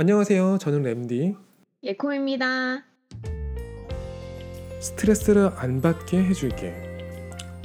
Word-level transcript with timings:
안녕하세요. 0.00 0.56
저는 0.56 0.82
램디. 0.82 1.36
예콤입니다. 1.82 2.84
스트레스를 4.80 5.50
안 5.56 5.82
받게 5.82 6.24
해줄게. 6.24 6.74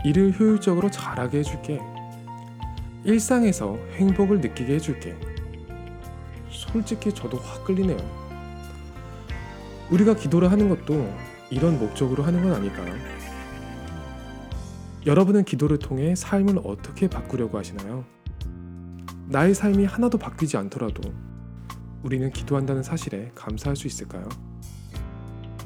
일을 0.04 0.38
효율적으로 0.38 0.92
잘하게 0.92 1.38
해줄게. 1.38 1.80
일상에서 3.06 3.78
행복을 3.94 4.42
느끼게 4.42 4.74
해줄게. 4.74 5.16
솔직히 6.50 7.14
저도 7.14 7.38
확 7.38 7.64
끌리네요. 7.64 8.00
우리가 9.90 10.18
기도를 10.18 10.52
하는 10.52 10.68
것도 10.68 11.10
이런 11.50 11.80
목적으로 11.80 12.24
하는 12.24 12.44
건 12.44 12.52
아닐까요? 12.52 12.94
여러분은 15.06 15.46
기도를 15.46 15.80
통해 15.80 16.16
삶을 16.16 16.60
어떻게 16.66 17.08
바꾸려고 17.08 17.58
하시나요? 17.58 18.04
나의 19.30 19.54
삶이 19.54 19.86
하나도 19.86 20.18
바뀌지 20.18 20.58
않더라도 20.58 21.02
우리는 22.06 22.30
기도한다는 22.30 22.84
사실에 22.84 23.32
감사할 23.34 23.76
수 23.76 23.88
있을까요? 23.88 24.30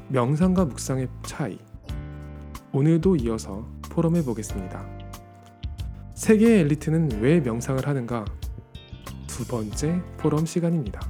명상과 0.07 0.63
묵상의 0.63 1.09
차이. 1.25 1.59
오늘도 2.71 3.17
이어서 3.17 3.69
포럼해 3.91 4.23
보겠습니다. 4.23 4.87
세계의 6.15 6.61
엘리트는 6.61 7.21
왜 7.21 7.41
명상을 7.41 7.85
하는가? 7.85 8.23
두 9.27 9.45
번째 9.45 10.01
포럼 10.15 10.45
시간입니다. 10.45 11.01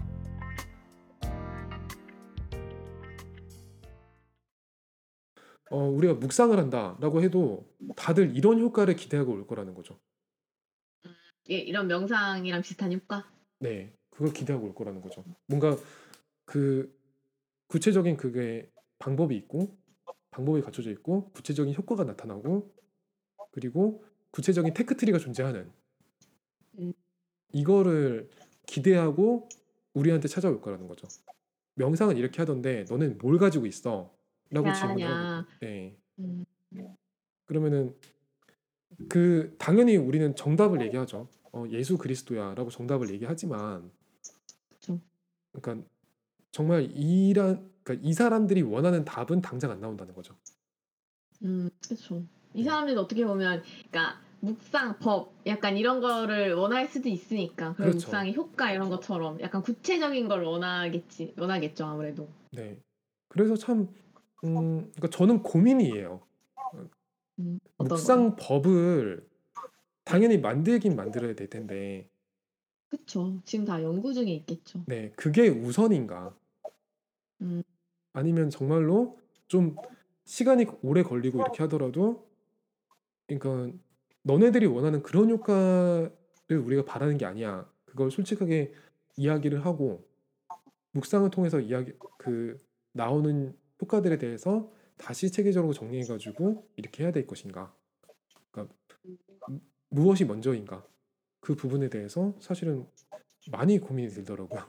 어, 5.69 5.77
우리가 5.77 6.15
묵상을 6.15 6.57
한다라고 6.57 7.21
해도 7.21 7.71
다들 7.95 8.35
이런 8.35 8.59
효과를 8.59 8.95
기대하고 8.95 9.33
올 9.33 9.45
거라는 9.45 9.75
거죠. 9.75 9.99
예, 11.51 11.57
이런 11.57 11.85
명상이랑 11.85 12.63
비슷한 12.63 12.91
효과. 12.91 13.31
네, 13.59 13.93
그걸 14.19 14.33
기대하고 14.33 14.67
올 14.67 14.75
거라는 14.75 14.99
거죠. 14.99 15.23
뭔가 15.47 15.77
그 16.43 16.93
구체적인 17.67 18.17
그게 18.17 18.69
방법이 18.97 19.33
있고 19.37 19.77
방법이 20.31 20.61
갖춰져 20.61 20.91
있고 20.91 21.31
구체적인 21.31 21.73
효과가 21.73 22.03
나타나고 22.03 22.69
그리고 23.51 24.03
구체적인 24.31 24.73
테크트리가 24.73 25.19
존재하는 25.19 25.71
음. 26.79 26.91
이거를 27.53 28.29
기대하고 28.67 29.47
우리한테 29.93 30.27
찾아올 30.27 30.59
거라는 30.59 30.89
거죠. 30.89 31.07
명상은 31.75 32.17
이렇게 32.17 32.41
하던데 32.41 32.83
너는 32.89 33.19
뭘 33.19 33.37
가지고 33.37 33.67
있어? 33.67 34.13
라고 34.49 34.73
질문을 34.73 35.45
네. 35.61 35.97
음, 36.19 36.45
그러면은 37.45 37.95
그 39.07 39.55
당연히 39.57 39.95
우리는 39.95 40.35
정답을 40.35 40.81
얘기하죠. 40.81 41.29
어, 41.53 41.63
예수 41.69 41.97
그리스도야라고 41.97 42.69
정답을 42.69 43.11
얘기하지만 43.11 43.89
그러니까 45.51 45.87
정말 46.51 46.89
이란 46.91 47.69
그러니까 47.83 48.07
이 48.07 48.13
사람들이 48.13 48.61
원하는 48.61 49.05
답은 49.05 49.41
당장 49.41 49.71
안 49.71 49.79
나온다는 49.79 50.13
거죠. 50.13 50.35
음, 51.43 51.69
그렇죠. 51.83 52.23
이 52.53 52.63
네. 52.63 52.69
사람들도 52.69 53.01
어떻게 53.01 53.25
보면, 53.25 53.63
그러니까 53.89 54.19
묵상, 54.41 54.99
법, 54.99 55.33
약간 55.45 55.77
이런 55.77 56.01
거를 56.01 56.53
원할 56.53 56.87
수도 56.87 57.09
있으니까 57.09 57.73
그런 57.73 57.91
그렇죠. 57.91 58.07
묵상의 58.07 58.35
효과 58.35 58.71
이런 58.71 58.89
것처럼 58.89 59.39
약간 59.41 59.61
구체적인 59.61 60.27
걸 60.27 60.43
원하겠지, 60.43 61.35
원하겠죠 61.37 61.85
아무래도. 61.85 62.27
네. 62.51 62.79
그래서 63.27 63.55
참 63.55 63.87
음, 64.43 64.91
그러니까 64.91 65.09
저는 65.09 65.43
고민이에요. 65.43 66.21
음? 67.39 67.59
묵상 67.77 68.35
법을 68.35 69.27
당연히 70.03 70.37
만들긴 70.37 70.95
만들어야 70.95 71.35
될 71.35 71.49
텐데, 71.49 72.09
그쵸. 72.89 73.39
지금 73.45 73.65
다 73.65 73.81
연구 73.83 74.13
중에 74.13 74.31
있겠죠. 74.33 74.83
네, 74.87 75.11
그게 75.15 75.47
우선인가? 75.47 76.35
음. 77.41 77.61
아니면 78.13 78.49
정말로 78.49 79.19
좀 79.47 79.75
시간이 80.25 80.65
오래 80.81 81.03
걸리고 81.03 81.39
이렇게 81.39 81.63
하더라도, 81.63 82.27
그러니까 83.27 83.77
너네들이 84.23 84.65
원하는 84.65 85.01
그런 85.03 85.29
효과를 85.29 86.11
우리가 86.49 86.83
바라는 86.85 87.17
게 87.17 87.25
아니야. 87.25 87.71
그걸 87.85 88.11
솔직하게 88.11 88.73
이야기를 89.17 89.65
하고 89.65 90.07
묵상을 90.91 91.29
통해서 91.29 91.59
이야기 91.59 91.93
그 92.17 92.57
나오는 92.91 93.55
효과들에 93.81 94.17
대해서 94.17 94.71
다시 94.97 95.31
체계적으로 95.31 95.73
정리해가지고 95.73 96.67
이렇게 96.75 97.03
해야 97.03 97.11
될 97.11 97.25
것인가? 97.25 97.73
그러니까 98.51 98.75
무- 99.47 99.59
무엇이 99.89 100.25
먼저인가? 100.25 100.85
그 101.41 101.55
부분에 101.55 101.89
대해서 101.89 102.33
사실은 102.39 102.85
많이 103.51 103.79
고민이 103.79 104.09
들더라고요. 104.09 104.63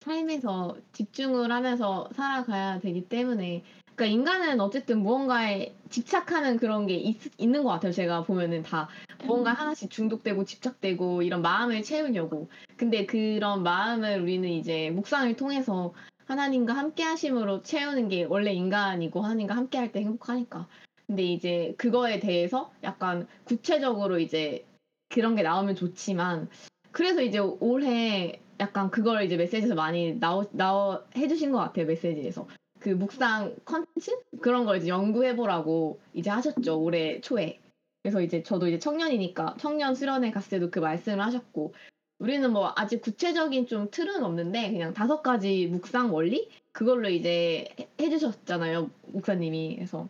삶에서 0.00 0.76
집중을 0.92 1.52
하면서 1.52 2.08
살아가야 2.14 2.80
되기 2.80 3.08
때문에 3.08 3.62
그러니까 3.94 4.06
인간은 4.06 4.60
어쨌든 4.60 5.00
무언가에 5.00 5.74
집착하는 5.90 6.56
그런 6.56 6.86
게 6.86 6.94
있, 6.96 7.18
있는 7.38 7.62
것 7.62 7.70
같아요. 7.70 7.92
제가 7.92 8.24
보면은 8.24 8.62
다 8.62 8.88
무언가 9.24 9.52
하나씩 9.52 9.90
중독되고 9.90 10.44
집착되고 10.44 11.22
이런 11.22 11.42
마음을 11.42 11.82
채우려고. 11.82 12.48
근데 12.76 13.06
그런 13.06 13.62
마음을 13.62 14.20
우리는 14.22 14.48
이제 14.48 14.90
묵상을 14.90 15.36
통해서 15.36 15.92
하나님과 16.24 16.72
함께 16.72 17.02
하심으로 17.02 17.62
채우는 17.62 18.08
게 18.08 18.24
원래 18.24 18.52
인간이고 18.52 19.20
하나님과 19.20 19.54
함께 19.54 19.78
할 19.78 19.92
때 19.92 20.00
행복하니까. 20.00 20.66
근데 21.06 21.22
이제 21.24 21.74
그거에 21.76 22.18
대해서 22.18 22.72
약간 22.82 23.28
구체적으로 23.44 24.18
이제 24.18 24.64
그런 25.12 25.36
게 25.36 25.42
나오면 25.42 25.76
좋지만 25.76 26.48
그래서 26.90 27.22
이제 27.22 27.38
올해 27.38 28.40
약간 28.60 28.90
그걸 28.90 29.24
이제 29.24 29.36
메시지에서 29.36 29.74
많이 29.74 30.18
나오, 30.18 30.44
나오 30.52 31.02
해주신 31.16 31.52
것 31.52 31.58
같아요 31.58 31.86
메시지에서. 31.86 32.46
그 32.78 32.90
묵상 32.90 33.56
컨텐츠? 33.64 34.10
그런 34.40 34.64
걸 34.64 34.78
이제 34.78 34.88
연구해보라고 34.88 36.00
이제 36.14 36.30
하셨죠 36.30 36.80
올해 36.80 37.20
초에. 37.20 37.60
그래서 38.02 38.20
이제 38.20 38.42
저도 38.42 38.66
이제 38.66 38.78
청년이니까 38.78 39.56
청년 39.58 39.94
수련회 39.94 40.30
갔을 40.32 40.50
때도 40.50 40.70
그 40.70 40.80
말씀을 40.80 41.22
하셨고 41.24 41.74
우리는 42.18 42.52
뭐 42.52 42.72
아직 42.76 43.00
구체적인 43.00 43.66
좀 43.66 43.88
틀은 43.90 44.22
없는데 44.22 44.70
그냥 44.70 44.94
다섯 44.94 45.22
가지 45.22 45.66
묵상 45.66 46.12
원리? 46.12 46.48
그걸로 46.72 47.08
이제 47.08 47.68
해- 47.78 47.88
해주셨잖아요 48.00 48.90
목사님이. 49.06 49.76
그래서 49.76 50.08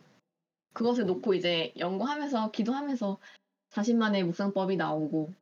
그것을 0.73 1.05
놓고 1.05 1.33
이제 1.33 1.73
연구하면서 1.77 2.51
기도하면서 2.51 3.17
자신만의 3.73 4.23
묵상법이 4.25 4.77
나오고 4.77 5.33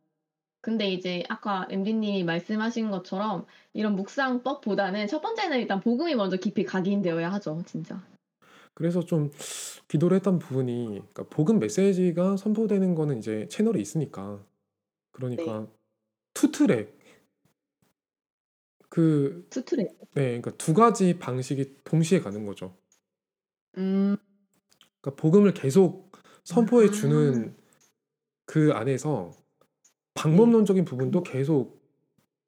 근데 0.61 0.89
이제 0.91 1.23
아까 1.27 1.67
MD님이 1.69 2.23
말씀하신 2.23 2.91
것처럼 2.91 3.45
이런 3.73 3.95
묵상법보다는 3.95 5.07
첫 5.07 5.21
번째는 5.21 5.59
일단 5.59 5.81
복음이 5.81 6.15
먼저 6.15 6.37
깊이 6.37 6.63
각인되어야 6.63 7.31
하죠, 7.33 7.61
진짜. 7.65 8.01
그래서 8.73 9.03
좀 9.03 9.31
기도를 9.87 10.15
했던 10.15 10.39
부분이 10.39 10.85
그러니까 10.85 11.23
복음 11.29 11.59
메시지가 11.59 12.37
선포되는 12.37 12.95
거는 12.95 13.17
이제 13.17 13.47
채널에 13.49 13.81
있으니까 13.81 14.39
그러니까 15.11 15.67
투트랙 16.33 16.97
그 18.87 19.45
투트랙. 19.49 19.87
네, 20.13 20.39
그러니까 20.39 20.51
두 20.51 20.73
가지 20.73 21.17
방식이 21.17 21.77
동시에 21.83 22.19
가는 22.19 22.45
거죠. 22.45 22.75
음, 23.77 24.15
그러니까 25.01 25.21
복음을 25.21 25.53
계속 25.53 26.11
선포해 26.43 26.87
아. 26.87 26.91
주는 26.91 27.60
그 28.51 28.73
안에서 28.73 29.31
방법론적인 30.13 30.83
부분도 30.83 31.23
계속 31.23 31.81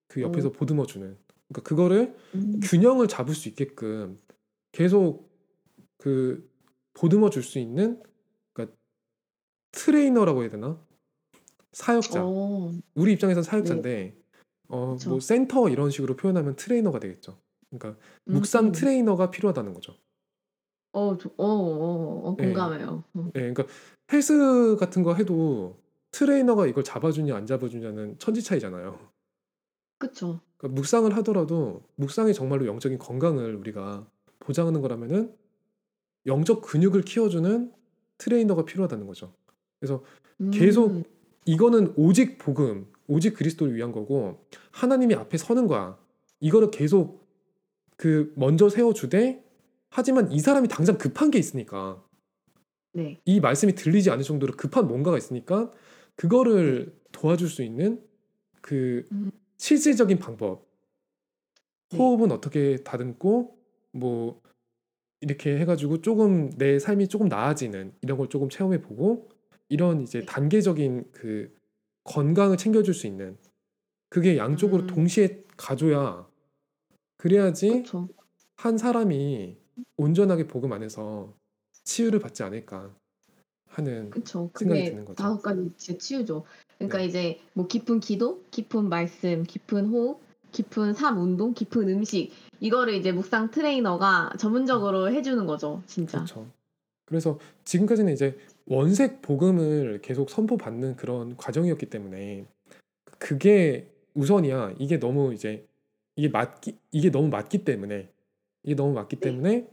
그 0.09 0.21
옆에서 0.21 0.51
보듬어 0.51 0.85
주는. 0.85 1.17
그러니까 1.47 1.61
그거를 1.61 2.13
음, 2.35 2.59
균형을 2.61 3.07
잡을 3.07 3.33
수 3.33 3.47
있게끔 3.47 4.19
계속 4.73 5.31
그 5.97 6.51
보듬어 6.93 7.29
줄 7.29 7.41
수 7.41 7.57
있는 7.57 8.03
그러니까 8.51 8.75
트레이너라고 9.71 10.41
해야 10.41 10.49
되나? 10.49 10.85
사역자. 11.71 12.21
어, 12.21 12.73
우리 12.95 13.13
입장에서는 13.13 13.43
사역자인데 13.43 14.17
어, 14.67 14.95
그쵸. 14.95 15.09
뭐 15.09 15.19
센터 15.21 15.69
이런 15.69 15.89
식으로 15.89 16.17
표현하면 16.17 16.57
트레이너가 16.57 16.99
되겠죠. 16.99 17.39
그러니까 17.69 17.97
묵상 18.25 18.65
음, 18.65 18.71
트레이너가 18.73 19.31
필요하다는 19.31 19.73
거죠. 19.73 19.95
어, 20.91 21.17
저- 21.17 21.29
어, 21.37 21.45
어, 21.45 22.27
어, 22.29 22.35
네. 22.37 22.47
공감해요. 22.47 23.05
어. 23.13 23.25
예, 23.35 23.39
그러니까 23.53 23.63
헬스 24.11 24.75
같은 24.77 25.01
거 25.03 25.15
해도 25.15 25.81
트레이너가 26.13 26.67
이걸 26.67 26.83
잡아주냐 26.83 27.35
안 27.35 27.45
잡아주냐는 27.45 28.17
천지 28.19 28.41
차이잖아요. 28.41 28.99
그쵸. 29.97 30.39
그러니까 30.57 30.79
묵상을 30.79 31.13
하더라도 31.17 31.83
묵상이 31.95 32.33
정말로 32.33 32.67
영적인 32.67 32.99
건강을 32.99 33.55
우리가 33.55 34.07
보장하는 34.39 34.81
거라면은 34.81 35.35
영적 36.25 36.61
근육을 36.61 37.01
키워주는 37.01 37.73
트레이너가 38.19 38.63
필요하다는 38.63 39.07
거죠. 39.07 39.33
그래서 39.79 40.03
음, 40.39 40.51
계속 40.51 41.03
이거는 41.45 41.93
오직 41.97 42.37
복음, 42.37 42.87
오직 43.07 43.33
그리스도를 43.33 43.75
위한 43.75 43.91
거고 43.91 44.45
하나님이 44.71 45.15
앞에 45.15 45.37
서는 45.37 45.67
거야. 45.67 45.97
이거를 46.39 46.69
계속 46.69 47.25
그 47.97 48.31
먼저 48.35 48.69
세워주되 48.69 49.43
하지만 49.89 50.31
이 50.31 50.39
사람이 50.39 50.67
당장 50.67 50.97
급한 50.97 51.31
게 51.31 51.39
있으니까 51.39 52.03
네. 52.93 53.19
이 53.25 53.39
말씀이 53.39 53.73
들리지 53.73 54.11
않을 54.11 54.23
정도로 54.23 54.53
급한 54.55 54.87
뭔가가 54.87 55.17
있으니까 55.17 55.71
그거를 56.15 56.95
도와줄 57.11 57.49
수 57.49 57.63
있는 57.63 58.03
그 58.61 59.05
음. 59.11 59.31
실질적인 59.57 60.19
방법 60.19 60.67
네. 61.89 61.97
호흡은 61.97 62.31
어떻게 62.31 62.77
다듬고 62.77 63.57
뭐 63.91 64.41
이렇게 65.21 65.57
해가지고 65.57 66.01
조금 66.01 66.49
내 66.57 66.79
삶이 66.79 67.07
조금 67.07 67.27
나아지는 67.27 67.93
이런 68.01 68.17
걸 68.17 68.27
조금 68.29 68.49
체험해 68.49 68.81
보고 68.81 69.29
이런 69.69 70.01
이제 70.01 70.19
네. 70.19 70.25
단계적인 70.25 71.11
그 71.11 71.53
건강을 72.03 72.57
챙겨줄 72.57 72.93
수 72.93 73.07
있는 73.07 73.37
그게 74.09 74.37
양쪽으로 74.37 74.83
음. 74.83 74.87
동시에 74.87 75.43
가줘야 75.55 76.27
그래야지 77.17 77.69
그쵸. 77.69 78.09
한 78.57 78.77
사람이 78.77 79.57
온전하게 79.97 80.47
복음 80.47 80.73
안에서 80.73 81.33
치유를 81.85 82.19
받지 82.19 82.43
않을까 82.43 82.93
하는 83.73 84.09
그쵸. 84.11 84.49
생각이 84.53 84.83
드는 84.85 85.05
거죠. 85.05 85.15
다섯 85.15 85.41
가지 85.41 85.71
진짜 85.77 85.97
치유죠. 85.99 86.45
그러니까 86.77 86.99
네. 86.99 87.05
이제 87.05 87.39
뭐 87.53 87.67
깊은 87.67 87.99
기도, 87.99 88.43
깊은 88.51 88.89
말씀, 88.89 89.43
깊은 89.43 89.87
호흡, 89.87 90.19
깊은 90.51 90.93
삶 90.93 91.17
운동, 91.17 91.53
깊은 91.53 91.89
음식 91.89 92.31
이거를 92.59 92.93
이제 92.93 93.11
묵상 93.11 93.51
트레이너가 93.51 94.33
전문적으로 94.37 95.11
해주는 95.11 95.45
거죠, 95.45 95.81
진짜. 95.87 96.19
그렇죠. 96.19 96.47
그래서 97.05 97.39
지금까지는 97.65 98.13
이제 98.13 98.37
원색 98.65 99.21
복음을 99.21 99.99
계속 100.01 100.29
선포받는 100.29 100.95
그런 100.95 101.35
과정이었기 101.35 101.87
때문에 101.87 102.45
그게 103.19 103.89
우선이야. 104.13 104.75
이게 104.79 104.99
너무 104.99 105.33
이제 105.33 105.65
이게 106.15 106.29
맞기 106.29 106.77
이게 106.91 107.09
너무 107.09 107.29
맞기 107.29 107.65
때문에 107.65 108.09
이게 108.63 108.75
너무 108.75 108.93
맞기 108.93 109.17
네. 109.17 109.29
때문에 109.29 109.67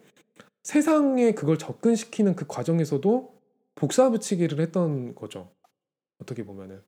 세상에 0.63 1.33
그걸 1.33 1.59
접근시키는 1.59 2.35
그 2.35 2.47
과정에서도 2.47 3.40
복사 3.81 4.11
붙이기를 4.11 4.61
했던 4.61 5.15
거죠. 5.15 5.51
어떻게 6.19 6.45
보면은. 6.45 6.83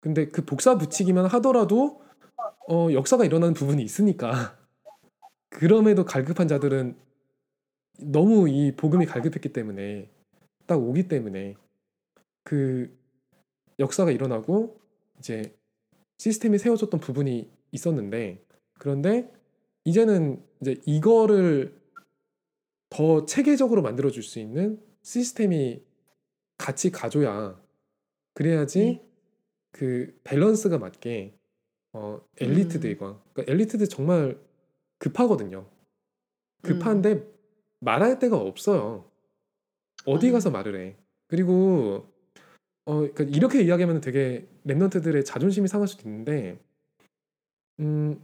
근데 0.00 0.28
그 0.28 0.44
복사 0.44 0.76
붙이기만 0.76 1.24
하더라도 1.24 2.02
어, 2.68 2.92
역사가 2.92 3.24
일어나는 3.24 3.54
부분이 3.54 3.82
있으니까 3.82 4.58
그럼에도 5.48 6.04
갈급한 6.04 6.46
자들은 6.46 6.98
너무 8.00 8.50
이 8.50 8.76
복음이 8.76 9.06
갈급했기 9.06 9.54
때문에 9.54 10.10
딱 10.66 10.78
오기 10.78 11.08
때문에 11.08 11.54
그 12.44 12.94
역사가 13.78 14.10
일어나고 14.10 14.78
이제 15.18 15.56
시스템이 16.18 16.58
세워졌던 16.58 17.00
부분이 17.00 17.50
있었는데 17.72 18.44
그런데 18.74 19.32
이제는 19.84 20.44
이제 20.60 20.78
이거를 20.84 21.80
더 22.90 23.24
체계적으로 23.24 23.80
만들어 23.80 24.10
줄 24.10 24.22
수 24.22 24.38
있는 24.38 24.85
시스템이 25.06 25.84
같이 26.58 26.90
가줘야 26.90 27.62
그래야지 28.34 28.78
네. 28.80 29.08
그 29.70 30.18
밸런스가 30.24 30.78
맞게 30.78 31.38
어 31.92 32.20
음. 32.20 32.28
엘리트들과 32.38 33.22
그러니까 33.32 33.52
엘리트들 33.52 33.88
정말 33.88 34.36
급하거든요. 34.98 35.70
급한데 36.62 37.12
음. 37.12 37.32
말할 37.78 38.18
데가 38.18 38.36
없어요. 38.36 39.08
어디 40.06 40.26
맞아요. 40.26 40.32
가서 40.32 40.50
말을 40.50 40.80
해. 40.80 40.96
그리고 41.28 42.04
어 42.84 42.96
그러니까 42.96 43.22
이렇게 43.24 43.62
이야기하면 43.62 44.00
되게 44.00 44.48
랩런트들의 44.66 45.24
자존심이 45.24 45.68
상할 45.68 45.86
수도 45.86 46.08
있는데 46.08 46.58
음그 47.78 48.18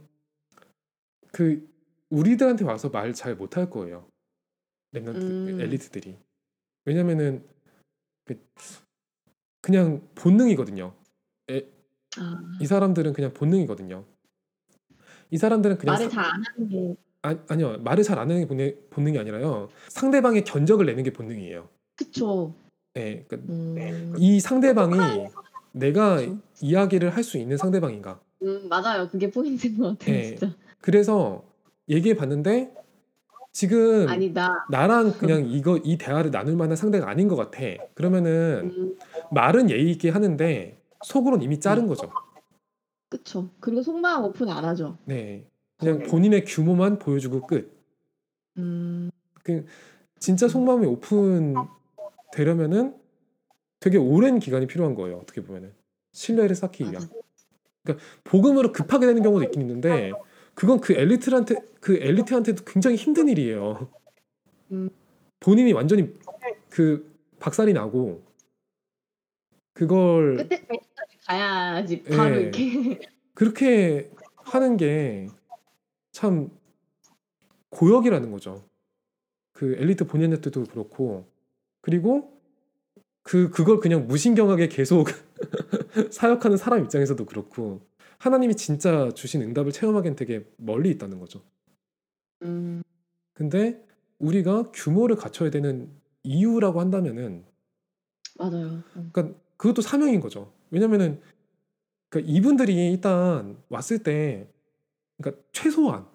우리들한테 2.09 2.65
와서 2.65 2.89
말 2.89 3.13
잘 3.13 3.35
못할 3.35 3.69
거예요. 3.69 4.05
랩런트 4.93 5.15
음. 5.21 5.61
엘리트들이. 5.61 6.17
왜냐면은 6.85 7.43
그 8.25 8.39
그냥 9.61 10.01
본능이거든요. 10.15 10.93
에, 11.49 11.65
아, 12.17 12.41
이 12.61 12.65
사람들은 12.65 13.13
그냥 13.13 13.33
본능이거든요. 13.33 14.03
이 15.31 15.37
사람들은 15.37 15.77
그냥 15.77 15.93
말을 15.95 16.09
사- 16.09 16.21
잘안 16.23 16.43
하는 16.43 16.69
게 16.69 16.95
아, 17.21 17.35
아니요 17.47 17.77
말을 17.79 18.03
잘 18.03 18.19
안 18.19 18.29
하는 18.29 18.41
게 18.41 18.47
본능, 18.47 18.75
본능 18.89 19.15
이 19.15 19.17
아니라요 19.17 19.69
상대방의 19.87 20.43
견적을 20.43 20.85
내는 20.85 21.03
게 21.03 21.13
본능이에요. 21.13 21.69
그쵸. 21.95 22.53
네, 22.93 23.25
그러니까 23.27 23.51
음. 23.53 24.13
이 24.17 24.39
상대방이 24.39 24.97
내가 25.71 26.17
그쵸. 26.17 26.37
이야기를 26.61 27.09
할 27.15 27.23
수 27.23 27.37
있는 27.37 27.57
상대방인가. 27.57 28.19
음, 28.43 28.67
맞아요. 28.67 29.07
그게 29.09 29.31
포인트인 29.31 29.77
것 29.79 29.97
같아요, 29.97 30.15
네, 30.15 30.23
진짜. 30.35 30.53
그래서 30.81 31.43
얘기해 31.89 32.15
봤는데 32.15 32.73
지금 33.63 34.09
아니다. 34.09 34.65
나랑 34.69 35.13
그냥 35.13 35.45
이거 35.45 35.77
이 35.83 35.97
대화를 35.97 36.31
나눌 36.31 36.55
만한 36.55 36.75
상대가 36.75 37.07
아닌 37.07 37.27
것 37.27 37.35
같아. 37.35 37.59
그러면은 37.93 38.71
음, 38.75 38.97
말은 39.31 39.69
예의 39.69 39.91
있게 39.91 40.09
하는데 40.09 40.81
속으로는 41.03 41.45
이미 41.45 41.59
자른 41.59 41.83
네. 41.83 41.89
거죠. 41.89 42.11
그쵸. 43.09 43.49
그리고 43.59 43.83
속마음 43.83 44.25
오픈 44.25 44.49
안 44.49 44.65
하죠. 44.65 44.97
네, 45.05 45.45
그냥 45.77 45.99
본인의 45.99 46.45
규모만 46.45 46.97
보여주고 46.97 47.45
끝. 47.45 47.71
음, 48.57 49.11
그 49.43 49.65
진짜 50.17 50.47
속마음이 50.47 50.87
오픈 50.87 51.53
되려면은 52.31 52.95
되게 53.79 53.99
오랜 53.99 54.39
기간이 54.39 54.65
필요한 54.65 54.95
거예요. 54.95 55.17
어떻게 55.17 55.43
보면은 55.43 55.73
신뢰를 56.11 56.55
쌓기 56.55 56.83
위한. 56.85 56.95
맞아. 56.95 57.07
그러니까 57.83 58.05
복음으로 58.23 58.71
급하게 58.71 59.05
되는 59.05 59.21
경우도 59.21 59.43
있긴 59.45 59.61
있는데 59.61 60.11
그건 60.53 60.79
그 60.79 60.93
엘리트한테 60.93 61.55
그 61.79 61.97
엘리트한테도 61.97 62.63
굉장히 62.65 62.95
힘든 62.95 63.27
일이에요. 63.27 63.89
음. 64.71 64.89
본인이 65.39 65.73
완전히 65.73 66.13
그 66.69 67.11
박살이 67.39 67.73
나고 67.73 68.23
그걸 69.73 70.37
끝에까지 70.37 71.17
가야지 71.27 72.03
바로 72.03 72.35
예. 72.35 72.41
이렇게. 72.41 72.99
그렇게 73.33 74.11
하는 74.35 74.77
게 74.77 75.27
참 76.13 76.49
고역이라는 77.71 78.31
거죠. 78.31 78.63
그 79.51 79.75
엘리트 79.77 80.05
본인한테도 80.05 80.65
그렇고 80.65 81.27
그리고 81.81 82.31
그 83.23 83.49
그걸 83.49 83.79
그냥 83.79 84.07
무신경하게 84.07 84.67
계속 84.69 85.07
사역하는 86.11 86.57
사람 86.57 86.83
입장에서도 86.83 87.25
그렇고 87.25 87.81
하나님이 88.23 88.55
진짜 88.55 89.11
주신 89.13 89.41
응답을 89.41 89.73
체험하기엔 89.73 90.15
되게 90.15 90.45
멀리 90.55 90.89
있다는 90.91 91.19
거죠. 91.19 91.41
음, 92.43 92.81
근데 93.33 93.85
우리가 94.17 94.71
규모를 94.71 95.17
갖춰야 95.17 95.49
되는 95.49 95.89
이유라고 96.23 96.79
한다면은 96.79 97.43
맞아요. 98.39 98.81
음. 98.95 99.09
그러니까 99.11 99.37
그것도 99.57 99.81
사명인 99.81 100.21
거죠. 100.21 100.53
왜냐면은 100.71 101.19
그러니까 102.07 102.31
이분들이 102.31 102.91
일단 102.91 103.57
왔을 103.67 103.99
때 103.99 104.47
그러니까 105.17 105.43
최소한 105.51 106.05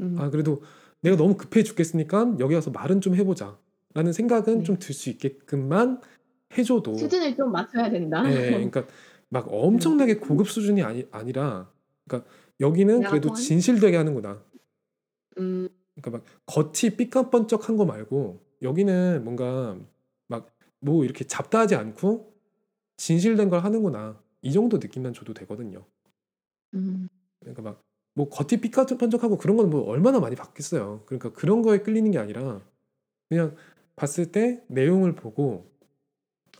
음, 0.00 0.16
아 0.18 0.28
그래도 0.28 0.62
내가 1.00 1.16
너무 1.16 1.38
급해 1.38 1.62
죽겠으니까 1.62 2.36
여기 2.38 2.54
와서 2.54 2.70
말은 2.70 3.00
좀 3.00 3.14
해보자 3.14 3.58
라는 3.94 4.12
생각은 4.12 4.58
네. 4.58 4.64
좀들 4.64 4.94
수 4.94 5.08
있게끔만 5.08 6.02
해줘도 6.56 6.94
수준을 6.98 7.34
좀 7.34 7.50
맞춰야 7.50 7.88
된다. 7.88 8.22
예, 8.30 8.50
그러니까 8.50 8.84
막 9.32 9.46
엄청나게 9.50 10.16
고급 10.18 10.48
수준이 10.50 10.82
아니, 10.82 11.06
아니라 11.10 11.72
그러니까 12.06 12.30
여기는 12.60 13.00
그래도? 13.02 13.32
진실되게 13.32 13.96
하는구나. 13.96 14.44
음, 15.38 15.68
그러니까 15.94 16.10
막 16.18 16.24
겉이 16.46 16.96
삐까뻔쩍한 16.96 17.76
거 17.76 17.84
말고 17.84 18.40
여기는 18.62 19.24
뭔가 19.24 19.76
막 20.28 20.50
뭐 20.84 21.04
이렇게 21.04 21.24
잡다하지 21.24 21.76
않고 21.76 22.34
진실된 22.96 23.50
걸 23.50 23.60
하는구나. 23.60 24.20
이 24.42 24.52
정도 24.52 24.78
느낌만 24.78 25.14
줘도 25.14 25.32
되거든요. 25.34 25.84
음, 26.74 27.08
그러니까 27.40 27.62
막 27.62 27.82
뭐 28.14 28.28
겉이 28.28 28.60
삐까뻔쩍하고 28.60 29.38
그런 29.38 29.56
건 29.56 29.70
뭐 29.70 29.84
얼마나 29.84 30.20
많이 30.20 30.36
봤겠어요. 30.36 31.04
그러니까 31.06 31.32
그런 31.32 31.62
거에 31.62 31.78
끌리는 31.78 32.10
게 32.10 32.18
아니라 32.18 32.60
그냥 33.30 33.56
봤을 33.96 34.32
때 34.32 34.62
내용을 34.68 35.14
보고 35.14 35.70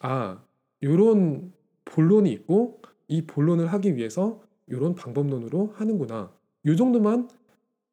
아 0.00 0.44
요런 0.82 1.52
본론이 1.92 2.32
있고 2.32 2.80
이 3.08 3.22
본론을 3.22 3.66
하기 3.72 3.96
위해서 3.96 4.42
요런 4.70 4.94
방법론으로 4.94 5.74
하는구나. 5.74 6.32
요 6.64 6.76
정도만 6.76 7.28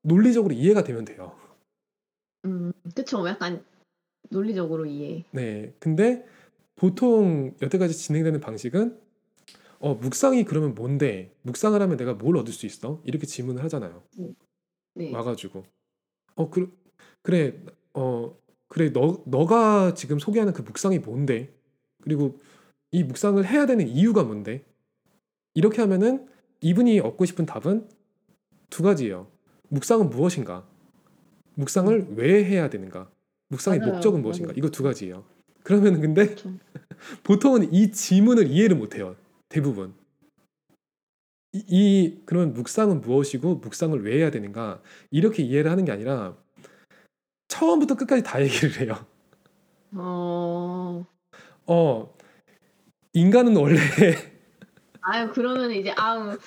논리적으로 0.01 0.53
이해가 0.53 0.83
되면 0.83 1.03
돼요. 1.03 1.35
음, 2.45 2.71
그쵸. 2.95 3.27
약간 3.27 3.63
논리적으로 4.29 4.85
이해. 4.85 5.25
네. 5.31 5.73
근데 5.79 6.25
보통 6.75 7.53
여태까지 7.61 7.93
진행되는 7.93 8.39
방식은 8.39 8.97
어 9.79 9.95
묵상이 9.95 10.45
그러면 10.45 10.75
뭔데? 10.75 11.33
묵상을 11.41 11.79
하면 11.81 11.97
내가 11.97 12.13
뭘 12.13 12.37
얻을 12.37 12.53
수 12.53 12.65
있어? 12.65 13.01
이렇게 13.03 13.25
질문을 13.25 13.63
하잖아요. 13.65 14.03
네. 14.95 15.13
와가지고 15.13 15.63
어 16.35 16.49
그, 16.49 16.71
그래 17.21 17.61
어 17.93 18.33
그래 18.67 18.93
너 18.93 19.23
너가 19.25 19.93
지금 19.93 20.19
소개하는 20.19 20.53
그 20.53 20.61
묵상이 20.61 20.99
뭔데 20.99 21.53
그리고 22.01 22.39
이 22.91 23.03
묵상을 23.03 23.45
해야 23.45 23.65
되는 23.65 23.87
이유가 23.87 24.23
뭔데 24.23 24.63
이렇게 25.53 25.81
하면은 25.81 26.27
이분이 26.61 26.99
얻고 26.99 27.25
싶은 27.25 27.45
답은 27.45 27.87
두 28.69 28.83
가지예요 28.83 29.27
묵상은 29.69 30.09
무엇인가 30.09 30.67
묵상을 31.55 32.15
왜 32.15 32.43
해야 32.45 32.69
되는가 32.69 33.09
묵상의 33.49 33.79
맞아요. 33.79 33.93
목적은 33.93 34.21
무엇인가. 34.21 34.53
이거 34.55 34.69
두 34.69 34.83
가지예요 34.83 35.25
그러면은 35.63 36.01
근데. 36.01 36.35
보통은 37.23 37.73
이 37.73 37.91
질문을 37.91 38.47
이해를 38.47 38.75
못해요 38.75 39.15
대부분 39.47 39.93
이, 41.53 41.63
이 41.67 42.21
그러면 42.25 42.53
묵상은 42.53 43.01
무엇이고 43.01 43.55
묵상을 43.55 44.03
왜 44.03 44.17
해야 44.17 44.31
되는가 44.31 44.81
이렇게 45.11 45.43
이해를 45.43 45.71
하는 45.71 45.85
게 45.85 45.91
아니라 45.91 46.37
처음부터 47.47 47.95
끝까지 47.95 48.23
다 48.23 48.41
얘기를 48.41 48.79
해요. 48.79 49.05
어. 49.93 51.05
어 51.65 52.15
인간은 53.13 53.55
원래 53.57 53.77
아유 55.01 55.29
그러면 55.33 55.71
이제 55.71 55.91
아우 55.97 56.37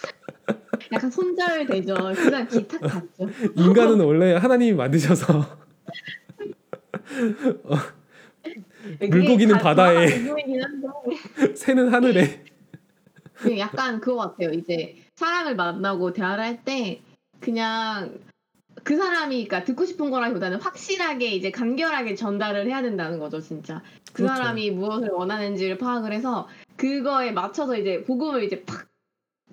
약간 0.93 1.11
손절 1.11 1.67
되죠. 1.67 1.95
그냥 1.95 2.47
기탁 2.49 2.81
같죠. 2.81 3.29
인간은 3.57 4.01
원래 4.01 4.35
하나님이 4.35 4.73
만드셔서 4.75 5.39
어, 7.65 7.77
물고기는 9.01 9.59
바다에 9.59 10.09
새는 11.57 11.93
하늘에 11.93 12.45
그 13.35 13.59
약간 13.59 14.01
그거 14.01 14.17
같아요. 14.29 14.51
이제 14.51 14.97
사람을 15.17 15.57
만나고 15.57 16.13
대화를 16.13 16.45
할 16.45 16.65
때 16.65 17.03
그냥 17.41 18.19
그 18.85 18.97
사람이 18.97 19.47
그러니까 19.47 19.65
듣고 19.65 19.85
싶은 19.85 20.11
거라기보다는 20.11 20.61
확실하게 20.61 21.29
이제 21.29 21.51
간결하게 21.51 22.15
전달을 22.15 22.67
해야 22.67 22.83
된다는 22.83 23.19
거죠, 23.19 23.41
진짜. 23.41 23.83
그 24.13 24.25
그렇죠. 24.25 24.35
사람이 24.35 24.71
무엇을 24.73 25.11
원하는지를 25.11 25.79
파악을 25.79 26.13
해서 26.13 26.49
그거에 26.77 27.33
맞춰서 27.33 27.77
이제 27.77 28.03
복음을 28.03 28.43
이제 28.43 28.65
팍 28.65 28.89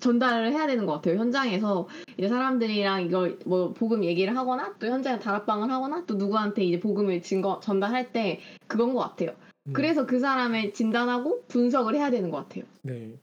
전달을 0.00 0.52
해야 0.52 0.66
되는 0.66 0.86
것 0.86 0.94
같아요. 0.94 1.18
현장에서 1.18 1.86
이제 2.16 2.28
사람들이랑 2.28 3.02
이걸 3.02 3.38
뭐 3.46 3.72
복음 3.72 4.02
얘기를 4.02 4.36
하거나 4.36 4.74
또 4.78 4.86
현장에 4.86 5.18
다락방을 5.18 5.70
하거나 5.70 6.04
또 6.06 6.14
누구한테 6.14 6.64
이제 6.64 6.80
복음을 6.80 7.22
증거 7.22 7.60
전달할 7.60 8.12
때 8.12 8.40
그건 8.66 8.94
것 8.94 9.00
같아요. 9.00 9.36
음, 9.66 9.72
그래서 9.72 10.06
그 10.06 10.18
사람을 10.18 10.72
진단하고 10.72 11.44
분석을 11.48 11.94
해야 11.94 12.10
되는 12.10 12.30
것 12.30 12.38
같아요. 12.38 12.64
네. 12.82 13.18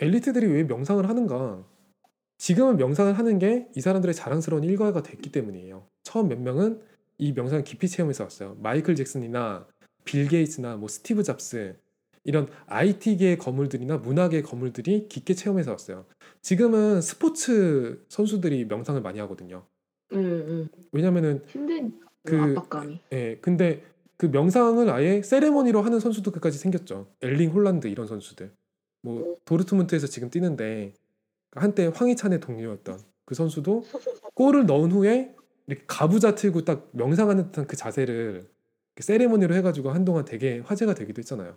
엘리트들이 0.00 0.46
왜 0.46 0.64
명상을 0.64 1.08
하는가? 1.08 1.62
지금은 2.38 2.76
명상을 2.76 3.12
하는 3.12 3.38
게 3.38 3.68
이 3.76 3.80
사람들의 3.80 4.14
자랑스러운 4.14 4.64
일과가 4.64 5.02
됐기 5.02 5.30
때문이에요. 5.32 5.86
처음 6.04 6.28
몇 6.28 6.38
명은 6.40 6.80
이 7.18 7.32
명상을 7.32 7.64
깊이 7.64 7.88
체험해서 7.88 8.24
왔어요. 8.24 8.56
마이클 8.60 8.94
잭슨이나 8.94 9.66
빌 10.04 10.28
게이츠나 10.28 10.76
뭐 10.76 10.88
스티브 10.88 11.22
잡스 11.24 11.76
이런 12.24 12.48
IT계의 12.66 13.38
거물들이나 13.38 13.98
문화계의 13.98 14.42
거물들이 14.44 15.08
깊게 15.08 15.34
체험해서 15.34 15.72
왔어요. 15.72 16.06
지금은 16.42 17.00
스포츠 17.00 18.04
선수들이 18.08 18.66
명상을 18.66 19.00
많이 19.02 19.18
하거든요. 19.20 19.64
응, 20.12 20.18
응. 20.18 20.68
왜냐면은 20.92 21.42
힘든 21.48 21.98
그- 22.24 22.40
압박감이. 22.40 23.00
예, 23.12 23.38
근데 23.40 23.82
그 24.16 24.26
명상을 24.26 24.88
아예 24.90 25.22
세레머니로 25.22 25.82
하는 25.82 26.00
선수들까지 26.00 26.58
생겼죠. 26.58 27.08
엘링 27.20 27.50
홀란드 27.50 27.88
이런 27.88 28.06
선수들. 28.06 28.52
뭐 29.02 29.36
도르트문트에서 29.44 30.06
지금 30.06 30.28
뛰는데 30.30 30.92
한때 31.52 31.86
황희찬의 31.86 32.40
동료였던 32.40 33.00
그 33.24 33.34
선수도 33.34 33.84
골을 34.34 34.66
넣은 34.66 34.92
후에 34.92 35.34
이렇게 35.66 35.84
가부좌 35.86 36.34
틀고 36.34 36.64
딱 36.64 36.88
명상하는 36.92 37.46
듯한 37.46 37.66
그 37.66 37.76
자세를 37.76 38.48
이렇게 38.96 39.02
세레머니로 39.02 39.54
해가지고 39.54 39.90
한동안 39.90 40.24
되게 40.24 40.60
화제가 40.60 40.94
되기도 40.94 41.20
했잖아요. 41.20 41.56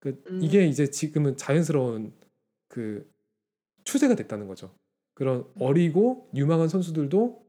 그 0.00 0.22
음. 0.30 0.40
이게 0.42 0.66
이제 0.66 0.90
지금은 0.90 1.36
자연스러운 1.36 2.12
그 2.68 3.08
추세가 3.84 4.14
됐다는 4.14 4.48
거죠. 4.48 4.74
그런 5.14 5.44
어리고 5.58 6.28
유망한 6.34 6.68
선수들도 6.68 7.44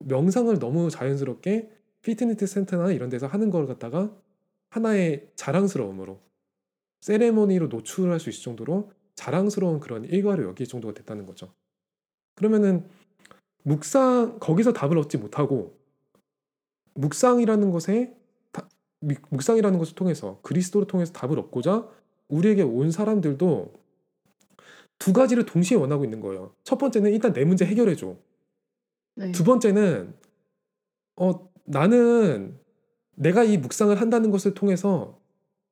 명상을 0.00 0.58
너무 0.58 0.90
자연스럽게 0.90 1.70
피트니스 2.02 2.46
센터나 2.46 2.90
이런 2.92 3.08
데서 3.08 3.26
하는 3.26 3.50
걸 3.50 3.66
갖다가 3.66 4.14
하나의 4.70 5.30
자랑스러움으로 5.36 6.20
세레모니로 7.00 7.68
노출할 7.68 8.18
수 8.18 8.30
있을 8.30 8.42
정도로 8.42 8.90
자랑스러운 9.14 9.80
그런 9.80 10.04
일과를 10.04 10.44
여길 10.44 10.66
정도가 10.66 10.94
됐다는 10.94 11.26
거죠. 11.26 11.52
그러면은 12.34 12.88
묵상 13.62 14.38
거기서 14.40 14.72
답을 14.72 14.98
얻지 14.98 15.18
못하고 15.18 15.78
묵상이라는 16.94 17.70
것에 17.70 18.16
묵상이라는 19.30 19.78
것을 19.78 19.94
통해서 19.94 20.40
그리스도를 20.42 20.86
통해서 20.86 21.12
답을 21.12 21.38
얻고자 21.38 21.88
우리에게 22.28 22.62
온 22.62 22.90
사람들도 22.90 23.72
두 24.98 25.12
가지를 25.12 25.44
동시에 25.44 25.76
원하고 25.76 26.04
있는 26.04 26.20
거예요. 26.20 26.54
첫 26.62 26.78
번째는 26.78 27.12
일단 27.12 27.32
내 27.32 27.44
문제 27.44 27.64
해결해 27.64 27.96
줘. 27.96 28.16
네. 29.16 29.32
두 29.32 29.44
번째는 29.44 30.14
어 31.16 31.48
나는 31.64 32.58
내가 33.14 33.44
이 33.44 33.58
묵상을 33.58 33.98
한다는 34.00 34.30
것을 34.30 34.54
통해서 34.54 35.18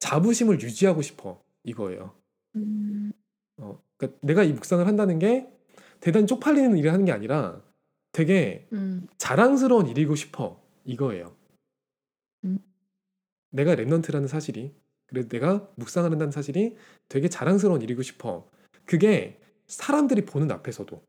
자부심을 0.00 0.60
유지하고 0.60 1.02
싶어 1.02 1.42
이거예요. 1.64 2.12
음, 2.56 3.12
어, 3.62 3.80
그러니까 3.96 4.18
내가 4.22 4.42
이 4.42 4.52
묵상을 4.52 4.86
한다는 4.86 5.18
게 5.18 5.48
대단히 6.00 6.26
쪽팔리는 6.26 6.76
일을 6.76 6.92
하는 6.92 7.04
게 7.04 7.12
아니라 7.12 7.62
되게 8.10 8.66
음, 8.72 9.06
자랑스러운 9.16 9.86
일이고 9.86 10.14
싶어 10.16 10.60
이거예요. 10.84 11.34
음. 12.44 12.58
내가 13.50 13.76
remnant라는 13.76 14.26
사실이 14.26 14.74
그래서 15.06 15.28
내가 15.28 15.68
묵상을 15.76 16.10
한다는 16.10 16.32
사실이 16.32 16.76
되게 17.08 17.28
자랑스러운 17.28 17.82
일이고 17.82 18.02
싶어. 18.02 18.50
그게 18.84 19.40
사람들이 19.66 20.24
보는 20.24 20.50
앞에서도 20.50 21.02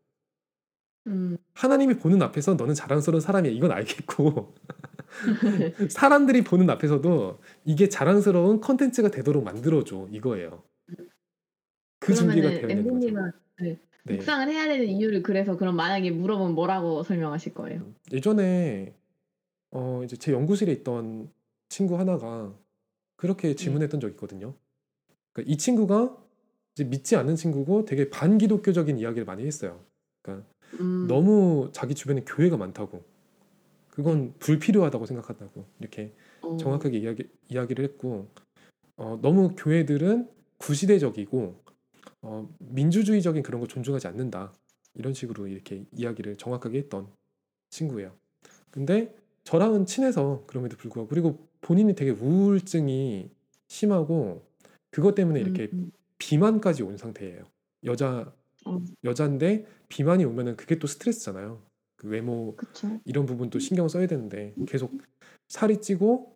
음. 1.07 1.37
하나님이 1.53 1.95
보는 1.95 2.21
앞에서 2.21 2.53
너는 2.53 2.75
자랑스러운 2.75 3.19
사람이야 3.19 3.51
이건 3.51 3.71
알겠고 3.71 4.55
사람들이 5.89 6.43
보는 6.43 6.69
앞에서도 6.69 7.41
이게 7.65 7.89
자랑스러운 7.89 8.61
컨텐츠가 8.61 9.09
되도록 9.09 9.43
만들어줘 9.43 10.07
이거예요. 10.11 10.63
그 12.03 12.13
준비가 12.13 12.49
그러면은 12.49 12.69
있는 12.69 12.83
거죠. 12.83 13.07
엠비님은 13.07 13.31
네. 13.59 13.79
묵상을 14.03 14.49
해야 14.49 14.67
되는 14.67 14.85
이유를 14.85 15.23
그래서 15.23 15.55
그럼 15.55 15.75
만약에 15.75 16.11
물어보면 16.11 16.53
뭐라고 16.55 17.03
설명하실 17.03 17.53
거예요? 17.53 17.93
예전에 18.11 18.93
어 19.71 20.01
이제 20.03 20.17
제 20.17 20.33
연구실에 20.33 20.71
있던 20.73 21.29
친구 21.69 21.97
하나가 21.97 22.53
그렇게 23.15 23.55
질문했던 23.55 24.01
적이 24.01 24.11
있거든요. 24.13 24.53
그러니까 25.31 25.51
이 25.51 25.57
친구가 25.57 26.17
이제 26.75 26.83
믿지 26.83 27.15
않는 27.15 27.35
친구고 27.35 27.85
되게 27.85 28.09
반기독교적인 28.09 28.97
이야기를 28.97 29.25
많이 29.25 29.45
했어요. 29.45 29.79
그러니까 30.21 30.45
음, 30.79 31.07
너무 31.07 31.69
자기 31.71 31.95
주변에 31.95 32.23
교회가 32.25 32.57
많다고 32.57 33.03
그건 33.89 34.33
불필요하다고 34.39 35.05
생각한다고 35.05 35.65
이렇게 35.79 36.11
어, 36.41 36.57
정확하게 36.57 36.97
이야기, 36.97 37.29
이야기를 37.49 37.85
했고 37.85 38.27
어, 38.97 39.17
너무 39.21 39.55
교회들은 39.55 40.29
구시대적이고 40.57 41.62
어, 42.23 42.49
민주주의적인 42.59 43.43
그런 43.43 43.61
거 43.61 43.67
존중하지 43.67 44.07
않는다 44.07 44.53
이런 44.95 45.13
식으로 45.13 45.47
이렇게 45.47 45.85
이야기를 45.91 46.37
정확하게 46.37 46.79
했던 46.79 47.07
친구예요. 47.69 48.13
근데 48.71 49.13
저랑은 49.43 49.85
친해서 49.85 50.43
그럼에도 50.47 50.77
불구하고 50.77 51.09
그리고 51.09 51.47
본인이 51.61 51.93
되게 51.95 52.11
우울증이 52.11 53.29
심하고 53.67 54.45
그것 54.89 55.15
때문에 55.15 55.41
이렇게 55.41 55.69
음, 55.73 55.91
비만까지 56.17 56.83
온 56.83 56.97
상태예요. 56.97 57.43
여자 57.83 58.33
어, 58.65 58.81
여자인데 59.03 59.65
비만이 59.89 60.23
오면은 60.23 60.55
그게 60.55 60.79
또 60.79 60.87
스트레스잖아요. 60.87 61.61
그 61.97 62.07
외모 62.07 62.55
그쵸. 62.55 62.99
이런 63.05 63.25
부분도 63.25 63.59
신경 63.59 63.87
써야 63.89 64.07
되는데 64.07 64.53
계속 64.65 64.97
살이 65.49 65.81
찌고 65.81 66.35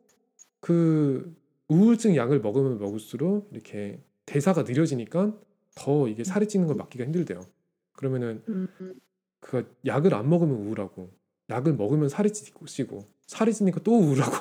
그 0.60 1.34
우울증 1.70 2.15
약을 2.15 2.41
먹으면 2.41 2.77
먹을수록 2.77 3.50
이렇게 3.51 4.01
대사가 4.25 4.63
느려지니까 4.63 5.38
더 5.77 6.07
이게 6.07 6.24
살이 6.24 6.48
찌는 6.48 6.67
걸 6.67 6.75
막기가 6.75 7.05
힘들대요. 7.05 7.46
그러면은 7.93 8.43
음, 8.50 8.67
음, 8.81 9.00
그 9.39 9.75
약을 9.86 10.13
안 10.13 10.29
먹으면 10.29 10.55
우울하고 10.55 11.12
약을 11.50 11.75
먹으면 11.75 12.10
살이 12.10 12.31
찌고 12.31 13.05
살이 13.25 13.53
찌니까 13.53 13.81
또 13.84 13.98
우울하고 13.98 14.36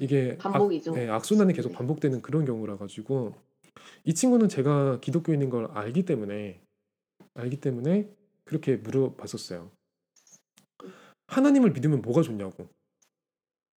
이게 0.00 0.36
반복이죠. 0.38 0.92
악, 0.92 0.96
네, 0.96 1.08
악순환이 1.08 1.52
계속 1.52 1.70
네. 1.70 1.76
반복되는 1.76 2.22
그런 2.22 2.44
경우라 2.44 2.76
가지고 2.76 3.34
이 4.04 4.14
친구는 4.14 4.48
제가 4.48 5.00
기독교인인 5.00 5.50
걸 5.50 5.66
알기 5.66 6.04
때문에 6.04 6.60
알기 7.34 7.60
때문에 7.60 8.10
그렇게 8.44 8.76
물어봤었어요. 8.76 9.70
하나님을 11.28 11.72
믿으면 11.72 12.02
뭐가 12.02 12.22
좋냐고. 12.22 12.68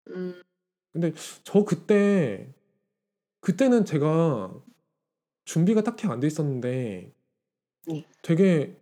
음, 0.09 0.41
저 1.43 1.63
그때 1.63 2.53
그때는 3.41 3.85
제가 3.85 4.53
준비가 5.47 5.81
딱히 5.81 6.07
안 6.07 6.19
돼 6.19 6.27
있었는데 6.27 7.11
네. 7.87 8.05
되게 8.21 8.75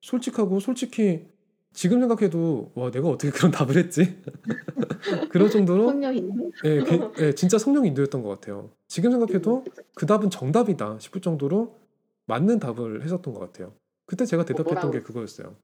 솔직하고 0.00 0.58
솔직히 0.58 1.28
지금 1.72 2.00
생각해도 2.00 2.72
와 2.74 2.90
내가 2.90 3.08
어떻게 3.08 3.30
그런 3.30 3.52
답을 3.52 3.76
했지 3.76 4.20
그럴 5.30 5.48
정도로 5.50 5.86
성령인데? 5.86 6.50
예, 6.64 6.80
그- 6.82 7.12
예, 7.20 7.34
진짜 7.34 7.58
성령 7.58 7.86
인도였던 7.86 8.22
것 8.24 8.28
같아요. 8.30 8.70
지금 8.88 9.12
생각해도 9.12 9.64
그 9.94 10.04
답은 10.06 10.30
정답이다 10.30 10.98
싶을 10.98 11.20
정도로 11.20 11.78
맞는 12.26 12.58
답을 12.58 13.04
했었던 13.04 13.32
것 13.32 13.38
같아요. 13.40 13.72
그때 14.06 14.26
제가 14.26 14.44
대답했던 14.44 14.74
뭐라고? 14.74 14.90
게 14.90 15.02
그거였어요. 15.02 15.54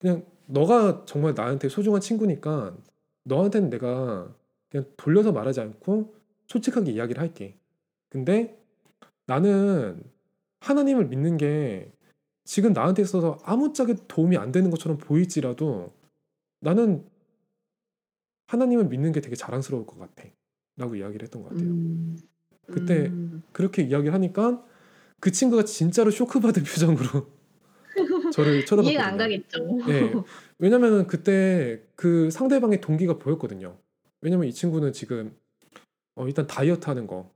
그냥 0.00 0.24
너가 0.46 1.04
정말 1.06 1.34
나한테 1.34 1.68
소중한 1.68 2.00
친구니까 2.00 2.76
너한테는 3.22 3.70
내가 3.70 4.34
그냥 4.68 4.86
돌려서 4.96 5.30
말하지 5.30 5.60
않고 5.60 6.14
솔직하게 6.48 6.90
이야기를 6.90 7.20
할게. 7.22 7.56
근데 8.08 8.57
나는 9.28 10.02
하나님을 10.60 11.06
믿는 11.06 11.36
게 11.36 11.92
지금 12.44 12.72
나한테 12.72 13.02
있어서 13.02 13.38
아무짝에 13.44 13.94
도움이 14.08 14.38
안 14.38 14.50
되는 14.52 14.70
것처럼 14.70 14.96
보일지라도 14.96 15.92
나는 16.60 17.06
하나님을 18.46 18.86
믿는 18.86 19.12
게 19.12 19.20
되게 19.20 19.36
자랑스러울 19.36 19.86
것 19.86 19.98
같아. 19.98 20.24
라고 20.78 20.96
이야기를 20.96 21.24
했던 21.24 21.42
것 21.42 21.50
같아요. 21.50 21.68
음. 21.68 22.16
그때 22.66 23.06
음. 23.08 23.42
그렇게 23.52 23.82
이야기를 23.82 24.14
하니까 24.14 24.64
그 25.20 25.30
친구가 25.30 25.64
진짜로 25.64 26.10
쇼크받은 26.10 26.62
표정으로 26.64 27.26
저를 28.32 28.64
쳐다봤거든요. 28.64 28.90
이해가 28.90 29.06
안 29.06 29.16
가겠죠. 29.18 29.64
네. 29.86 30.12
왜냐면은 30.58 31.06
그때 31.06 31.82
그 31.96 32.30
상대방의 32.30 32.80
동기가 32.80 33.18
보였거든요. 33.18 33.76
왜냐면 34.22 34.46
이 34.46 34.52
친구는 34.52 34.92
지금 34.94 35.36
어, 36.14 36.26
일단 36.26 36.46
다이어트 36.46 36.86
하는 36.86 37.06
거 37.06 37.30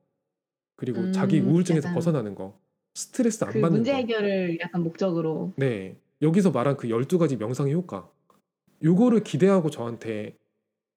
그리고 0.77 1.01
음, 1.01 1.13
자기 1.13 1.41
우울증에서 1.41 1.89
약간 1.89 1.95
벗어나는 1.95 2.35
거 2.35 2.59
스트레스 2.95 3.45
안 3.45 3.53
그 3.53 3.61
받는 3.61 3.79
문제 3.79 3.93
거 3.93 3.97
해결을 3.99 4.59
약간 4.61 4.83
목적으로. 4.83 5.53
네. 5.57 5.97
여기서 6.21 6.51
말한 6.51 6.77
그 6.77 6.89
12가지 6.89 7.37
명상의 7.37 7.73
효과. 7.75 8.11
요거를 8.85 9.23
기대하고 9.25 9.71
저한테 9.71 10.37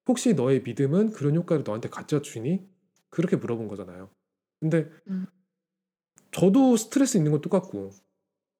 혹시 0.07 0.33
너의 0.33 0.61
믿음은 0.63 1.11
그런 1.11 1.35
효과를 1.35 1.63
너한테 1.65 1.89
가져 1.89 2.21
주니? 2.21 2.61
그렇게 3.09 3.35
물어본 3.37 3.67
거잖아요. 3.67 4.09
근데 4.59 4.89
음. 5.07 5.25
저도 6.31 6.75
스트레스 6.77 7.17
있는 7.17 7.31
건 7.31 7.41
똑같고 7.41 7.91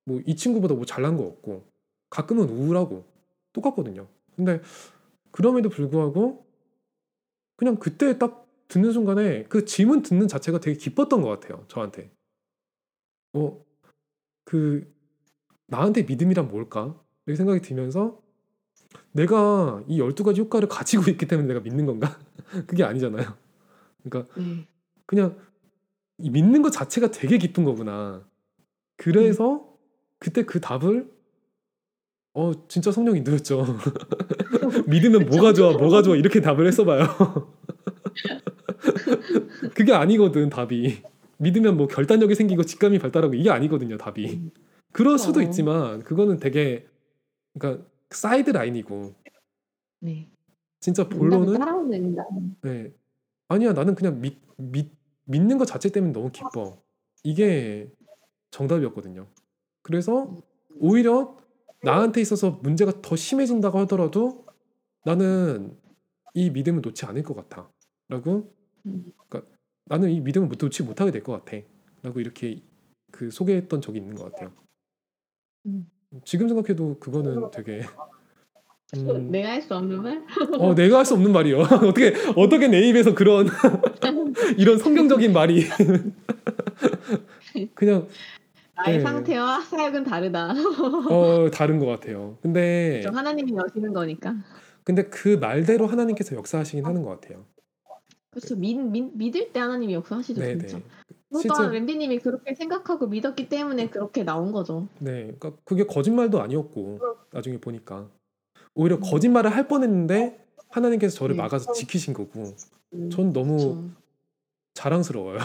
뭐 0.05 0.21
이 0.25 0.35
친구보다 0.35 0.75
뭐 0.75 0.85
잘난 0.85 1.17
거 1.17 1.23
없고 1.23 1.65
가끔은 2.09 2.47
우울하고 2.49 3.03
똑같거든요. 3.53 4.07
근데 4.35 4.61
그럼에도 5.31 5.69
불구하고 5.69 6.45
그냥 7.57 7.77
그때 7.77 8.17
딱 8.17 8.44
듣는 8.67 8.91
순간에 8.91 9.43
그 9.43 9.65
질문 9.65 10.01
듣는 10.01 10.27
자체가 10.27 10.59
되게 10.59 10.77
기뻤던 10.77 11.21
것 11.21 11.27
같아요. 11.29 11.65
저한테. 11.67 12.11
어, 13.33 13.63
그 14.43 14.91
나한테 15.67 16.03
믿음이란 16.03 16.47
뭘까? 16.47 16.99
이렇게 17.25 17.37
생각이 17.37 17.61
들면서 17.61 18.21
내가 19.11 19.83
이 19.87 19.99
12가지 19.99 20.37
효과를 20.39 20.67
가지고 20.67 21.03
있기 21.11 21.25
때문에 21.27 21.47
내가 21.47 21.59
믿는 21.59 21.85
건가? 21.85 22.19
그게 22.67 22.83
아니잖아요. 22.83 23.35
그러니까 24.03 24.33
네. 24.39 24.67
그냥 25.05 25.37
이 26.17 26.29
믿는 26.29 26.61
것 26.61 26.71
자체가 26.71 27.11
되게 27.11 27.37
기쁜 27.37 27.63
거구나. 27.63 28.25
그래서 28.97 29.67
그때 30.19 30.43
그 30.43 30.61
답을 30.61 31.11
어 32.33 32.67
진짜 32.67 32.91
성령이 32.91 33.21
누렸죠. 33.21 33.65
믿으면 34.87 35.25
뭐가 35.27 35.53
좋아, 35.53 35.71
뭐가 35.71 36.01
좋아 36.01 36.15
이렇게 36.15 36.41
답을 36.41 36.67
했어봐요. 36.67 37.05
그게 39.73 39.93
아니거든 39.93 40.49
답이. 40.49 41.01
믿으면 41.37 41.77
뭐 41.77 41.87
결단력이 41.87 42.35
생기고 42.35 42.63
직감이 42.63 42.99
발달하고 42.99 43.33
이게 43.33 43.49
아니거든요 43.49 43.97
답이. 43.97 44.51
그럴 44.91 45.17
수도 45.17 45.39
어. 45.39 45.43
있지만 45.43 46.03
그거는 46.03 46.37
되게 46.37 46.87
그러니까 47.53 47.85
사이드 48.09 48.51
라인이고 48.51 49.13
네. 50.01 50.29
진짜 50.79 51.07
본론은 51.09 51.57
따라오는. 51.59 52.15
네 52.61 52.93
아니야 53.47 53.73
나는 53.73 53.95
그냥 53.95 54.21
믿, 54.21 54.37
믿 54.57 54.91
믿는 55.25 55.57
것 55.57 55.65
자체 55.65 55.89
때문에 55.89 56.13
너무 56.13 56.31
기뻐 56.31 56.81
이게 57.23 57.91
정답이었거든요. 58.51 59.27
그래서 59.81 60.33
오히려 60.79 61.37
나한테 61.81 62.21
있어서 62.21 62.51
문제가 62.63 63.01
더 63.01 63.15
심해진다고 63.15 63.79
하더라도 63.79 64.45
나는 65.03 65.77
이 66.33 66.49
믿음을 66.49 66.81
놓지 66.81 67.05
않을 67.05 67.23
것 67.23 67.35
같아 67.35 67.69
라고 68.07 68.31
음. 68.31 68.49
그러니까 68.85 69.41
나는 69.85 70.11
이 70.11 70.19
믿음을 70.21 70.49
놓지 70.59 70.83
못하게 70.83 71.11
될 71.11 71.23
것 71.23 71.43
같아라고 71.43 72.19
이렇게 72.19 72.61
그 73.11 73.31
소개했던 73.31 73.81
적이 73.81 73.99
있는 73.99 74.15
것 74.15 74.31
같아요. 74.31 74.51
음. 75.65 75.89
지금 76.23 76.47
생각해도 76.47 76.97
그거는 76.99 77.49
되게 77.51 77.83
음, 78.95 79.31
내가 79.31 79.49
할 79.49 79.61
수 79.61 79.75
없는 79.75 80.01
말? 80.01 80.23
어 80.59 80.75
내가 80.75 80.99
할 80.99 81.05
수 81.05 81.15
없는 81.15 81.31
말이요. 81.31 81.59
어떻게 81.89 82.13
어떻게 82.35 82.67
내 82.67 82.81
입에서 82.87 83.15
그런 83.15 83.47
이런 84.57 84.77
성경적인 84.77 85.33
말이 85.33 85.65
그냥 87.73 88.07
나의 88.75 88.97
네. 88.97 89.03
상태와 89.03 89.61
사역은 89.61 90.03
다르다. 90.03 90.53
어 91.09 91.49
다른 91.51 91.79
것 91.79 91.85
같아요. 91.87 92.37
근데 92.41 93.01
저 93.03 93.09
하나님이 93.09 93.53
여시는 93.55 93.93
거니까. 93.93 94.35
근데 94.83 95.03
그 95.09 95.29
말대로 95.29 95.87
하나님께서 95.87 96.35
역사하시긴 96.35 96.85
하는 96.85 97.01
것 97.03 97.19
같아요. 97.19 97.45
그렇죠. 98.35 98.55
믿, 98.57 98.75
믿, 98.75 99.15
믿을 99.15 99.53
때 99.53 99.61
하나님이 99.61 99.93
역사하시죠, 99.93 100.41
네네. 100.41 100.67
진짜. 100.67 100.85
실제 101.31 101.47
또한 101.47 101.71
램비님이 101.71 102.19
그렇게 102.19 102.53
생각하고 102.53 103.07
믿었기 103.07 103.47
때문에 103.47 103.89
그렇게 103.89 104.23
나온 104.23 104.51
거죠. 104.51 104.89
네, 104.99 105.33
그러니까 105.37 105.53
그게 105.63 105.85
거짓말도 105.85 106.41
아니었고 106.41 106.99
나중에 107.31 107.59
보니까 107.59 108.09
오히려 108.73 108.97
음. 108.97 109.01
거짓말을 109.01 109.55
할 109.55 109.69
뻔했는데 109.69 110.45
하나님께서 110.67 111.15
저를 111.15 111.37
네. 111.37 111.41
막아서 111.41 111.71
지키신 111.71 112.13
거고 112.13 112.53
음, 112.93 113.09
전 113.09 113.31
너무 113.31 113.57
그쵸. 113.57 113.89
자랑스러워요. 114.73 115.39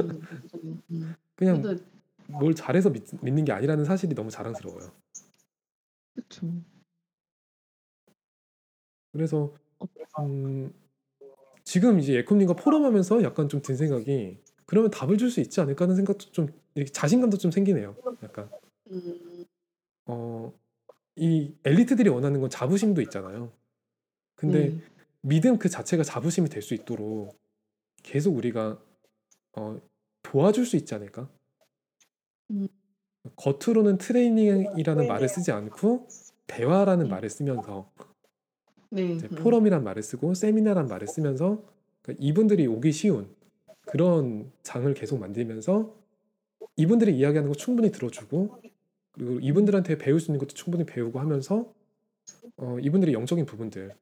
음, 0.00 0.22
음, 0.64 0.82
음. 0.90 1.14
그냥 1.36 1.60
그래도 1.60 1.82
뭘 2.28 2.54
잘해서 2.54 2.90
믿, 2.90 3.04
믿는 3.20 3.44
게 3.44 3.52
아니라는 3.52 3.84
사실이 3.84 4.14
너무 4.14 4.30
자랑스러워요. 4.30 4.90
그쵸. 6.14 6.46
그래서 9.12 9.52
어, 9.78 10.22
음, 10.22 10.72
지금 11.68 11.98
이제 12.00 12.14
예콤님과 12.14 12.54
포럼하면서 12.54 13.22
약간 13.22 13.46
좀 13.48 13.60
든 13.60 13.76
생각이 13.76 14.38
그러면 14.64 14.90
답을 14.90 15.18
줄 15.18 15.30
수 15.30 15.40
있지 15.40 15.60
않을까 15.60 15.84
하는 15.84 15.96
생각도 15.96 16.30
좀 16.32 16.48
자신감도 16.92 17.36
좀 17.36 17.50
생기네요. 17.50 17.94
약간 18.22 18.48
음, 18.90 19.44
어, 20.06 20.50
이 21.16 21.52
엘리트들이 21.64 22.08
원하는 22.08 22.40
건 22.40 22.48
자부심도 22.48 23.02
있잖아요. 23.02 23.52
근데 24.34 24.70
네. 24.70 24.80
믿음 25.20 25.58
그 25.58 25.68
자체가 25.68 26.04
자부심이 26.04 26.48
될 26.48 26.62
수 26.62 26.72
있도록 26.72 27.38
계속 28.02 28.34
우리가 28.34 28.80
어, 29.56 29.78
도와줄 30.22 30.64
수 30.64 30.76
있지 30.76 30.94
않을까? 30.94 31.28
음. 32.50 32.68
겉으로는 33.36 33.98
트레이닝이라는 33.98 35.06
말을 35.06 35.28
쓰지 35.28 35.52
않고 35.52 36.08
대화라는 36.46 37.04
네. 37.04 37.10
말을 37.10 37.28
쓰면서 37.28 37.92
네. 38.90 39.18
음. 39.18 39.18
포럼이란 39.36 39.84
말을 39.84 40.02
쓰고 40.02 40.34
세미나란 40.34 40.86
말을 40.86 41.06
쓰면서 41.06 41.62
그러니까 42.02 42.24
이분들이 42.24 42.66
오기 42.66 42.92
쉬운 42.92 43.28
그런 43.82 44.50
장을 44.62 44.92
계속 44.94 45.18
만들면서 45.18 45.94
이분들이 46.76 47.16
이야기하는 47.16 47.50
거 47.50 47.54
충분히 47.54 47.90
들어주고 47.90 48.60
그리고 49.12 49.40
이분들한테 49.40 49.98
배울 49.98 50.20
수 50.20 50.30
있는 50.30 50.38
것도 50.38 50.54
충분히 50.54 50.84
배우고 50.84 51.18
하면서 51.18 51.72
어, 52.56 52.78
이분들의 52.80 53.14
영적인 53.14 53.46
부분들 53.46 53.94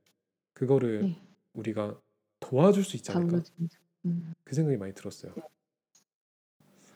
그거를 0.53 1.03
네. 1.03 1.21
우리가 1.55 1.99
도와줄 2.41 2.85
수 2.85 2.97
있지 2.97 3.13
않을까. 3.13 3.43
음. 4.05 4.35
그 4.45 4.55
생각이 4.55 4.77
많이 4.77 4.95
들었어요. 4.95 5.33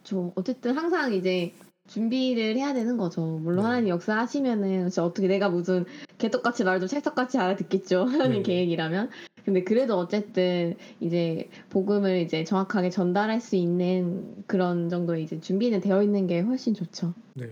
저 0.02 0.32
어쨌든 0.34 0.76
항상 0.76 1.12
이제 1.12 1.52
준비를 1.90 2.56
해야 2.56 2.72
되는 2.72 2.96
거죠. 2.96 3.20
물론 3.42 3.64
네. 3.64 3.68
하나님 3.68 3.88
역사하시면은 3.88 4.90
어떻게 4.98 5.26
내가 5.26 5.48
무슨 5.48 5.84
개떡같이 6.18 6.62
말도 6.62 6.86
찰떡같이 6.86 7.36
알아듣겠죠. 7.36 8.04
하나님 8.04 8.38
네. 8.38 8.42
계획이라면. 8.42 9.10
근데 9.44 9.64
그래도 9.64 9.96
어쨌든 9.96 10.76
이제 11.00 11.48
복음을 11.70 12.18
이제 12.18 12.44
정확하게 12.44 12.90
전달할 12.90 13.40
수 13.40 13.56
있는 13.56 14.44
그런 14.46 14.88
정도의 14.88 15.24
이제 15.24 15.40
준비는 15.40 15.80
되어 15.80 16.02
있는 16.02 16.28
게 16.28 16.40
훨씬 16.40 16.74
좋죠. 16.74 17.12
네. 17.34 17.50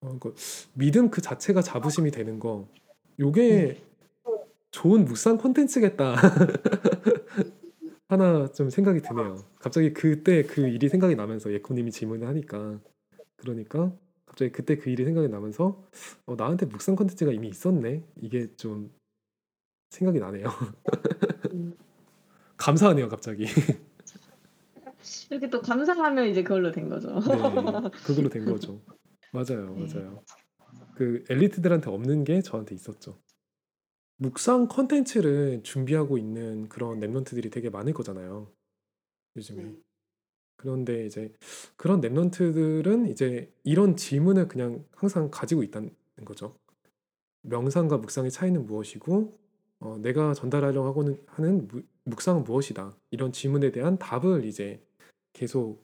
어, 0.00 0.16
그 0.18 0.34
믿음 0.72 1.10
그 1.10 1.22
자체가 1.22 1.62
자부심이 1.62 2.10
되는 2.10 2.40
거 2.40 2.66
요게 3.20 3.80
좋은 4.72 5.04
묵상 5.04 5.38
콘텐츠겠다. 5.38 6.16
하나 8.08 8.48
좀 8.52 8.68
생각이 8.68 9.00
드네요. 9.00 9.36
갑자기 9.60 9.92
그때 9.92 10.42
그 10.42 10.66
일이 10.66 10.88
생각이 10.88 11.14
나면서 11.14 11.52
예코님이 11.52 11.92
질문을 11.92 12.26
하니까 12.26 12.80
그러니까 13.44 13.94
갑자기 14.24 14.50
그때 14.50 14.76
그 14.76 14.88
일이 14.90 15.04
생각이 15.04 15.28
나면서 15.28 15.84
어, 16.26 16.34
나한테 16.34 16.66
묵상 16.66 16.96
콘텐츠가 16.96 17.30
이미 17.30 17.48
있었네. 17.48 18.02
이게 18.16 18.54
좀 18.56 18.90
생각이 19.90 20.18
나네요. 20.18 20.46
음. 21.52 21.74
감사하네요, 22.56 23.08
갑자기. 23.08 23.44
이렇게 25.30 25.50
또 25.50 25.60
감사하면 25.60 26.28
이제 26.28 26.42
그걸로 26.42 26.72
된 26.72 26.88
거죠. 26.88 27.20
네, 27.20 27.90
그걸로 28.06 28.28
된 28.30 28.46
거죠. 28.46 28.80
맞아요, 29.32 29.74
네. 29.74 29.86
맞아요. 29.86 30.24
그 30.94 31.24
엘리트들한테 31.28 31.90
없는 31.90 32.24
게 32.24 32.40
저한테 32.40 32.74
있었죠. 32.74 33.18
묵상 34.16 34.68
컨텐츠를 34.68 35.62
준비하고 35.62 36.16
있는 36.16 36.68
그런 36.68 37.00
랩런트들이 37.00 37.52
되게 37.52 37.68
많을 37.68 37.92
거잖아요. 37.92 38.50
요즘에. 39.36 39.64
음. 39.64 39.82
그런데 40.56 41.06
이제 41.06 41.32
그런 41.76 42.00
랩런트들은 42.00 43.10
이제 43.10 43.52
이런 43.64 43.96
질문을 43.96 44.48
그냥 44.48 44.84
항상 44.92 45.30
가지고 45.30 45.62
있다는 45.62 45.90
거죠. 46.24 46.56
명상과 47.42 47.98
묵상의 47.98 48.30
차이는 48.30 48.66
무엇이고 48.66 49.38
어, 49.80 49.98
내가 49.98 50.32
전달하려고 50.34 50.86
하고는 50.88 51.22
하는 51.26 51.68
무- 51.68 51.82
묵상은 52.04 52.44
무엇이다. 52.44 52.96
이런 53.10 53.32
질문에 53.32 53.70
대한 53.72 53.98
답을 53.98 54.44
이제 54.44 54.82
계속 55.32 55.82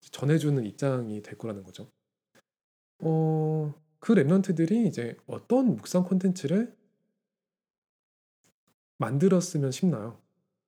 전해주는 0.00 0.64
입장이 0.64 1.22
될 1.22 1.38
거라는 1.38 1.62
거죠. 1.62 1.88
어, 3.00 3.74
그 4.00 4.14
랩런트들이 4.14 4.86
이제 4.86 5.16
어떤 5.26 5.76
묵상 5.76 6.04
콘텐츠를 6.04 6.76
만들었으면 8.98 9.70
싶나요? 9.72 10.21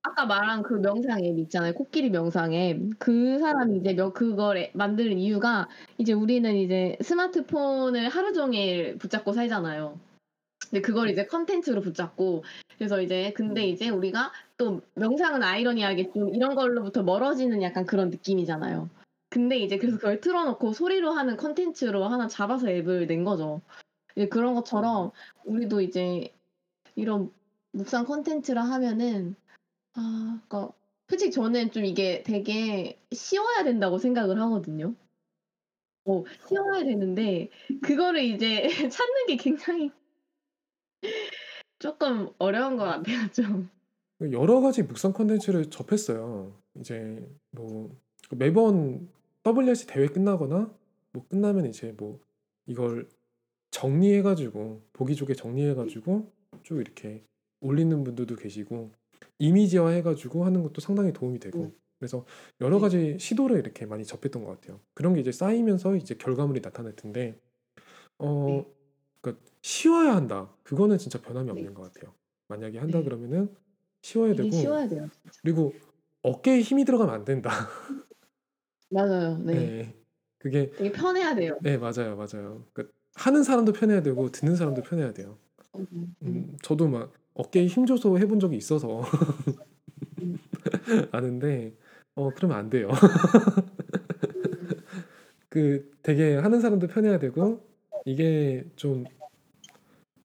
아까 0.07 0.25
말한 0.27 0.61
그 0.61 0.75
명상 0.75 1.23
앱 1.25 1.37
있잖아요. 1.39 1.73
코끼리 1.73 2.11
명상 2.11 2.53
앱. 2.53 2.79
그 2.99 3.39
사람이 3.39 3.77
이제 3.77 3.93
몇 3.93 4.13
그걸 4.13 4.57
애- 4.57 4.71
만드는 4.75 5.17
이유가 5.17 5.67
이제 5.97 6.13
우리는 6.13 6.55
이제 6.55 6.95
스마트폰을 7.01 8.09
하루 8.09 8.31
종일 8.31 8.97
붙잡고 8.99 9.33
살잖아요. 9.33 9.99
근데 10.69 10.81
그걸 10.81 11.09
이제 11.09 11.25
컨텐츠로 11.25 11.81
붙잡고 11.81 12.43
그래서 12.77 13.01
이제 13.01 13.33
근데 13.35 13.67
이제 13.67 13.89
우리가 13.89 14.31
또 14.57 14.81
명상은 14.93 15.41
아이러니하게 15.41 16.11
좀 16.11 16.33
이런 16.35 16.53
걸로부터 16.53 17.01
멀어지는 17.01 17.63
약간 17.63 17.85
그런 17.87 18.09
느낌이잖아요. 18.11 18.89
근데 19.31 19.57
이제 19.57 19.77
그래서 19.77 19.97
그걸 19.97 20.21
틀어놓고 20.21 20.73
소리로 20.73 21.11
하는 21.11 21.35
컨텐츠로 21.35 22.05
하나 22.05 22.27
잡아서 22.27 22.69
앱을 22.69 23.07
낸 23.07 23.23
거죠. 23.23 23.61
이제 24.15 24.27
그런 24.27 24.53
것처럼 24.53 25.11
우리도 25.45 25.81
이제 25.81 26.31
이런 26.95 27.31
묵상 27.71 28.05
컨텐츠라 28.05 28.61
하면은 28.63 29.35
아, 29.95 30.39
그러니까 30.47 30.73
솔직히 31.07 31.31
저는 31.31 31.71
좀 31.71 31.85
이게 31.85 32.23
되게 32.23 32.99
쉬워야 33.11 33.63
된다고 33.63 33.97
생각을 33.97 34.39
하거든요. 34.41 34.93
어, 36.05 36.23
쉬워야 36.47 36.83
되는데 36.83 37.49
그거를 37.81 38.23
이제 38.23 38.67
찾는 38.91 39.27
게 39.27 39.37
굉장히 39.37 39.91
조금 41.79 42.29
어려운 42.37 42.77
것 42.77 42.83
같아요, 42.83 43.29
좀. 43.31 43.69
여러 44.31 44.61
가지 44.61 44.83
묵상 44.83 45.13
콘텐츠를 45.13 45.69
접했어요. 45.69 46.55
이제 46.79 47.27
뭐 47.51 47.95
매번 48.31 49.09
WRC 49.45 49.87
대회 49.87 50.07
끝나거나 50.07 50.73
뭐 51.11 51.25
끝나면 51.27 51.65
이제 51.65 51.93
뭐 51.97 52.19
이걸 52.65 53.07
정리해가지고 53.71 54.81
보기 54.93 55.15
좋게 55.15 55.33
정리해가지고 55.33 56.31
쭉 56.63 56.79
이렇게 56.79 57.23
올리는 57.59 58.03
분들도 58.03 58.35
계시고 58.35 58.91
이미지화 59.39 59.89
해가지고 59.89 60.45
하는 60.45 60.63
것도 60.63 60.81
상당히 60.81 61.13
도움이 61.13 61.39
되고 61.39 61.59
음. 61.59 61.71
그래서 61.99 62.25
여러 62.61 62.77
네. 62.77 62.81
가지 62.81 63.17
시도를 63.19 63.57
이렇게 63.59 63.85
많이 63.85 64.05
접했던 64.05 64.43
것 64.43 64.51
같아요. 64.51 64.79
그런 64.93 65.13
게 65.13 65.21
이제 65.21 65.31
쌓이면서 65.31 65.95
이제 65.95 66.15
결과물이 66.15 66.61
나타날 66.61 66.95
텐데 66.95 67.39
어 68.19 68.45
네. 68.47 68.65
그러니까 69.21 69.43
쉬워야 69.61 70.15
한다. 70.15 70.53
그거는 70.63 70.97
진짜 70.97 71.21
변함이 71.21 71.47
네. 71.47 71.51
없는 71.51 71.73
것 71.73 71.93
같아요. 71.93 72.13
만약에 72.47 72.79
한다 72.79 72.99
네. 72.99 73.05
그러면은 73.05 73.55
쉬워야 74.01 74.35
되고 74.35 74.51
쉬워야 74.51 74.87
돼요. 74.87 75.09
그리고 75.41 75.73
어깨에 76.21 76.61
힘이 76.61 76.85
들어가면 76.85 77.13
안 77.13 77.25
된다. 77.25 77.49
맞아요. 78.89 79.37
네. 79.39 79.53
네. 79.53 79.95
그게 80.37 80.69
되게 80.71 80.91
편해야 80.91 81.33
돼요. 81.33 81.57
네 81.61 81.77
맞아요 81.77 82.15
맞아요. 82.15 82.65
그러니까 82.73 82.93
하는 83.15 83.43
사람도 83.43 83.73
편해야 83.73 84.03
되고 84.03 84.29
듣는 84.29 84.55
사람도 84.55 84.83
편해야 84.83 85.13
돼요. 85.13 85.39
음, 85.75 85.87
음. 85.91 86.15
음, 86.23 86.57
저도 86.61 86.87
막 86.87 87.11
어깨에 87.35 87.67
힘 87.67 87.85
줘서 87.85 88.17
해본 88.17 88.39
적이 88.39 88.57
있어서 88.57 89.01
음. 90.21 90.37
아는데 91.11 91.75
어 92.15 92.31
그러면 92.31 92.57
안 92.57 92.69
돼요. 92.69 92.89
그 95.49 95.91
되게 96.01 96.35
하는 96.35 96.59
사람도 96.59 96.87
편해야 96.87 97.19
되고 97.19 97.65
이게 98.05 98.65
좀 98.75 99.05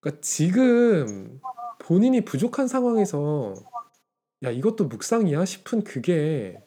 그러니까 0.01 0.21
지금 0.23 1.41
본인이 1.79 2.25
부족한 2.25 2.69
상황에서 2.69 3.55
야 4.45 4.51
이것도 4.51 4.87
묵상이야 4.87 5.45
싶은 5.45 5.85
그게 5.85 6.59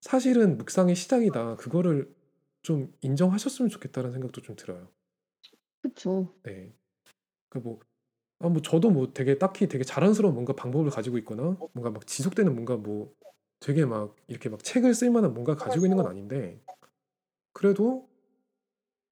사실은 0.00 0.56
묵상의 0.56 0.94
시작이다. 0.94 1.56
그거를 1.56 2.14
좀 2.62 2.92
인정하셨으면 3.00 3.68
좋겠다는 3.68 4.12
생각도 4.12 4.40
좀 4.42 4.56
들어요. 4.56 4.88
그쵸. 5.82 6.34
네. 6.42 6.72
그러니까 7.48 7.68
뭐, 7.68 7.80
아, 8.40 8.48
뭐 8.48 8.62
저도 8.62 8.90
뭐 8.90 9.12
되게 9.12 9.38
딱히 9.38 9.68
되게 9.68 9.84
자랑스러운 9.84 10.34
뭔가 10.34 10.54
방법을 10.54 10.90
가지고 10.90 11.18
있거나 11.18 11.56
뭔가 11.72 11.90
막 11.90 12.06
지속되는 12.06 12.52
뭔가 12.54 12.76
뭐 12.76 13.12
되게 13.60 13.84
막 13.84 14.16
이렇게 14.28 14.48
막 14.48 14.64
책을 14.64 14.94
쓸 14.94 15.10
만한 15.10 15.34
뭔가 15.34 15.54
가지고 15.56 15.84
있는 15.84 15.98
건 15.98 16.06
아닌데 16.06 16.58
그래도 17.52 18.08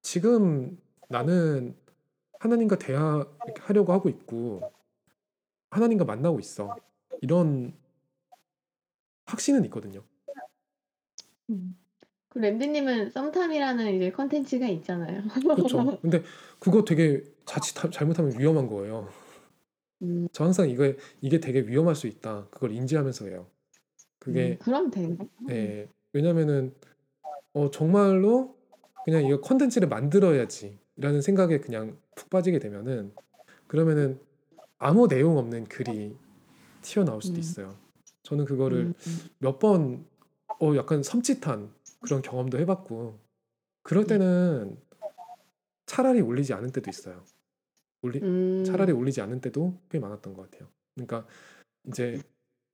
지금 0.01 0.79
나는 1.09 1.75
하나님과 2.39 2.79
대화하려고 2.79 3.93
하고 3.93 4.09
있고 4.09 4.71
하나님과 5.69 6.05
만나고 6.05 6.39
있어. 6.39 6.75
이런 7.21 7.73
확신은 9.25 9.65
있거든요. 9.65 10.01
음. 11.51 11.77
그 12.29 12.39
램디님은 12.39 13.09
썸탐이라는 13.11 13.95
이제 13.95 14.11
컨텐츠가 14.11 14.67
있잖아요. 14.67 15.23
그렇죠. 15.55 15.99
근데 15.99 16.23
그거 16.59 16.83
되게 16.83 17.23
자칫 17.49 17.73
타- 17.73 17.89
잘못하면 17.89 18.37
위험한 18.37 18.67
거예요. 18.67 19.09
음, 20.03 20.27
저 20.31 20.43
항상 20.43 20.69
이거 20.69 20.93
이게 21.19 21.39
되게 21.39 21.61
위험할 21.61 21.95
수 21.95 22.05
있다. 22.05 22.47
그걸 22.51 22.71
인지하면서 22.71 23.25
해요. 23.25 23.47
그게 24.19 24.51
음, 24.51 24.57
그럼 24.59 24.91
되는 24.91 25.17
거. 25.17 25.27
네, 25.47 25.87
왜냐면은 26.13 26.75
어, 27.53 27.71
정말로 27.71 28.55
그냥 29.03 29.25
이거 29.25 29.41
컨텐츠를 29.41 29.87
만들어야지라는 29.87 31.21
생각에 31.23 31.59
그냥 31.59 31.97
푹 32.15 32.29
빠지게 32.29 32.59
되면은 32.59 33.13
그러면은 33.65 34.19
아무 34.77 35.07
내용 35.07 35.37
없는 35.39 35.65
글이 35.65 36.15
튀어나올 36.83 37.23
수도 37.23 37.37
음. 37.37 37.39
있어요. 37.39 37.75
저는 38.21 38.45
그거를 38.45 38.77
음, 38.77 38.93
음. 39.07 39.29
몇번 39.39 40.05
어, 40.61 40.75
약간 40.75 41.01
섬찟한 41.01 41.71
그런 42.01 42.21
경험도 42.21 42.59
해봤고 42.59 43.17
그럴 43.81 44.03
음. 44.03 44.07
때는 44.07 44.77
차라리 45.87 46.21
올리지 46.21 46.53
않은 46.53 46.69
때도 46.71 46.91
있어요. 46.91 47.23
올리, 48.01 48.19
음, 48.21 48.63
차라리 48.65 48.91
올리지 48.91 49.21
않은 49.21 49.41
때도 49.41 49.77
꽤 49.89 49.99
많았던 49.99 50.33
것 50.33 50.49
같아요. 50.49 50.69
그러니까 50.95 51.25
이제 51.87 52.21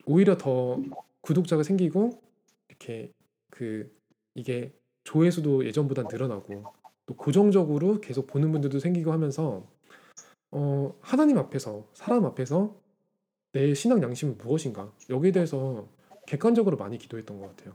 오히려 0.06 0.38
더 0.38 0.80
구독자가 1.22 1.64
생기고 1.64 2.22
이렇게 2.70 3.12
그 3.50 3.92
이게 4.36 4.74
조회수도 5.04 5.66
예전보다 5.66 6.04
늘어나고 6.04 6.64
또 7.06 7.16
고정적으로 7.16 8.02
계속 8.02 8.28
보는 8.28 8.52
분들도 8.52 8.80
생기고 8.80 9.12
하면서 9.12 9.68
어 10.52 10.96
하나님 11.02 11.38
앞에서 11.38 11.88
사람 11.94 12.26
앞에서 12.26 12.76
내 13.52 13.74
신앙 13.74 14.02
양심은 14.02 14.38
무엇인가 14.38 14.92
여기에 15.10 15.32
대해서 15.32 15.88
객관적으로 16.28 16.78
많이 16.78 16.98
기도했던 16.98 17.40
것 17.40 17.56
같아요. 17.56 17.74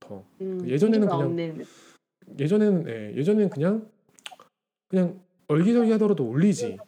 더 0.00 0.24
음, 0.40 0.66
예전에는 0.66 1.08
그냥 1.08 1.26
없는. 1.26 1.64
예전에는 2.38 2.88
예, 2.88 3.16
예전에는 3.16 3.50
그냥 3.50 3.90
그냥 4.88 5.23
얼기설기 5.48 5.92
하더라도 5.92 6.26
올리지. 6.28 6.78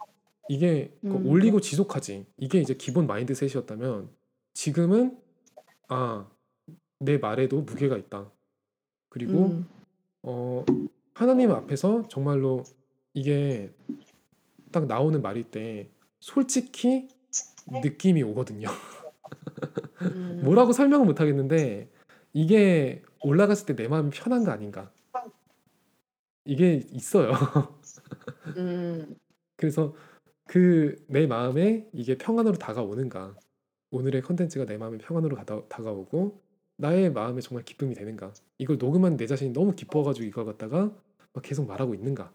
이게 0.49 0.93
그 1.03 1.09
음. 1.09 1.27
올리고 1.27 1.61
지속하지. 1.61 2.27
이게 2.39 2.61
이제 2.61 2.75
기본 2.75 3.07
마인드셋이었다면 3.07 4.09
지금은 4.55 5.19
아 5.89 6.27
내 6.99 7.19
말에도 7.19 7.61
무게가 7.63 7.97
있다. 7.97 8.31
그리고 9.09 9.47
음, 9.47 9.69
어 10.23 10.65
하나님 11.15 11.51
앞에서 11.51 12.09
정말로 12.09 12.65
이게 13.15 13.71
딱 14.73 14.87
나오는 14.87 15.21
말일 15.21 15.45
때 15.51 15.91
솔직히 16.21 17.09
느낌이 17.83 18.23
오거든요. 18.23 18.69
음, 20.03 20.41
뭐라고 20.45 20.73
설명은 20.73 21.07
못 21.07 21.21
하겠는데 21.21 21.91
이게 22.33 23.03
올라갔을 23.23 23.67
때 23.67 23.75
내 23.77 23.89
마음이 23.89 24.11
편한 24.11 24.45
거 24.45 24.51
아닌가. 24.51 24.91
이게 26.45 26.87
있어요 26.93 27.33
음, 28.47 29.17
그래서 29.57 29.95
그 30.47 30.97
내 31.09 31.27
마음에 31.27 31.89
이게 31.93 32.17
평안으로 32.19 32.57
다가오는가. 32.57 33.37
오늘의 33.91 34.23
컨텐츠가 34.23 34.67
내 34.67 34.77
마음에 34.79 34.99
평안으로 34.99 35.37
가다, 35.37 35.67
다가 35.69 35.93
오고 35.93 36.43
나의 36.77 37.13
마음에 37.13 37.41
정말 37.41 37.65
기쁨이 37.65 37.95
되는가. 37.95 38.33
이걸 38.59 38.79
녹음한 38.79 39.17
내 39.17 39.27
자신이 39.27 39.53
너무 39.53 39.75
기뻐가지고 39.75 40.27
이걸 40.27 40.45
갖다가 40.45 40.95
막 41.33 41.43
계속 41.43 41.67
말하고 41.67 41.95
있는가. 41.95 42.33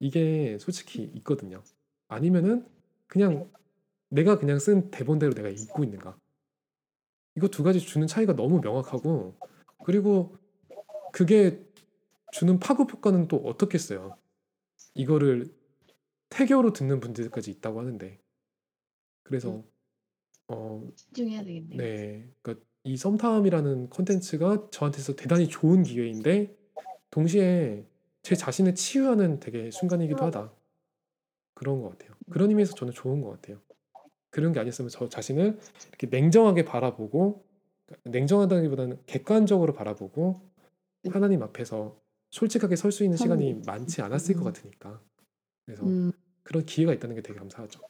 이게 0.00 0.58
솔직히 0.58 1.10
있거든요. 1.16 1.62
아니면은 2.08 2.66
그냥 3.06 3.50
내가 4.10 4.38
그냥 4.38 4.58
쓴 4.58 4.90
대본대로 4.90 5.32
내가 5.34 5.48
읽고 5.48 5.84
있는가. 5.84 6.16
이거 7.36 7.48
두 7.48 7.62
가지 7.62 7.80
주는 7.80 8.06
차이가 8.06 8.34
너무 8.34 8.60
명확하고 8.60 9.34
그리고 9.84 10.36
그게 11.12 11.64
주는 12.32 12.58
파급 12.58 12.92
효과는 12.92 13.28
또 13.28 13.36
어떻겠어요 13.38 14.16
이거를 14.94 15.54
태교로 16.30 16.72
듣는 16.72 17.00
분들까지 17.00 17.50
있다고 17.50 17.80
하는데 17.80 18.18
그래서 19.22 19.62
어 20.48 20.86
집중해야 20.94 21.44
되겠네요. 21.44 21.78
네, 21.78 22.28
그러니까 22.42 22.64
이 22.84 22.96
썸탐이라는 22.96 23.90
콘텐츠가 23.90 24.68
저한테서 24.70 25.16
대단히 25.16 25.48
좋은 25.48 25.82
기회인데 25.82 26.54
동시에 27.10 27.86
제 28.22 28.34
자신을 28.34 28.74
치유하는 28.74 29.40
되게 29.40 29.70
순간이기도 29.70 30.24
하다 30.24 30.52
그런 31.54 31.80
것 31.82 31.90
같아요. 31.90 32.14
그런 32.30 32.50
의미에서 32.50 32.74
저는 32.74 32.92
좋은 32.92 33.22
것 33.22 33.30
같아요. 33.30 33.60
그런 34.30 34.52
게 34.52 34.60
아니었으면 34.60 34.88
저 34.90 35.08
자신을 35.08 35.58
이렇게 35.88 36.06
냉정하게 36.08 36.64
바라보고 36.64 37.46
냉정하다기보다는 38.04 39.02
객관적으로 39.06 39.72
바라보고 39.72 40.40
하나님 41.10 41.42
앞에서 41.42 42.02
솔직하게 42.34 42.74
설 42.74 42.90
수 42.90 43.04
있는 43.04 43.16
시간이 43.16 43.52
음. 43.52 43.62
많지 43.64 44.02
않았을 44.02 44.34
것 44.34 44.40
음. 44.40 44.44
같으니까. 44.46 45.00
그래서 45.64 45.86
음. 45.86 46.12
그런 46.42 46.66
기회가 46.66 46.92
있다는 46.92 47.14
게 47.14 47.22
되게 47.22 47.38
감사하죠. 47.38 47.80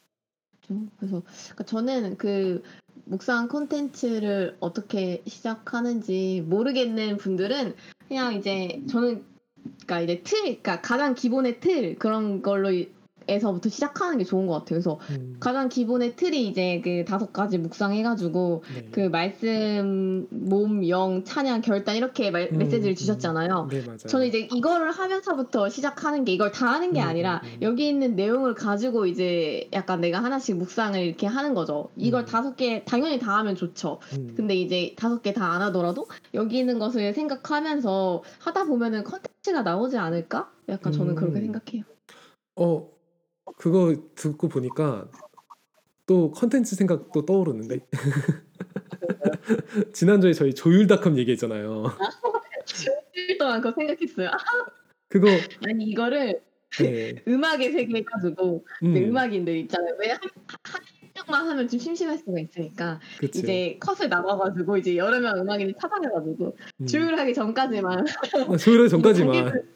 그렇죠. 0.67 0.87
그래서 0.97 1.23
그러니까 1.25 1.63
저는 1.65 2.17
그 2.17 2.61
묵상 3.05 3.47
콘텐츠를 3.47 4.55
어떻게 4.59 5.23
시작하는지 5.25 6.43
모르겠는 6.47 7.17
분들은 7.17 7.75
그냥 8.07 8.35
이제 8.35 8.81
저는 8.87 9.25
그러니까 9.63 10.01
이제 10.01 10.21
틀, 10.23 10.41
그러니까 10.41 10.81
가장 10.81 11.15
기본의 11.15 11.59
틀 11.59 11.95
그런 11.95 12.43
걸로 12.43 12.69
에서부터 13.27 13.69
시작하는 13.69 14.17
게 14.17 14.23
좋은 14.23 14.47
것 14.47 14.53
같아요. 14.53 14.65
그래서 14.79 14.99
음. 15.11 15.35
가장 15.39 15.69
기본의 15.69 16.15
틀이 16.15 16.47
이제 16.47 16.81
그 16.83 17.03
다섯 17.05 17.31
가지 17.33 17.57
묵상해가지고 17.57 18.63
네. 18.75 18.87
그 18.91 18.99
말씀, 19.01 20.27
몸, 20.29 20.87
영, 20.87 21.23
찬양, 21.23 21.61
결단 21.61 21.95
이렇게 21.95 22.31
말- 22.31 22.49
음, 22.51 22.57
메시지를 22.57 22.91
음. 22.91 22.95
주셨잖아요. 22.95 23.67
네 23.71 23.81
맞아요. 23.81 23.97
저는 23.97 24.27
이제 24.27 24.47
이거를 24.53 24.91
하면서부터 24.91 25.69
시작하는 25.69 26.25
게 26.25 26.33
이걸 26.33 26.51
다 26.51 26.67
하는 26.71 26.93
게 26.93 27.01
음, 27.01 27.07
아니라 27.07 27.41
음, 27.43 27.49
음. 27.53 27.57
여기 27.61 27.87
있는 27.87 28.15
내용을 28.15 28.53
가지고 28.55 29.05
이제 29.05 29.69
약간 29.73 30.01
내가 30.01 30.23
하나씩 30.23 30.57
묵상을 30.57 30.99
이렇게 30.99 31.27
하는 31.27 31.53
거죠. 31.53 31.89
이걸 31.95 32.23
음. 32.23 32.25
다섯 32.25 32.55
개 32.55 32.83
당연히 32.85 33.19
다 33.19 33.37
하면 33.37 33.55
좋죠. 33.55 33.99
음. 34.17 34.33
근데 34.35 34.55
이제 34.55 34.93
다섯 34.97 35.21
개 35.21 35.33
다 35.33 35.45
안 35.45 35.61
하더라도 35.63 36.07
여기 36.33 36.57
있는 36.59 36.79
것을 36.79 37.13
생각하면서 37.13 38.23
하다 38.39 38.65
보면은 38.65 39.03
컨텐츠가 39.03 39.61
나오지 39.63 39.97
않을까? 39.97 40.49
약간 40.69 40.91
저는 40.91 41.15
그렇게 41.15 41.39
음. 41.39 41.43
생각해요. 41.43 41.83
어 42.55 42.87
그거 43.57 43.95
듣고 44.15 44.47
보니까 44.49 45.09
또 46.05 46.31
컨텐츠 46.31 46.75
생각도 46.75 47.25
떠오르는데 47.25 47.79
지난주에 49.93 50.33
저희 50.33 50.53
조율닷컴 50.53 51.17
얘기했잖아요. 51.17 51.85
일주일 53.13 53.37
동안 53.37 53.61
그거 53.61 53.73
생각했어요. 53.75 54.29
아, 54.29 54.37
그거 55.09 55.27
아니 55.67 55.85
이거를 55.85 56.41
네. 56.79 57.23
음악의 57.27 57.71
세계 57.71 57.99
해가지고 57.99 58.65
음, 58.83 58.93
네, 58.93 59.07
음악인들 59.07 59.55
있잖아요. 59.59 59.95
왜 59.99 60.09
한, 60.09 60.19
한 60.63 60.81
명만 61.15 61.47
하면 61.49 61.67
좀 61.67 61.79
심심할 61.79 62.17
수가 62.17 62.39
있으니까 62.39 62.99
그치. 63.19 63.39
이제 63.39 63.77
컷을 63.79 64.09
나눠가지고 64.09 64.77
이제 64.77 64.97
여러 64.97 65.19
명 65.19 65.37
음악인을 65.39 65.75
찾아내가지고 65.79 66.57
음. 66.81 66.85
조율하기 66.85 67.33
전까지만 67.33 68.05
아, 68.49 68.57
조율하기 68.57 68.89
전까지만 68.89 69.31
거기를- 69.53 69.75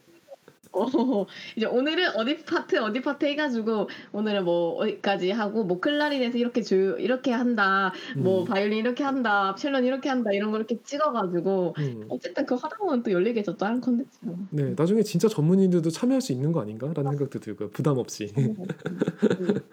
어, 0.72 0.86
이제 1.56 1.66
오늘은 1.66 2.16
어디 2.16 2.44
파트 2.44 2.76
어디 2.76 3.00
파트 3.02 3.26
해가지고 3.26 3.88
오늘은 4.12 4.44
뭐 4.44 4.74
어디까지 4.76 5.30
하고 5.30 5.64
뭐 5.64 5.80
클라리넷에서 5.80 6.38
이렇게 6.38 6.62
조율 6.62 7.00
이렇게 7.00 7.32
한다 7.32 7.92
뭐 8.16 8.42
음, 8.42 8.44
바이올린 8.46 8.78
이렇게 8.78 9.02
한다 9.02 9.54
첼로는 9.56 9.86
이렇게 9.86 10.08
한다 10.08 10.30
이런 10.32 10.50
거 10.50 10.58
이렇게 10.58 10.78
찍어가지고 10.82 11.74
음. 11.78 12.06
어쨌든 12.08 12.46
하다 12.48 12.76
보면 12.78 13.02
또 13.02 13.12
열리겠죠 13.12 13.56
다른 13.56 13.80
컨텐츠가 13.80 14.32
네 14.50 14.74
나중에 14.76 15.02
진짜 15.02 15.28
전문인들도 15.28 15.90
참여할 15.90 16.20
수 16.20 16.32
있는 16.32 16.52
거 16.52 16.60
아닌가라는 16.60 17.10
생각도 17.12 17.40
들고 17.40 17.70
부담 17.70 17.98
없이. 17.98 18.32
음. 18.38 18.56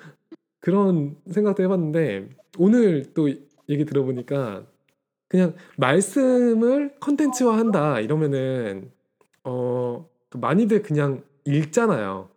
그런 0.59 1.15
생각도 1.31 1.63
해봤는데 1.63 2.29
오늘 2.57 3.13
또 3.13 3.29
얘기 3.69 3.85
들어보니까 3.85 4.65
그냥 5.29 5.55
말씀을 5.77 6.95
컨텐츠화한다 6.99 8.01
이러면은 8.01 8.91
어 9.43 10.05
많이들 10.35 10.81
그냥 10.81 11.23
읽잖아요. 11.45 12.29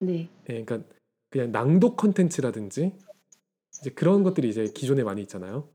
네 0.00 0.28
예, 0.48 0.64
그러니까 0.64 0.82
그냥 1.30 1.52
낭독 1.52 1.96
컨텐츠라든지 1.96 2.92
이제 3.80 3.90
그런 3.90 4.22
것들이 4.22 4.48
이제 4.48 4.66
기존에 4.74 5.02
많이 5.02 5.22
있잖아요. 5.22 5.68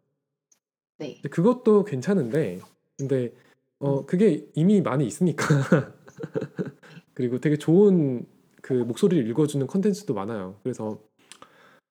네. 0.97 1.19
그것도 1.29 1.83
괜찮은데 1.83 2.59
근데 2.97 3.33
어 3.79 4.05
그게 4.05 4.47
이미 4.53 4.81
많이 4.81 5.05
있으니까 5.05 5.45
그리고 7.13 7.39
되게 7.39 7.57
좋은 7.57 8.25
그 8.61 8.73
목소리를 8.73 9.27
읽어주는 9.29 9.65
컨텐츠도 9.65 10.13
많아요. 10.13 10.59
그래서 10.63 11.01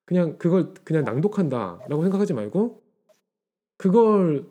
그냥 0.04 0.38
그걸 0.38 0.72
그냥 0.84 1.04
낭독한다라고 1.04 2.02
생각하지 2.02 2.32
말고 2.34 2.82
그걸 3.76 4.48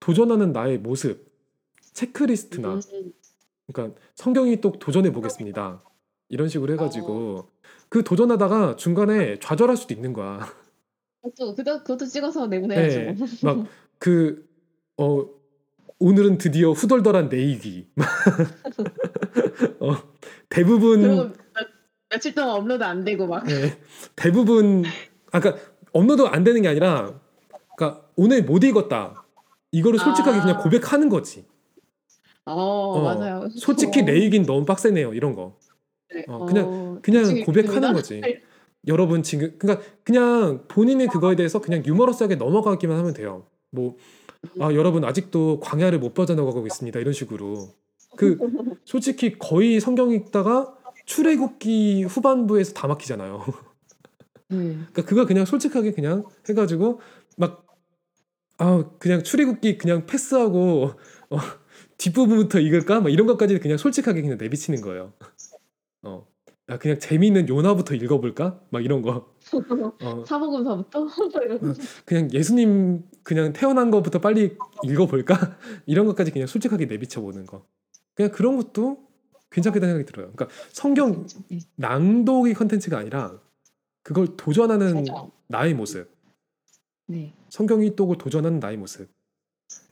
도전하는 0.00 0.52
나의 0.52 0.78
모습 0.78 1.30
체크리스트나 1.92 2.74
음, 2.74 3.12
그러니까 3.72 3.98
성경이 4.14 4.60
또 4.60 4.72
도전해 4.72 5.12
보겠습니다. 5.12 5.82
이런 6.28 6.48
식으로 6.48 6.72
해가지고 6.74 7.48
그 7.88 8.04
도전하다가 8.04 8.76
중간에 8.76 9.38
좌절할 9.38 9.76
수도 9.76 9.94
있는 9.94 10.12
거야. 10.12 10.46
그것도 11.22 11.54
그것도, 11.54 11.78
그것도 11.82 12.06
찍어서 12.06 12.46
내보내야죠 12.46 12.98
네, 12.98 13.16
막그 13.42 14.48
어 14.96 15.26
오늘은 15.98 16.38
드디어 16.38 16.72
후덜덜한 16.72 17.28
내일기. 17.28 17.88
어, 19.80 19.96
대부분 20.48 21.02
며, 21.02 21.30
며칠 22.08 22.34
동안 22.34 22.50
업로드 22.56 22.82
안 22.82 23.04
되고 23.04 23.26
막 23.26 23.44
네, 23.44 23.78
대부분 24.16 24.84
아까 25.30 25.56
업로드 25.92 26.22
안 26.22 26.42
되는 26.42 26.62
게 26.62 26.68
아니라 26.68 27.20
그러니까 27.76 28.06
오늘 28.16 28.44
못 28.44 28.64
읽었다. 28.64 29.26
이거를 29.72 29.98
솔직하게 29.98 30.38
아. 30.38 30.42
그냥 30.42 30.62
고백하는 30.62 31.08
거지. 31.08 31.44
어, 32.54 32.98
어, 32.98 33.02
맞아요 33.02 33.48
솔직히 33.50 34.00
어, 34.00 34.04
레위긴 34.04 34.44
너무 34.44 34.64
빡세네요. 34.64 35.14
이런 35.14 35.34
거. 35.34 35.56
네, 36.14 36.24
어, 36.28 36.44
그냥- 36.46 36.66
어, 36.68 36.98
그냥 37.02 37.44
고백하는. 37.44 37.92
거지. 37.92 38.20
여러분 38.86 39.22
지금 39.22 39.54
그러니까 39.58 39.84
그냥 40.04 40.64
본인이 40.68 41.06
그거에 41.06 41.36
대해서 41.36 41.60
그냥 41.60 41.84
유머러스하게 41.84 42.36
넘어가기만 42.36 42.96
하면 42.98 43.12
돼요. 43.12 43.46
뭐 43.70 43.96
아, 44.58 44.72
여러분 44.72 45.04
아직도 45.04 45.60
광야를 45.60 45.98
못 45.98 46.14
빠져나가고 46.14 46.66
있습니다. 46.66 46.98
이런 46.98 47.12
식으로. 47.12 47.68
그 48.16 48.38
솔직히 48.84 49.38
거의 49.38 49.80
성경 49.80 50.10
읽다가 50.10 50.74
출애굽기 51.04 52.04
후반부에서 52.04 52.72
다 52.72 52.88
막히잖아요. 52.88 53.44
네. 54.48 54.56
그러니까 54.56 55.02
그거 55.04 55.26
그냥 55.26 55.44
솔직하게 55.44 55.92
그냥 55.92 56.24
해가지고 56.48 57.00
막 57.36 57.70
아 58.62 58.84
그냥 58.98 59.22
출애굽기 59.22 59.78
그냥 59.78 60.04
패스하고 60.04 60.90
어, 61.30 61.38
뒷부분부터 62.00 62.60
읽을까? 62.60 63.00
막 63.00 63.10
이런 63.10 63.26
것까지 63.26 63.58
그냥 63.58 63.76
솔직하게 63.76 64.22
그냥 64.22 64.38
내비치는 64.38 64.80
거예요. 64.80 65.12
어, 66.02 66.26
아 66.66 66.78
그냥 66.78 66.98
재미있는 66.98 67.48
요나부터 67.48 67.94
읽어볼까? 67.94 68.60
막 68.70 68.84
이런 68.84 69.02
거. 69.02 69.34
어, 70.02 70.24
사복음서부터 70.26 71.06
그냥 72.04 72.32
예수님 72.32 73.04
그냥 73.22 73.52
태어난 73.52 73.90
것부터 73.90 74.20
빨리 74.20 74.56
읽어볼까? 74.84 75.58
이런 75.86 76.06
것까지 76.06 76.30
그냥 76.30 76.46
솔직하게 76.46 76.86
내비쳐 76.86 77.20
보는 77.20 77.46
거. 77.46 77.66
그냥 78.14 78.30
그런 78.32 78.56
것도 78.56 79.06
괜찮겠다는 79.50 79.94
생각이 79.94 80.10
들어요. 80.10 80.32
그러니까 80.32 80.48
성경 80.72 81.26
네, 81.48 81.58
낭독이 81.76 82.54
컨텐츠가 82.54 82.98
아니라 82.98 83.38
그걸 84.02 84.36
도전하는. 84.36 85.04
나의 85.48 85.74
모습. 85.74 86.08
네. 87.06 87.34
성경 87.48 87.96
일독을 87.96 88.16
도전하는 88.16 88.60
나의 88.60 88.76
모습. 88.76 89.10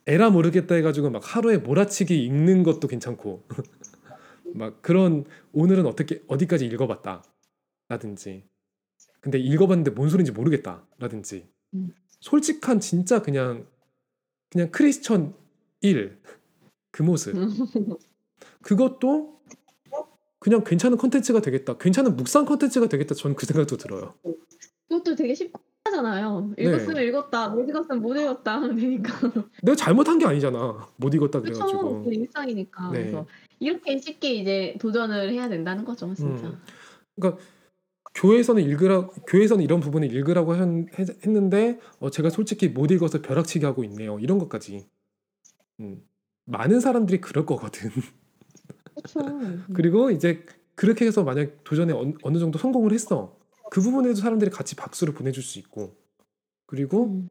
에라 0.09 0.31
모르겠다 0.31 0.75
해가지고 0.75 1.11
막 1.11 1.23
하루에 1.37 1.59
몰아치기 1.59 2.25
읽는 2.25 2.63
것도 2.63 2.89
괜찮고. 2.89 3.47
막 4.55 4.81
그런 4.81 5.27
오늘은 5.53 5.85
어떻게 5.85 6.23
어디까지 6.27 6.65
읽어봤다 6.65 7.23
라든지. 7.89 8.49
근데 9.21 9.39
읽어봤는데 9.39 9.91
뭔 9.91 10.09
소린지 10.09 10.33
모르겠다 10.33 10.87
라든지. 10.99 11.47
음. 11.75 11.95
솔직한 12.21 12.81
진짜 12.81 13.21
그냥 13.21 13.67
그냥 14.51 14.71
크리스천 14.71 15.35
1 15.83 16.19
그 16.91 17.03
모습. 17.03 17.35
그것도 18.63 19.43
그냥 20.39 20.65
괜찮은 20.65 20.97
컨텐츠가 20.97 21.43
되겠다. 21.43 21.77
괜찮은 21.77 22.17
묵상 22.17 22.47
컨텐츠가 22.47 22.89
되겠다. 22.89 23.15
저는 23.15 23.37
그 23.37 23.45
생각도 23.45 23.77
들어요. 23.77 24.15
그것도 24.89 25.17
되게 25.17 25.35
쉽고 25.35 25.61
하잖아요. 25.89 26.53
네. 26.57 26.65
읽었으면 26.65 27.03
읽었다, 27.03 27.49
못 27.49 27.69
읽었으면 27.69 28.01
못 28.01 28.17
읽었다 28.17 28.55
하면 28.55 28.77
되니까. 28.77 29.13
내가 29.63 29.77
잘못한 29.77 30.19
게 30.19 30.27
아니잖아 30.27 30.89
못 30.97 31.15
읽었다? 31.15 31.41
그래가지고 31.41 32.05
그 32.05 32.13
일상이니까. 32.13 32.91
네. 32.93 32.99
그래서 33.01 33.27
이렇게 33.61 33.99
쉽게 33.99 34.35
이제 34.35 34.77
도전을 34.81 35.33
해야 35.33 35.49
된다는 35.49 35.85
거죠, 35.85 36.13
진짜. 36.15 36.47
음. 36.47 36.59
그러니까 37.17 37.43
교회에서는 38.15 38.63
읽으라 38.63 39.09
교회에서는 39.27 39.63
이런 39.65 39.81
부분을 39.81 40.13
읽으라고 40.13 40.55
했, 40.57 40.99
했- 40.99 41.27
했는데 41.27 41.79
어, 42.01 42.11
제가 42.11 42.31
솔직히 42.31 42.69
못 42.69 42.91
읽어서 42.91 43.21
벼락치기 43.23 43.65
하고 43.65 43.85
있네요 43.85 44.19
이런 44.19 44.39
것까지 44.39 44.87
음, 45.81 46.03
많은 46.47 46.81
사람들이 46.81 47.21
그럴 47.21 47.47
거거든 47.47 47.91
그렇죠. 48.95 49.21
그리고 49.75 50.11
이제 50.11 50.45
그렇게 50.75 51.05
해서 51.07 51.23
만약 51.23 51.63
도전에 51.65 51.93
어느, 51.93 52.13
어느 52.23 52.39
정도 52.39 52.59
성공을 52.59 52.93
했어 52.93 53.37
그 53.71 53.81
부분에도 53.81 54.15
사람들이 54.15 54.51
같이 54.51 54.77
박수를 54.77 55.15
보내줄 55.15 55.43
수 55.43 55.59
있고 55.59 55.95
그리고 56.67 57.07
음. 57.07 57.29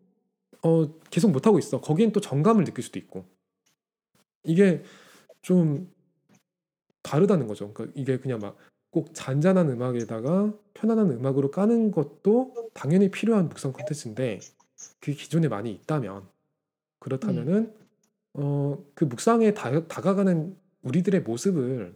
어, 0.63 0.99
계속 1.09 1.31
못 1.31 1.45
하고 1.45 1.59
있어. 1.59 1.81
거기엔 1.81 2.11
또 2.11 2.19
정감을 2.19 2.63
느낄 2.63 2.83
수도 2.83 2.97
있고. 2.99 3.25
이게 4.43 4.83
좀 5.41 5.91
다르다는 7.03 7.47
거죠. 7.47 7.73
그러니까 7.73 7.99
이게 7.99 8.17
그냥 8.17 8.39
막 8.39 8.57
꼭 8.97 9.13
잔잔한 9.13 9.69
음악에다가 9.69 10.53
편안한 10.73 11.11
음악으로 11.11 11.51
까는 11.51 11.91
것도 11.91 12.71
당연히 12.73 13.11
필요한 13.11 13.49
묵상 13.49 13.73
콘텐츠인데 13.73 14.39
그게 14.99 15.13
기존에 15.13 15.47
많이 15.47 15.71
있다면 15.71 16.27
그렇다면은 16.99 17.75
어, 18.33 18.83
그 18.93 19.05
묵상에 19.05 19.53
다, 19.53 19.87
다가가는 19.87 20.57
우리들의 20.81 21.21
모습을 21.21 21.95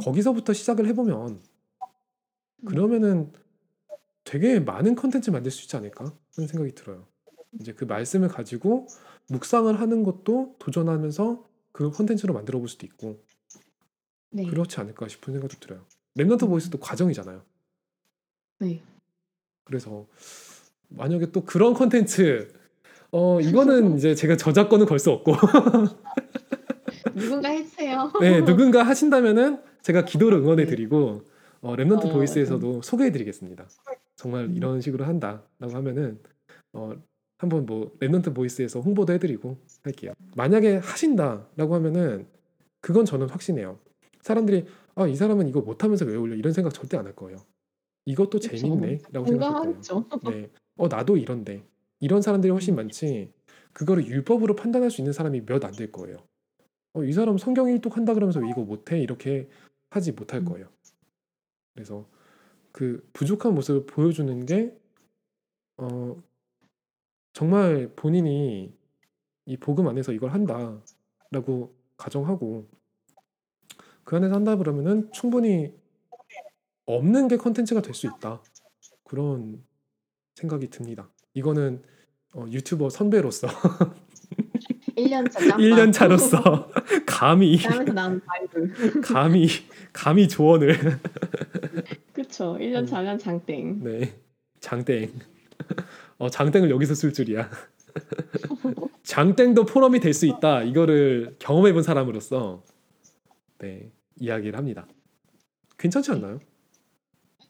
거기서부터 0.00 0.52
시작을 0.52 0.86
해보면 0.86 1.38
그러면은 2.66 3.32
되게 4.26 4.58
많은 4.58 4.96
컨텐츠 4.96 5.30
만들 5.30 5.50
수 5.50 5.62
있지 5.62 5.76
않을까 5.76 6.12
하는 6.34 6.48
생각이 6.48 6.74
들어요. 6.74 7.06
이제 7.60 7.72
그 7.72 7.84
말씀을 7.84 8.28
가지고 8.28 8.86
묵상을 9.28 9.80
하는 9.80 10.02
것도 10.02 10.56
도전하면서 10.58 11.48
그 11.72 11.90
컨텐츠로 11.92 12.34
만들어 12.34 12.58
볼 12.58 12.68
수도 12.68 12.84
있고 12.84 13.22
네. 14.30 14.44
그렇지 14.44 14.80
않을까 14.80 15.08
싶은 15.08 15.32
생각도 15.32 15.58
들어요. 15.60 15.86
Remnant 16.18 16.48
Voice도 16.48 16.78
과정이잖아요. 16.78 17.42
네. 18.58 18.82
그래서 19.64 20.06
만약에 20.88 21.30
또 21.30 21.44
그런 21.44 21.72
컨텐츠 21.72 22.52
어 23.12 23.40
이거는 23.40 23.94
이제 23.96 24.14
제가 24.14 24.36
저작권은 24.36 24.86
걸 24.86 24.98
수 24.98 25.12
없고 25.12 25.34
누군가 27.14 27.48
해주세요. 27.50 28.12
네 28.20 28.44
누군가 28.44 28.82
하신다면은 28.82 29.62
제가 29.82 30.04
기도로 30.04 30.38
응원해 30.38 30.66
드리고 30.66 31.22
어, 31.60 31.76
Remnant 31.76 32.06
어, 32.06 32.12
Voice에서도 32.12 32.82
소개해 32.82 33.12
드리겠습니다. 33.12 33.66
정말 34.16 34.44
음. 34.46 34.56
이런 34.56 34.80
식으로 34.80 35.04
한다라고 35.04 35.70
하면은 35.74 36.18
어 36.72 36.92
한번 37.38 37.66
뭐 37.66 37.92
Remnant 38.00 38.34
Voice에서 38.34 38.80
홍보도 38.80 39.12
해드리고 39.12 39.58
할게요. 39.82 40.12
만약에 40.36 40.76
하신다라고 40.76 41.74
하면은 41.74 42.26
그건 42.80 43.04
저는 43.04 43.28
확신해요. 43.28 43.78
사람들이 44.22 44.66
아 44.94 45.06
이 45.06 45.14
사람은 45.14 45.46
이거 45.48 45.60
못하면서 45.60 46.06
왜 46.06 46.16
올려 46.16 46.34
이런 46.34 46.52
생각 46.54 46.72
절대 46.72 46.96
안 46.96 47.04
할 47.06 47.14
거예요. 47.14 47.36
이것도. 48.06 48.38
재밌네라고 48.40 49.26
생각할 49.26 49.80
거예요. 49.80 49.80
네. 50.30 50.50
어 50.78 50.88
나도 50.88 51.16
이런데 51.18 51.62
이런 52.00 52.22
사람들이 52.22 52.50
훨씬 52.50 52.74
많지 52.76 53.30
그거를 53.74 54.06
율법으로 54.06 54.56
판단할 54.56 54.90
수 54.90 55.00
있는 55.02 55.12
사람이 55.12 55.42
몇 55.46 55.64
안 55.64 55.72
될 55.72 55.92
거예요. 55.92 56.16
어 56.94 57.04
이 57.04 57.12
사람 57.12 57.36
성경 57.36 57.68
일독 57.68 57.96
한다 57.98 58.14
그러면서 58.14 58.40
왜 58.40 58.48
이거 58.48 58.62
못해 58.62 58.98
이렇게 58.98 59.48
하지 59.90 60.12
못할 60.12 60.40
음. 60.40 60.44
거예요. 60.46 60.68
그래서 61.74 62.08
그 62.76 63.08
부족한 63.14 63.54
모습을 63.54 63.86
보여주는 63.86 64.44
게 64.44 64.76
어, 65.78 66.22
정말 67.32 67.90
본인이 67.96 68.70
이 69.46 69.56
복음 69.56 69.88
안에서 69.88 70.12
이걸 70.12 70.30
한다라고 70.34 71.74
가정하고 71.96 72.68
그 74.04 74.16
안에서 74.16 74.34
한다 74.34 74.56
그러면은 74.56 75.10
충분히 75.10 75.72
없는 76.84 77.28
게 77.28 77.38
컨텐츠가 77.38 77.80
될 77.80 77.94
수 77.94 78.08
있다 78.08 78.42
그런 79.04 79.64
생각이 80.34 80.68
듭니다. 80.68 81.08
이거는 81.32 81.82
어, 82.34 82.44
유튜버 82.50 82.90
선배로서 82.90 83.46
1년 84.98 85.30
차 85.30 85.38
짬밥. 85.40 85.60
1년 85.60 85.92
차로서 85.94 86.70
감히 87.06 87.58
짬에서 87.58 87.92
나온 87.94 88.20
바이블. 88.20 89.00
감히 89.00 89.48
감히 89.94 90.28
조언을 90.28 90.74
그쵸. 92.36 92.58
1년 92.60 92.86
차면 92.86 93.18
장땡. 93.18 93.82
네 93.82 94.14
장땡 94.60 95.10
어 96.18 96.28
장땡을 96.28 96.68
여기서 96.70 96.94
쓸 96.94 97.12
줄이야 97.14 97.48
장땡도 99.04 99.64
포럼이 99.64 100.00
될 100.00 100.12
수 100.12 100.26
있다 100.26 100.62
이거를 100.62 101.36
경험해 101.38 101.72
본 101.72 101.82
사람으로서 101.82 102.62
네 103.58 103.90
이야기를 104.20 104.58
합니다 104.58 104.86
괜찮지 105.78 106.10
않나요? 106.12 106.40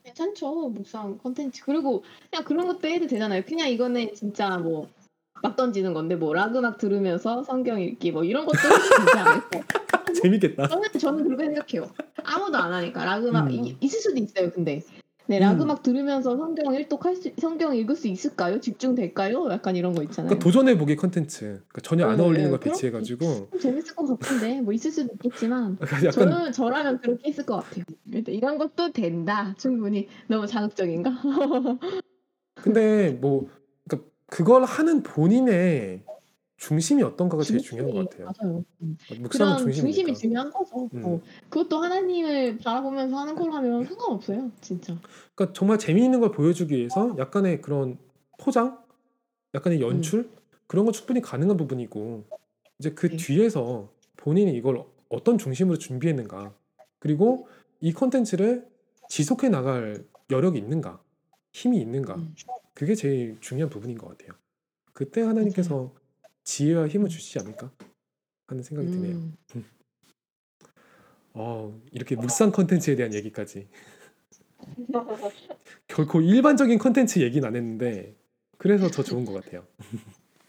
괜찮죠. 0.05 0.69
묵상 0.69 1.19
컨텐츠. 1.19 1.65
그리고 1.65 2.05
그냥 2.31 2.45
그런 2.45 2.67
것도 2.69 2.87
해도 2.87 3.07
되잖아요. 3.09 3.43
그냥 3.45 3.69
이거는 3.69 4.15
진짜 4.15 4.57
뭐 4.57 4.89
막 5.43 5.55
던지는 5.55 5.93
건데 5.93 6.17
뭐락 6.17 6.57
음악 6.57 6.79
들으면서 6.79 7.43
성경 7.45 7.81
읽기 7.81 8.11
뭐 8.11 8.25
이런 8.25 8.47
것도 8.47 8.59
해도 8.59 9.05
되지 9.05 9.19
않을까. 9.19 9.86
재밌겠다 10.23 10.69
저는 10.69 10.89
저는 10.99 11.25
그렇게 11.25 11.45
생각해요. 11.47 11.91
아무도 12.25 12.57
안 12.59 12.73
하니까 12.73 13.05
락 13.05 13.25
음악 13.25 13.47
음. 13.47 13.51
이- 13.53 13.77
있을 13.81 14.01
수도 14.01 14.19
있어요. 14.21 14.51
근데 14.51 14.83
네, 15.29 15.41
락 15.41 15.61
음. 15.61 15.75
들으면서 15.83 16.37
성경 16.37 16.73
일독할 16.73 17.17
수 17.17 17.31
성경 17.39 17.75
읽을 17.77 17.97
수 17.97 18.07
있을까요? 18.07 18.61
집중될까요? 18.61 19.49
약간 19.51 19.75
이런 19.75 19.93
거 19.93 20.03
있잖아요. 20.05 20.29
그러니까 20.29 20.45
도전해 20.45 20.79
보기 20.79 20.95
컨텐츠 20.95 21.41
그러니까 21.45 21.81
전혀 21.83 22.07
안 22.07 22.17
네, 22.17 22.23
어울리는 22.23 22.45
네, 22.45 22.51
걸 22.51 22.61
그런 22.61 22.73
배치해 22.75 22.93
가지고 22.93 23.49
좀 23.51 23.59
재밌을 23.61 23.95
것 23.97 24.07
같은데 24.07 24.61
뭐 24.61 24.73
있을 24.73 24.93
수도 24.93 25.13
있겠지만 25.15 25.79
약간 26.07 26.11
저는 26.13 26.53
저라면 26.53 27.01
그렇게 27.01 27.29
했을 27.29 27.45
것 27.45 27.57
같아요. 27.57 27.85
일단 28.13 28.35
이런 28.35 28.57
것도 28.59 28.93
된다. 28.93 29.53
충분히 29.59 30.07
너무 30.29 30.47
자극적인가? 30.47 31.11
근데 32.55 33.11
뭐 33.21 33.49
그러니까 33.89 34.09
그걸 34.27 34.65
하는 34.65 35.03
본인의 35.03 36.05
중심이 36.57 37.03
어떤가가 37.03 37.43
제일 37.43 37.61
중요한 37.61 37.93
것 37.93 38.09
같아요 38.09 38.33
맞아요. 38.39 38.65
음. 38.81 38.97
묵상은 39.09 39.29
그런 39.29 39.59
중심이 39.59 39.93
중심이니까 39.93 40.19
중요한 40.19 40.51
거죠. 40.51 40.89
음. 40.95 41.05
어, 41.05 41.21
그것도 41.51 41.79
하나님을 41.79 42.59
바라보면서 42.59 43.17
하는 43.17 43.35
걸하면 43.35 43.85
상관없어요. 43.85 44.51
진짜. 44.61 44.99
그러니까 45.35 45.53
정말 45.53 45.79
재미있는 45.79 46.21
걸 46.21 46.33
보여주기 46.33 46.77
위해서 46.77 47.15
약간의 47.19 47.61
그런 47.61 47.99
포장, 48.39 48.79
약간의 49.55 49.81
연출 49.81 50.31
그런 50.67 50.87
건 50.87 50.93
충분히 50.93 51.21
가능한 51.21 51.57
부분이고 51.57 52.25
이제 52.79 52.91
그 52.91 53.09
네. 53.09 53.17
뒤에서 53.17 53.91
본인이 54.17 54.55
이걸 54.57 54.83
어떤 55.09 55.39
중심으로 55.39 55.79
준비했는가 55.79 56.55
그리고 56.99 57.47
이 57.81 57.93
컨텐츠를 57.93 58.67
지속해 59.09 59.51
나갈 59.51 60.05
여력이 60.31 60.59
있는가 60.59 61.01
힘이 61.53 61.81
있는가 61.81 62.17
음. 62.17 62.35
그게 62.75 62.95
제일 62.95 63.37
중요한 63.41 63.71
부분인 63.71 63.99
것 63.99 64.09
같아요. 64.09 64.37
그때 64.93 65.21
하나님께서 65.21 65.93
지혜와 66.47 66.89
힘을 66.89 67.11
주시지 67.11 67.39
않을까 67.41 67.71
하는 68.47 68.63
생각이 68.63 68.91
드네요. 68.91 69.17
음. 69.57 69.65
어, 71.35 71.79
이렇게 71.93 72.17
묵상 72.17 72.53
컨텐츠에 72.53 72.97
대한 72.97 73.13
얘기까지 73.13 73.69
결코 75.87 76.23
일반적인 76.23 76.79
컨텐츠 76.79 77.19
얘기는 77.19 77.47
안 77.47 77.55
했는데 77.55 78.17
그래서 78.57 78.89
더 78.89 79.03
좋은 79.03 79.27
것 79.27 79.35
같아요. 79.35 79.67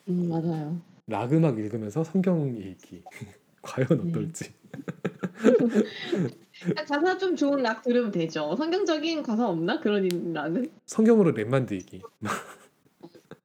음, 0.08 0.30
맞아요. 0.30 0.82
락 1.08 1.34
음악 1.34 1.58
읽으면서 1.58 2.04
성경 2.04 2.56
읽기 2.56 3.04
과연 3.62 3.88
네. 3.90 4.10
어떨지. 4.10 4.54
가사 6.88 7.18
좀 7.18 7.36
좋은 7.36 7.62
락 7.62 7.82
들으면 7.82 8.12
되죠. 8.12 8.56
성경적인 8.56 9.24
가사 9.24 9.50
없나? 9.50 9.80
그런 9.80 10.34
락은? 10.34 10.72
성경으로 10.86 11.34
랩 11.34 11.48
만 11.48 11.66
들기 11.66 12.02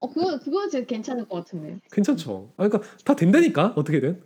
어, 0.03 0.09
그거 0.09 0.37
그거 0.41 0.69
진짜 0.69 0.85
괜찮을 0.85 1.29
것 1.29 1.37
같은데. 1.37 1.79
괜찮죠. 1.93 2.53
아, 2.57 2.69
그러니까 2.69 2.91
다 3.05 3.15
된다니까 3.15 3.75
어떻게든 3.77 4.21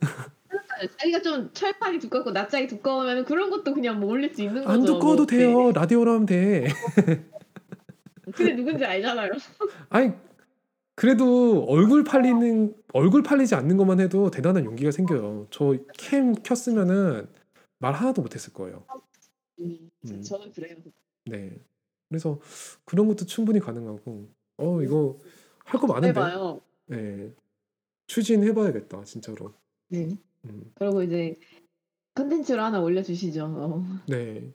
자기가 0.99 1.21
좀 1.23 1.51
철판이 1.53 1.99
두껍고 1.99 2.31
낯짝이 2.31 2.67
두꺼우면 2.67 3.25
그런 3.27 3.51
것도 3.51 3.75
그냥 3.75 4.01
뭐 4.01 4.11
올릴 4.11 4.35
수 4.35 4.43
있는 4.43 4.65
거죠. 4.65 4.71
안 4.71 4.85
두꺼워도 4.85 5.23
뭐, 5.23 5.27
돼요. 5.27 5.73
라디오로 5.73 6.13
하면 6.15 6.27
돼. 6.27 6.69
네. 7.05 7.25
근데 8.35 8.55
누군지 8.57 8.85
알잖아요. 8.85 9.33
아니 9.91 10.13
그래도 10.95 11.65
얼굴 11.69 12.05
팔리는 12.05 12.75
얼굴 12.95 13.23
팔리지 13.23 13.55
않는 13.55 13.77
것만 13.77 14.01
해도 14.01 14.31
대단한 14.31 14.65
용기가 14.65 14.91
생겨요. 14.91 15.47
저 15.51 15.75
캠 15.99 16.33
켰으면은 16.43 17.29
말 17.79 17.93
하나도 17.93 18.23
못했을 18.23 18.53
거예요. 18.55 18.85
음, 19.61 19.91
음. 20.07 20.23
저는 20.23 20.53
그래요. 20.53 20.75
네. 21.27 21.53
그래서 22.09 22.41
그런 22.87 23.09
것도 23.09 23.27
충분히 23.27 23.61
가능하고 23.61 24.29
어 24.59 24.83
이거 24.83 25.19
할 25.67 25.81
거 25.81 25.87
많은데. 25.87 26.09
해봐요. 26.09 26.61
네. 26.87 27.31
추진해봐야겠다 28.07 29.05
진짜로. 29.05 29.53
네. 29.89 30.17
음, 30.45 30.71
그리고 30.75 31.03
이제 31.03 31.35
컨텐츠로 32.15 32.63
하나 32.63 32.81
올려주시죠. 32.81 33.45
어. 33.45 33.85
네. 34.09 34.53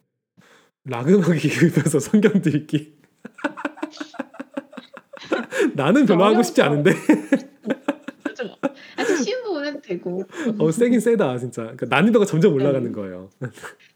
락음악 0.86 1.44
읽으면서 1.44 2.00
성경도 2.00 2.50
읽기. 2.50 3.00
나는 5.76 6.06
별로 6.06 6.24
하고 6.26 6.42
싶지 6.42 6.62
않은데. 6.62 6.92
좀, 8.36 8.48
아, 8.98 9.04
쉬운 9.04 9.44
부분 9.44 9.66
해도 9.66 9.80
되고. 9.82 10.24
어 10.58 10.72
세긴 10.72 11.00
세다 11.00 11.38
진짜. 11.38 11.62
그러니까 11.64 11.86
난이도가 11.88 12.26
점점 12.26 12.54
올라가는 12.54 12.84
네. 12.84 12.92
거예요. 12.92 13.30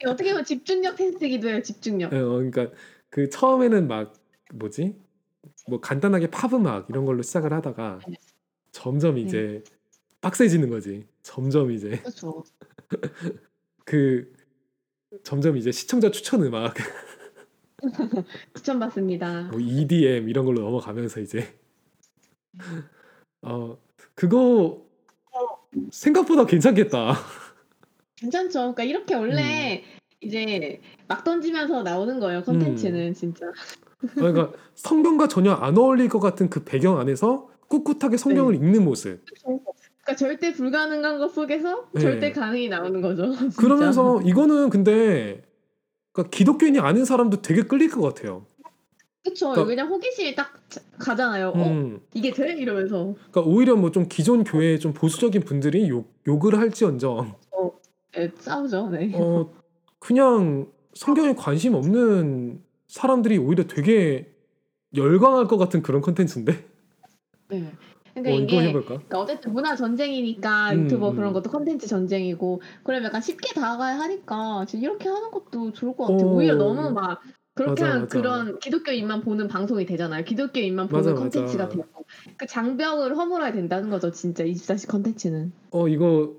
어떻게 0.06 0.32
보면 0.32 0.46
집중력 0.46 0.96
테스트기도 0.98 1.48
해요. 1.50 1.62
집중력. 1.64 2.14
어, 2.14 2.18
그러니까 2.18 2.68
그 3.10 3.30
처음에는 3.30 3.88
막 3.88 4.14
뭐지? 4.54 4.96
뭐 5.68 5.80
간단하게 5.80 6.30
팝 6.30 6.54
음악 6.54 6.90
이런 6.90 7.06
걸로 7.06 7.22
시작을 7.22 7.52
하다가 7.54 8.00
점점 8.72 9.18
이제 9.18 9.64
빡세지는 10.22 10.70
거지. 10.70 11.08
점점 11.24 11.72
이제 11.72 11.98
그렇죠. 12.00 12.44
그 13.86 14.34
점점 15.24 15.58
이제 15.58 15.72
시청자 15.72 16.12
추천 16.12 16.44
음악, 16.44 16.76
추천받습니다. 18.56 19.44
뭐 19.52 19.60
EDM 19.60 20.30
이런 20.30 20.46
걸로 20.46 20.62
넘어가면서 20.62 21.20
이제 21.22 21.58
어 23.42 23.78
그거 24.14 24.86
생각보다 25.92 26.46
괜찮겠다. 26.46 27.14
괜찮죠. 28.16 28.60
그러니까 28.60 28.84
이렇게 28.84 29.16
원래 29.16 29.84
이제 30.22 30.82
막 31.08 31.24
던지면서 31.24 31.84
나오는 31.84 32.20
거예요. 32.20 32.44
컨텐츠는 32.44 33.14
진짜. 33.14 33.52
그러니까 34.08 34.52
성경과 34.76 35.28
전혀 35.28 35.52
안 35.54 35.78
어울릴 35.78 36.10
것 36.10 36.20
같은 36.20 36.50
그 36.50 36.64
배경 36.64 36.98
안에서 37.00 37.50
꿋꿋하게 37.68 38.18
성경을 38.18 38.56
읽는 38.56 38.84
모습. 38.84 39.24
그렇죠. 39.26 39.60
그러니까 40.04 40.16
절대 40.18 40.54
불가능한 40.54 41.18
것 41.20 41.30
속에서 41.34 41.88
네. 41.94 42.02
절대 42.02 42.32
가능이 42.32 42.70
나오는 42.70 43.02
거죠. 43.02 43.34
진짜. 43.36 43.62
그러면서 43.62 44.22
이거는 44.22 44.70
근데 44.70 45.44
그러니까 46.12 46.30
기독교인이 46.36 46.80
아닌 46.80 47.06
사람도 47.06 47.42
되게 47.42 47.64
끌릴 47.64 47.90
것 47.90 48.02
같아요. 48.02 48.46
그쵸. 49.24 49.50
그러니까- 49.50 49.66
그냥 49.66 49.88
호기심이 49.90 50.36
딱 50.36 50.54
자- 50.70 50.82
가잖아요. 51.00 51.50
어 51.56 51.68
음, 51.68 52.00
이게 52.14 52.32
돼 52.32 52.54
이러면서 52.54 53.16
그러니까 53.32 53.42
오히려 53.42 53.76
뭐 53.76 53.90
좀 53.92 54.06
기존 54.08 54.44
교회 54.44 54.78
좀 54.78 54.94
보수적인 54.94 55.42
분들이 55.42 55.90
욕 55.90 56.14
욕을 56.28 56.58
할지언정 56.60 57.34
네, 58.16 58.32
싸우죠. 58.38 58.90
네. 58.92 59.12
어 59.16 59.52
그냥 60.00 60.68
성경에 60.94 61.34
관심 61.34 61.74
없는 61.74 62.62
사람들이 62.96 63.38
오히려 63.38 63.66
되게 63.68 64.34
열광할 64.96 65.48
것 65.48 65.58
같은 65.58 65.82
그런 65.82 66.00
컨텐츠인데. 66.02 66.66
네. 67.50 67.74
어 68.16 68.22
그러니까 68.22 68.32
이거 68.32 68.62
이게? 68.62 68.72
그러니까 68.72 69.20
어쨌든 69.20 69.52
문화 69.52 69.76
전쟁이니까 69.76 70.72
음, 70.72 70.86
유튜버 70.86 71.10
음. 71.10 71.16
그런 71.18 71.34
것도 71.34 71.50
컨텐츠 71.50 71.88
전쟁이고 71.88 72.62
그럼 72.84 73.04
약간 73.04 73.20
쉽게 73.22 73.54
다가야 73.54 74.00
하니까 74.00 74.64
지금 74.70 74.84
이렇게 74.84 75.10
하는 75.10 75.30
것도 75.30 75.74
좋을 75.74 75.98
것 75.98 76.08
같아요. 76.08 76.30
어. 76.30 76.34
오히려 76.36 76.56
너무 76.56 76.90
막 76.92 77.22
그렇게 77.54 77.84
맞아, 77.84 78.00
맞아. 78.00 78.08
그런 78.08 78.60
기독교인만 78.60 79.22
보는 79.24 79.50
방송이 79.50 79.86
되잖아요. 79.86 80.24
기독교인만 80.24 80.88
맞아, 80.90 81.10
보는 81.10 81.16
컨텐츠가 81.16 81.66
맞아. 81.66 81.76
되고 81.76 82.06
그 82.38 82.48
장벽을 82.48 83.18
허물어야 83.18 83.52
된다는 83.52 83.90
거죠. 83.90 84.12
진짜 84.12 84.46
24시 84.46 84.88
컨텐츠는. 84.88 85.52
어 85.72 85.90
이거 85.90 86.34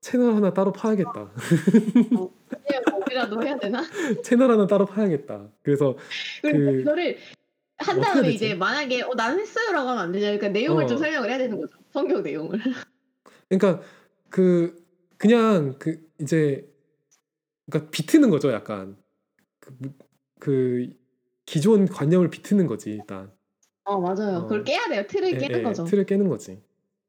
채널 0.00 0.34
하나 0.34 0.52
따로 0.52 0.72
파야겠다. 0.72 1.30
그냥 1.32 2.82
뭐라도 3.04 3.42
해야 3.42 3.58
되나? 3.58 3.82
채널 4.22 4.50
하나 4.50 4.66
따로 4.66 4.86
파야겠다. 4.86 5.48
그래서 5.62 5.96
그- 6.42 6.52
그... 6.52 6.80
이거를 6.80 7.16
한 7.78 8.00
다음에? 8.00 8.30
이제 8.30 8.54
만약에 8.54 9.02
어 9.02 9.14
나는 9.16 9.40
했어요라고 9.40 9.88
하면 9.90 10.02
안 10.02 10.12
되죠. 10.12 10.26
그러니까 10.26 10.48
내용을 10.48 10.84
어. 10.84 10.86
좀 10.86 10.98
설명을 10.98 11.28
해야 11.30 11.38
되는 11.38 11.60
거죠. 11.60 11.76
성경 11.92 12.22
내용을. 12.22 12.58
그러니까 13.48 13.82
그 14.30 14.84
그냥 15.16 15.76
그 15.78 16.00
이제 16.20 16.68
그러니까 17.70 17.90
비트는 17.90 18.30
거죠, 18.30 18.52
약간 18.52 18.96
그, 19.60 19.74
무- 19.78 19.92
그 20.40 20.92
기존 21.46 21.86
관념을 21.86 22.30
비트는 22.30 22.66
거지 22.66 22.90
일단. 22.90 23.32
어 23.84 24.00
맞아요. 24.00 24.38
어. 24.38 24.42
그걸 24.42 24.64
깨야 24.64 24.88
돼요. 24.88 25.04
틀을 25.08 25.34
예, 25.34 25.38
깨는 25.38 25.58
예, 25.60 25.62
거죠. 25.62 25.84
틀을 25.84 26.04
깨는 26.06 26.28
거지. 26.28 26.60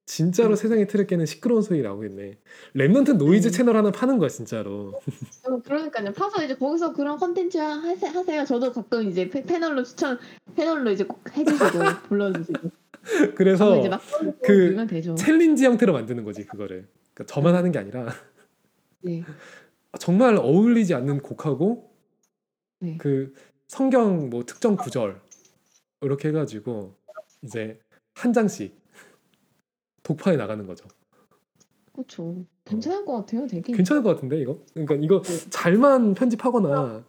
진짜로 0.10 0.49
음. 0.49 0.55
세상의 0.55 0.88
틀을 0.88 1.05
깨는 1.05 1.28
시끄러운 1.28 1.62
소리 1.62 1.84
나오겠네. 1.84 2.39
Remnant 2.76 3.18
Noise 3.18 3.50
음. 3.49 3.51
채널 3.51 3.78
하나 3.78 3.91
파는 3.91 4.18
거야 4.18 4.28
진짜로. 4.28 4.99
어, 5.43 5.62
그러니까요. 5.62 6.12
파서 6.14 6.43
이제 6.43 6.55
거기서 6.55 6.93
그런 6.93 7.20
컨텐츠 7.20 7.60
하세, 7.60 8.07
하세요. 8.07 8.43
저도 8.43 8.72
가끔 8.72 9.07
이제 9.07 9.30
패, 9.30 9.43
패널로 9.43 9.84
추천, 9.84 10.18
패널로 10.55 10.89
이제 10.89 11.03
꼭 11.03 11.22
해주시고 11.38 11.60
불러주시고. 12.10 12.72
그래서 13.36 13.66
저도 13.66 13.80
이제 13.82 13.89
막 13.89 14.01
그. 14.43 15.16
챌린지 15.16 15.66
형태로 15.66 15.93
만드는 15.93 16.24
거지 16.24 16.43
그거를. 16.43 16.88
그러니까 17.14 17.32
저만 17.32 17.53
하는 17.53 17.72
게 17.72 17.78
아니라 17.78 18.12
네. 19.01 19.24
정말 19.99 20.38
어울리지 20.38 20.95
않는 20.95 21.20
곡하고 21.20 21.93
네. 22.80 22.97
그 22.97 23.36
성경 23.68 24.32
뭐 24.32 24.43
특정 24.43 24.76
구절 24.76 25.22
이렇게 26.01 26.30
해가지고 26.30 26.95
이제 27.43 27.80
한 28.16 28.34
장씩 28.34 28.79
독파해 30.10 30.38
나가는 30.38 30.66
거죠. 30.66 30.86
그렇죠. 31.93 32.43
괜찮을 32.66 33.05
것 33.05 33.14
같아요. 33.18 33.45
되게. 33.45 33.74
괜찮을 33.74 34.01
것 34.01 34.16
같은데 34.16 34.39
이거? 34.41 34.57
그러니까 34.74 34.95
이거 34.95 35.22
잘만 35.51 36.16
편집하거나 36.16 37.03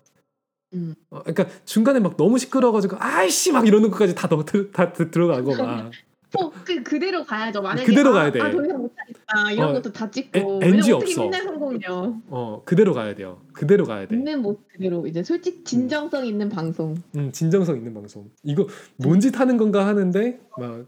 음. 0.74 0.94
어, 1.08 1.22
그러니까 1.22 1.46
중간에 1.64 1.98
막 1.98 2.16
너무 2.18 2.36
시끄러워가지고 2.38 2.96
아이씨 3.00 3.52
막 3.52 3.66
이러는 3.66 3.90
것까지 3.90 4.14
다, 4.14 4.28
넣, 4.28 4.44
다 4.72 4.92
들- 4.92 5.10
들어가고 5.10 5.54
막 5.56 5.90
어, 6.36 6.50
그 6.64 6.82
그대로 6.84 7.24
가야죠. 7.24 7.60
만약에 7.62 7.84
그대로 7.86 8.10
아, 8.10 8.12
가야 8.12 8.32
돼. 8.32 8.40
아, 8.40 8.50
더 8.52 8.62
이상 8.64 8.80
못하겠다. 8.82 9.52
이런 9.52 9.70
어, 9.70 9.72
것도 9.72 9.92
다 9.92 10.08
찍고. 10.10 10.56
어떻게 10.58 10.92
없어. 10.92 11.22
맨날 11.24 11.42
성공이요. 11.42 12.22
어 12.28 12.62
그대로 12.64 12.92
가야 12.94 13.14
돼요. 13.16 13.40
그대로 13.52 13.84
가야 13.84 14.06
돼. 14.06 14.14
있는 14.14 14.42
모습 14.42 14.60
그대로 14.68 15.06
이제 15.08 15.22
솔직 15.24 15.64
진정성 15.64 16.26
있는 16.26 16.48
방송. 16.48 16.94
음, 17.16 17.32
진정성 17.32 17.76
있는 17.78 17.94
방송. 17.94 18.30
이거 18.44 18.66
뭔 18.98 19.18
짓 19.20 19.40
하는 19.40 19.56
건가 19.56 19.86
하는데 19.86 20.38
막 20.58 20.86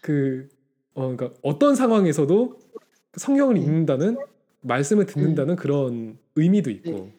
그 0.00 0.48
어, 0.94 1.14
그러니까 1.14 1.30
어떤 1.42 1.74
상황에서도 1.74 2.58
성경을 3.16 3.54
네. 3.54 3.60
읽는다는 3.60 4.16
말씀을 4.60 5.06
듣는다는 5.06 5.56
그런 5.56 6.18
의미도 6.34 6.70
있고. 6.70 6.90
네. 6.90 7.14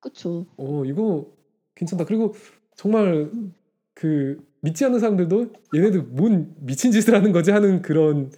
그렇죠. 0.00 0.46
어 0.56 0.84
이거 0.84 1.26
괜찮다. 1.74 2.04
그리고 2.04 2.34
정말 2.76 3.30
그 3.94 4.42
믿지 4.60 4.84
않는 4.84 5.00
사람들도 5.00 5.46
얘네들 5.74 6.02
뭔 6.02 6.54
미친 6.60 6.92
짓을 6.92 7.14
하는 7.14 7.32
거지 7.32 7.50
하는 7.50 7.82
그런 7.82 8.30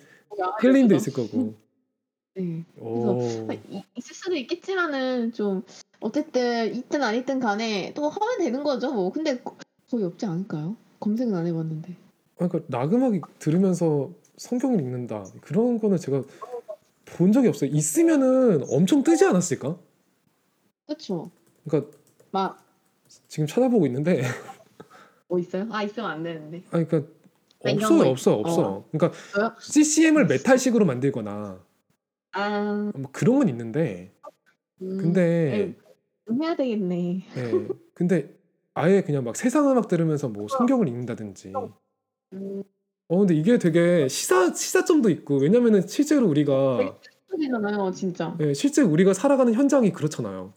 힐링도 0.63 0.95
있을 0.95 1.13
거고. 1.13 1.55
네. 2.35 2.65
오. 2.81 3.21
아, 3.49 3.55
이- 3.55 3.83
있을 3.97 4.15
수도 4.15 4.37
있겠지만은 4.37 5.33
좀 5.33 5.63
어쨌든 6.01 6.73
있든 6.75 7.03
안 7.03 7.15
있든 7.17 7.41
간에 7.41 7.93
또 7.95 8.09
하면 8.09 8.39
되는 8.39 8.63
거죠. 8.63 8.93
뭐 8.93 9.11
근데 9.11 9.39
거- 9.41 9.57
거의 9.91 10.05
없지 10.05 10.27
않을까요? 10.27 10.77
검색은 11.01 11.35
안 11.35 11.47
해봤는데. 11.47 11.97
그러니까 12.37 12.61
나그막 12.69 13.39
들으면서 13.41 14.11
성경을 14.39 14.81
읽는다 14.81 15.25
그런 15.43 15.79
거는 15.79 15.99
제가 15.99 16.23
본 17.05 17.33
적이 17.33 17.49
없어요. 17.49 17.71
있으면은 17.71 18.65
엄청 18.71 19.03
뜨지 19.03 19.25
않았을까? 19.25 19.79
그렇죠. 20.87 21.31
그러니까 21.67 21.91
막 22.31 22.65
지금 23.29 23.47
찾아보고 23.47 23.87
있는데 23.87 24.23
뭐 25.29 25.39
있어요? 25.39 25.67
아 25.71 25.83
있으면 25.83 26.11
안 26.11 26.23
되는데. 26.23 26.63
아니 26.71 26.87
그러니까 26.87 27.11
없어요 27.65 27.99
거 28.05 28.09
없어 28.11 28.35
없어. 28.35 28.85
그러니까 28.93 29.19
저요? 29.35 29.55
CCM을 29.61 30.27
메탈식으로 30.27 30.85
만들거나 30.87 31.63
아 32.33 32.93
뭐 32.95 33.11
그런 33.13 33.39
건 33.39 33.49
있는데 33.49 34.13
음, 34.83 34.99
근데 34.99 35.75
좀 36.27 36.43
해야 36.43 36.55
되겠네. 36.55 37.25
예 37.37 37.69
근데 37.95 38.35
아예 38.75 39.03
그냥 39.03 39.25
막 39.25 39.35
세상 39.35 39.69
음악 39.71 39.89
들으면서 39.89 40.29
뭐 40.29 40.47
성경을 40.79 40.87
읽는다든지 40.89 41.53
음, 42.35 42.63
어 43.09 43.19
근데 43.19 43.35
이게 43.35 43.59
되게 43.59 44.07
시사 44.09 44.53
시사점도 44.53 45.09
있고 45.11 45.39
왜냐면은 45.39 45.87
실제로 45.87 46.27
우리가 46.29 46.97
소리잖아요, 47.31 47.91
진짜. 47.93 48.37
예, 48.41 48.53
실제 48.53 48.83
우리가 48.83 49.15
살아가는 49.15 49.53
현장이 49.55 49.93
그렇잖아요. 49.93 50.53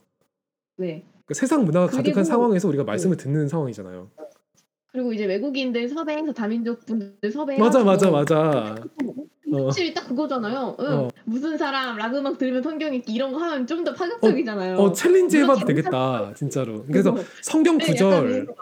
네. 0.76 1.04
그러니까 1.24 1.34
세상 1.34 1.64
문화가 1.64 1.86
가득한 1.86 2.24
상황에서 2.24 2.68
우리가 2.68 2.84
말씀을 2.84 3.16
듣는 3.16 3.48
상황이잖아요. 3.48 4.10
그리고 4.90 5.12
이제 5.14 5.24
외국인들 5.24 5.88
섭외해서 5.88 6.32
다민족 6.32 6.84
분들 6.84 7.32
섭외. 7.32 7.56
맞아 7.58 7.82
맞아 7.82 8.10
맞아. 8.10 8.74
어. 9.54 9.64
확실히 9.66 9.94
딱 9.94 10.06
그거잖아요. 10.08 10.76
응. 10.80 10.86
어. 10.86 11.08
무슨 11.24 11.56
사람 11.56 11.96
락 11.96 12.14
음악 12.14 12.36
들으면 12.38 12.62
성경 12.62 12.92
읽기 12.94 13.12
이런 13.12 13.32
거 13.32 13.38
하면 13.38 13.66
좀 13.66 13.84
더 13.84 13.94
파격적이잖아요. 13.94 14.76
어 14.76 14.92
챌린지 14.92 15.38
물론 15.38 15.56
해봐도. 15.56 15.66
되겠다 15.66 16.34
진짜로. 16.34 16.84
그래서 16.84 17.16
성경 17.42 17.78
네, 17.78 17.86
구절 17.86 18.26
그래서 18.28 18.52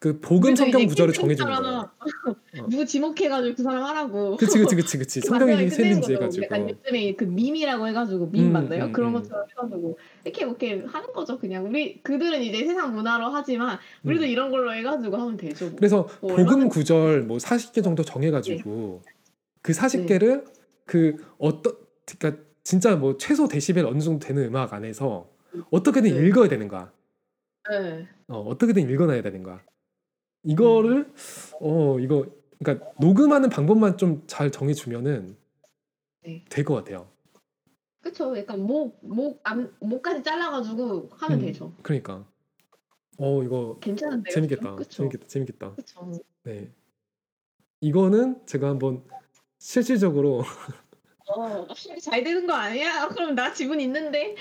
그 0.00 0.20
복음 0.20 0.54
성경 0.54 0.86
구절을 0.86 1.12
정해주는. 1.12 1.52
어. 1.52 1.90
누구 2.70 2.86
지목해가지고 2.86 3.56
그 3.56 3.62
사람 3.62 3.82
하라고. 3.82 4.36
그치 4.36 4.58
그치 4.58 4.76
그치 4.76 4.98
그치 4.98 5.20
성경 5.20 5.48
만나면 5.48 5.64
읽기 5.66 5.76
끝내는 5.76 6.02
챌린지 6.02 6.24
거죠. 6.24 6.42
약간 6.42 6.60
해가지고. 6.60 6.80
요즘에 6.86 7.14
그 7.16 7.24
밈이라고 7.24 7.88
해가지고 7.88 8.30
밈 8.30 8.46
음, 8.46 8.52
맞나요? 8.52 8.84
음, 8.84 8.92
그런 8.92 9.10
음. 9.10 9.14
것처럼 9.14 9.46
해가지고 9.50 9.98
이렇게 10.24 10.44
이렇게 10.44 10.84
하는 10.86 11.12
거죠. 11.12 11.38
그냥 11.38 11.66
우리 11.66 12.00
그들은 12.02 12.42
이제 12.42 12.64
세상 12.64 12.94
문화로 12.94 13.26
하지만 13.30 13.78
우리도 14.04 14.24
음. 14.24 14.28
이런 14.28 14.50
걸로 14.52 14.72
해가지고 14.72 15.16
하면 15.16 15.36
되죠. 15.36 15.66
뭐. 15.66 15.76
그래서 15.76 16.08
뭐 16.20 16.36
복음 16.36 16.68
구절 16.68 17.22
뭐 17.22 17.38
40개 17.38 17.82
정도 17.82 18.04
정해가지고 18.04 19.02
그 19.62 19.72
40개를 19.72 20.44
그 20.86 21.16
어떤 21.38 21.74
그러니까 22.06 22.42
진짜 22.62 22.94
뭐 22.94 23.18
최소 23.18 23.48
데시벨 23.48 23.84
어느 23.84 23.98
정도 23.98 24.24
되는 24.24 24.44
음악 24.44 24.72
안에서 24.74 25.28
어떻게든 25.72 26.14
네. 26.14 26.28
읽어야 26.28 26.48
되는 26.48 26.68
거야. 26.68 26.92
네. 27.68 28.06
어, 28.28 28.40
어떻게든 28.42 28.88
읽어놔야 28.88 29.22
되는 29.22 29.42
거야. 29.42 29.60
이거를 30.44 31.12
어 31.60 31.98
이거 31.98 32.26
그러니까 32.58 32.90
녹음하는 33.00 33.48
방법만 33.50 33.96
좀 33.98 34.22
잘 34.26 34.50
정해주면은 34.50 35.36
네. 36.22 36.44
될 36.48 36.64
것 36.64 36.74
같아요. 36.74 37.08
그쵸. 38.00 38.36
약간 38.38 38.60
목, 38.60 38.98
목, 39.02 39.40
암, 39.44 39.74
목까지 39.80 40.22
잘라가지고 40.22 41.08
하면 41.12 41.40
음. 41.40 41.44
되죠. 41.46 41.72
그러니까 41.82 42.24
어 43.18 43.42
이거 43.42 43.78
괜찮은데요? 43.80 44.32
재밌겠다. 44.32 44.74
그쵸. 44.76 44.88
재밌겠다. 44.90 45.26
재밌겠다. 45.26 45.74
그쵸. 45.74 46.12
네. 46.44 46.70
이거는 47.80 48.44
제가 48.46 48.68
한번 48.68 49.04
실질적으로 49.58 50.42
어, 51.28 51.66
잘 52.00 52.24
되는 52.24 52.46
거 52.46 52.54
아니야? 52.54 53.08
그럼 53.08 53.34
나 53.34 53.52
지분 53.52 53.80
있는데? 53.80 54.34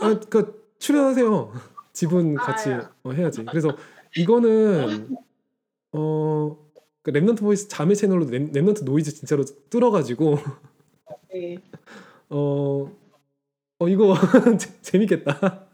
아, 0.00 0.18
그 0.28 0.74
출연하세요. 0.78 1.52
지분 1.92 2.34
같이 2.34 2.70
아야. 2.70 2.94
어, 3.04 3.12
해야지. 3.12 3.44
그래서 3.44 3.76
이거는 4.16 5.16
어그 5.92 7.12
Remnant 7.12 7.40
Voice 7.40 7.68
자매 7.68 7.94
채널로 7.94 8.26
Rem, 8.26 8.52
Remnant 8.52 8.84
Noise 8.84 9.12
진짜로 9.14 9.44
뚫어가지고 9.70 10.38
네. 11.32 11.58
어, 12.30 12.90
어 13.78 13.88
이거 13.88 14.14
재- 14.58 14.80
재밌겠다. 14.82 15.66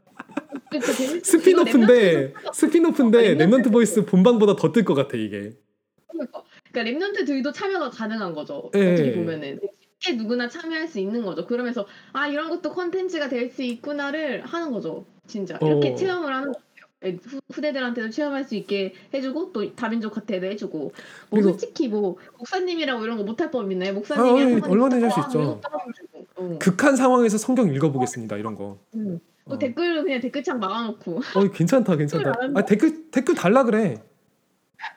스핀오프인데 1.22 2.34
스핀오프인데 2.53 3.18
어, 3.18 3.34
Remnant 3.36 3.70
Voice 3.72 4.05
본방보다 4.05 4.57
더 4.57 4.72
뜰 4.72 4.84
것 4.84 4.95
같아 4.95 5.16
이게. 5.16 5.53
그러니까 6.72 7.07
Remnant들도 7.07 7.53
참여가 7.53 7.90
가능한 7.90 8.34
거죠. 8.34 8.70
예. 8.74 8.93
어떻게 8.93 9.14
보면은 9.14 9.61
쉽게 9.99 10.16
누구나 10.16 10.49
참여할 10.49 10.88
수 10.88 10.99
있는 10.99 11.22
거죠. 11.24 11.47
그러면서 11.47 11.86
아 12.12 12.26
이런 12.28 12.49
것도 12.51 12.72
콘텐츠가 12.72 13.28
될 13.28 13.51
수 13.51 13.62
있구나를 13.62 14.45
하는 14.45 14.70
거죠. 14.72 15.05
진짜 15.26 15.59
이렇게 15.62 15.90
어. 15.93 15.95
체험을 15.95 16.34
하는. 16.34 16.53
예, 16.53 16.72
후, 17.11 17.40
후대들한테도 17.53 18.11
체험할 18.11 18.44
수 18.44 18.55
있게 18.55 18.94
해주고 19.12 19.53
또 19.53 19.74
다민족한테도 19.74 20.46
해주고 20.46 20.92
뭐 21.30 21.42
솔직히 21.42 21.88
뭐 21.88 22.16
목사님이라고 22.38 23.05
이런 23.05 23.16
거 23.18 23.24
못할 23.24 23.50
법 23.50 23.70
있나요? 23.72 23.90
아, 23.90 23.94
목사님이 23.94 24.42
아니, 24.42 24.53
한번 24.53 24.70
얼마든지 24.70 25.05
할수 25.05 25.20
있다가 25.20 25.78
있죠. 25.88 26.24
어. 26.36 26.59
극한 26.59 26.96
상황에서 26.96 27.38
성경 27.38 27.72
읽어보겠습니다 27.74 28.36
이런 28.36 28.55
거. 28.55 28.78
음. 28.94 29.18
또 29.48 29.57
어. 29.57 29.59
댓글을 29.59 30.05
그냥 30.05 30.20
댓글창 30.20 30.61
막아놓고 30.61 31.20
어 31.34 31.48
괜찮다 31.53 31.96
괜찮다. 31.96 32.32
아 32.55 32.64
댓글 32.64 33.11
댓글 33.11 33.34
달라 33.34 33.64
그래. 33.64 33.96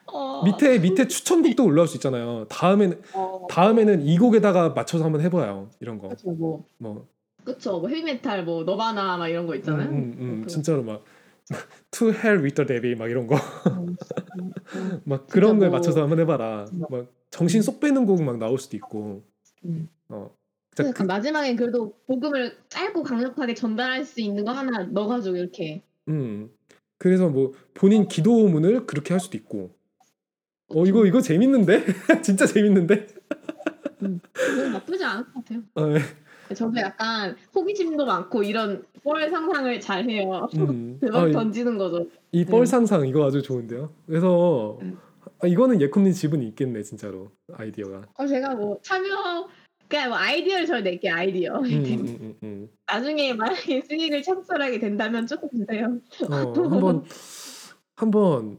어. 0.07 0.43
밑에 0.43 0.79
밑에 0.79 1.07
추천곡도 1.07 1.63
올라올 1.65 1.87
수 1.87 1.97
있잖아요. 1.97 2.45
다음에는 2.49 3.01
어. 3.13 3.47
다음에는 3.49 4.01
이 4.05 4.17
곡에다가 4.17 4.69
맞춰서 4.69 5.03
한번 5.03 5.21
해봐요. 5.21 5.69
이런 5.79 5.97
거. 5.99 6.09
그쵸 6.09 6.31
뭐 6.31 6.63
뭐 6.77 7.07
그쵸 7.43 7.79
뭐 7.79 7.89
헤비메탈 7.89 8.43
뭐 8.43 8.63
너바나 8.63 9.17
막 9.17 9.27
이런 9.27 9.45
거 9.45 9.53
음, 9.53 9.57
있잖아요. 9.57 9.89
음, 9.89 10.15
음, 10.19 10.41
그- 10.43 10.47
진짜로 10.47 10.83
막 10.83 11.03
To 11.91 12.09
Hell 12.11 12.41
with 12.43 12.55
the 12.55 12.65
Devil 12.67 12.95
막 12.97 13.09
이런 13.09 13.27
거. 13.27 13.35
음, 13.35 13.95
음, 14.39 14.51
음. 14.75 15.01
막 15.05 15.27
그런 15.27 15.59
거에 15.59 15.69
뭐- 15.69 15.77
맞춰서 15.77 16.01
한번 16.01 16.19
해봐라. 16.19 16.65
음. 16.73 16.83
막 16.89 17.07
정신 17.29 17.61
쏙 17.61 17.79
빼는 17.79 18.05
곡 18.05 18.21
막 18.23 18.37
나올 18.37 18.57
수도 18.57 18.75
있고. 18.77 19.23
음. 19.65 19.87
어. 20.09 20.31
그, 20.77 21.03
마지막엔 21.03 21.55
그래도 21.55 21.93
복음을 22.05 22.57
짧고 22.67 23.03
강력하게 23.03 23.53
전달할 23.53 24.03
수 24.03 24.19
있는 24.19 24.43
거 24.43 24.51
하나 24.51 24.83
넣어가지고 24.83 25.37
이렇게 25.37 25.83
음. 26.09 26.49
그래서 26.97 27.29
뭐 27.29 27.53
본인 27.73 28.07
기도문을 28.09 28.85
그렇게 28.85 29.13
할 29.13 29.21
수도 29.21 29.37
있고. 29.37 29.73
어 30.69 30.85
이거 30.85 31.05
이거 31.05 31.21
재밌는데? 31.21 31.85
진짜 32.23 32.45
재밌는데? 32.45 33.07
그건 34.33 34.71
나쁘지 34.73 35.03
않을 35.03 35.23
것 35.25 35.33
같아요. 35.35 35.61
어, 35.75 35.93
예. 35.95 35.99
저도 36.53 36.77
약간 36.79 37.35
호기심도 37.55 38.05
많고 38.05 38.43
이런 38.43 38.83
뻘 39.03 39.29
상상을 39.29 39.79
잘 39.81 40.07
해요. 40.09 40.47
음. 40.57 40.97
대박 41.01 41.23
아, 41.23 41.27
이- 41.27 41.31
던지는 41.31 41.77
거죠. 41.77 42.07
이뻘 42.31 42.61
음. 42.61 42.65
상상 42.65 43.07
이거 43.07 43.25
아주 43.25 43.41
좋은데요. 43.41 43.91
그래서 44.05 44.77
음. 44.81 44.97
아, 45.41 45.47
이거는 45.47 45.81
예콤님 45.81 46.13
지분이 46.13 46.47
있겠네 46.49 46.83
진짜로 46.83 47.31
아이디어가. 47.53 48.03
어, 48.17 48.27
제가 48.27 48.55
뭐 48.55 48.77
참여 48.83 49.47
그냥 49.87 50.09
뭐 50.09 50.17
아이디어를 50.17 50.65
저 50.65 50.79
낼게 50.81 51.09
아이디어. 51.09 51.57
음, 51.59 51.63
음, 51.65 52.17
음, 52.21 52.35
음. 52.43 52.69
나중에 52.87 53.33
만약에 53.33 53.81
수익을 53.89 54.21
창출하게 54.23 54.79
된다면 54.79 55.25
조금 55.27 55.49
주세요. 55.49 55.97
어, 56.29 56.35
한번 56.69 57.03
한번 57.95 58.57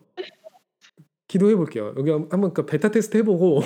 기도해 1.28 1.56
볼게요. 1.56 1.92
여기 1.98 2.10
한- 2.10 2.28
한번 2.30 2.52
그 2.54 2.64
베타 2.66 2.90
테스트 2.90 3.16
해보고 3.18 3.60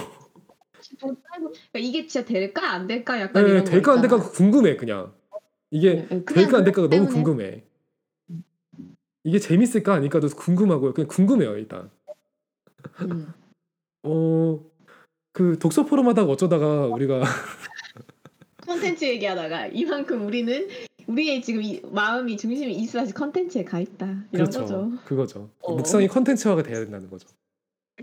그러니까 0.99 1.79
이게 1.79 2.07
진짜 2.07 2.27
될까 2.27 2.73
안 2.73 2.87
될까 2.87 3.21
약간 3.21 3.45
네, 3.45 3.65
될까 3.65 3.93
안 3.93 4.01
될까. 4.01 4.19
궁금해 4.19 4.77
그냥 4.77 5.13
이게 5.71 5.95
네, 5.95 6.09
네, 6.09 6.25
될까 6.25 6.59
안 6.59 6.65
될까가 6.65 6.89
너무 6.89 7.07
궁금해. 7.09 7.65
이게 9.25 9.39
재밌을까 9.39 9.95
아닐까도 9.95 10.29
궁금하고요. 10.29 10.95
그냥 10.95 11.09
궁금해요 11.09 11.57
일단. 11.57 11.91
음. 13.01 13.33
어그 14.03 15.59
독서 15.59 15.85
포럼 15.85 16.09
하다가 16.09 16.33
어쩌다가 16.33 16.87
우리가 16.87 17.21
컨텐츠 18.67 19.05
얘기하다가 19.05 19.67
이만큼 19.69 20.25
우리는 20.27 20.69
우리의 21.07 21.43
지금 21.43 21.63
이, 21.63 21.83
마음이 21.91 22.37
중심이 22.37 22.73
있어야지 22.73 23.13
컨텐츠에 23.13 23.65
가 23.65 23.81
있다 23.81 24.07
이런 24.33 24.49
그렇죠. 24.49 24.61
거죠. 24.61 24.93
그거죠. 25.05 25.51
어. 25.61 25.75
묵상이 25.75 26.09
컨텐츠화가 26.09 26.63
돼야 26.63 26.79
된다는 26.79 27.11
거죠. 27.11 27.29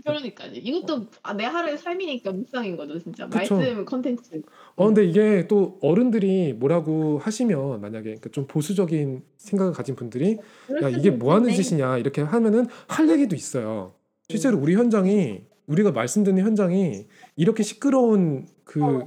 그러니까요. 0.04 0.52
이것도 0.54 1.06
아, 1.22 1.34
내 1.34 1.44
하루의 1.44 1.78
삶이니까 1.78 2.32
묵상인 2.32 2.76
거죠, 2.76 2.98
진짜. 2.98 3.28
그쵸. 3.28 3.56
말씀 3.56 3.84
컨텐츠. 3.84 4.42
어 4.76 4.86
근데 4.86 5.04
이게 5.04 5.46
또 5.48 5.78
어른들이 5.82 6.52
뭐라고 6.54 7.18
하시면 7.18 7.80
만약에 7.80 8.16
그좀 8.16 8.46
보수적인 8.46 9.22
생각을 9.36 9.72
가진 9.72 9.94
분들이 9.96 10.38
야 10.82 10.88
이게 10.88 11.10
뭐 11.10 11.34
하는. 11.34 11.50
짓이냐 11.50 11.98
이렇게 11.98 12.22
하면은 12.22 12.66
할 12.86 13.08
얘기도 13.08 13.34
있어요. 13.34 13.92
실제로 14.28 14.58
우리 14.58 14.74
현장이 14.74 15.42
우리가 15.66 15.92
말씀 15.92 16.24
듣는 16.24 16.42
현장이 16.42 17.06
이렇게 17.36 17.62
시끄러운 17.62 18.46
그 18.64 19.04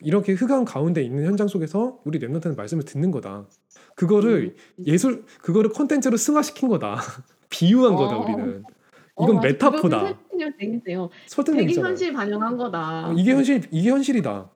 이렇게 0.00 0.32
흑암 0.32 0.64
가운데 0.64 1.02
있는 1.02 1.24
현장 1.24 1.48
속에서 1.48 2.00
우리 2.04 2.18
랩런트는 2.18 2.56
말씀을 2.56 2.84
듣는 2.84 3.10
거다. 3.10 3.46
그거를 3.94 4.54
음. 4.78 4.84
예술 4.86 5.24
그거를 5.40 5.70
컨텐츠로 5.70 6.16
승화시킨 6.16 6.68
거다. 6.68 6.96
비유한 7.50 7.94
거다 7.94 8.16
어. 8.16 8.24
우리는. 8.24 8.64
어, 9.14 9.24
이건 9.24 9.36
맞아. 9.36 9.48
메타포다. 9.48 10.00
설득력 10.30 11.02
설득력이잖아. 11.26 11.88
현실 11.88 12.12
반영한 12.12 12.56
거다. 12.56 13.08
어, 13.10 13.12
이게 13.12 13.32
현실 13.32 13.62
이게 13.70 13.90
현실이다. 13.90 14.50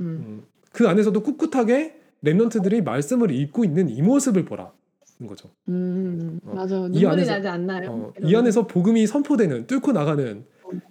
음. 0.00 0.06
음. 0.06 0.42
그 0.72 0.88
안에서도 0.88 1.22
꿋꿋하게 1.22 1.98
랩런트들이 2.24 2.82
말씀을 2.84 3.30
읽고 3.30 3.64
있는 3.64 3.88
이 3.88 4.02
모습을 4.02 4.44
보라. 4.44 4.72
는 5.20 5.28
거죠. 5.28 5.50
음, 5.68 6.40
어, 6.44 6.54
맞아. 6.54 6.76
이 6.76 6.80
눈물이 7.00 7.06
안에서- 7.06 7.26
나지 7.28 7.48
않나요? 7.48 7.90
어, 7.92 8.12
이 8.24 8.34
안에서 8.34 8.66
복음이 8.66 9.06
선포되는 9.06 9.66
뚫고 9.66 9.92
나가는 9.92 10.44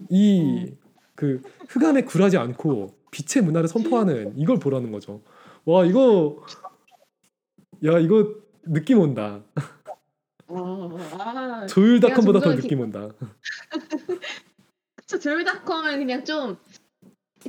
이 0.09 0.73
그 1.15 1.39
흑암에 1.69 2.03
굴하지 2.05 2.37
않고 2.37 2.95
빛의 3.11 3.43
문화를 3.45 3.67
선포하는 3.67 4.33
이걸 4.37 4.57
보라는 4.57 4.91
거죠. 4.91 5.21
와 5.65 5.85
이거 5.85 6.41
야 7.85 7.99
이거 7.99 8.27
느낌 8.65 8.99
온다. 8.99 9.41
어, 10.53 10.97
아, 11.19 11.65
조율닷컴보다 11.67 12.39
더 12.39 12.55
느낌 12.55 12.81
온다. 12.81 13.09
그쵸. 14.95 15.19
조율닷컴은 15.19 15.99
그냥 15.99 16.23
좀 16.25 16.57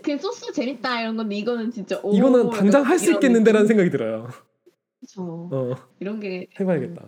그냥 0.02 0.18
소스 0.18 0.52
재밌다 0.52 1.00
이런 1.02 1.16
건데 1.16 1.34
이거는 1.36 1.70
진짜 1.70 2.00
오, 2.02 2.14
이거는 2.14 2.50
당장 2.50 2.82
할 2.84 2.98
수 2.98 3.12
있겠는데라는. 3.12 3.66
생각이 3.66 3.90
들어요. 3.90 4.28
그쵸. 5.00 5.48
어, 5.52 5.74
이런 6.00 6.20
게 6.20 6.48
해봐야겠다. 6.58 7.02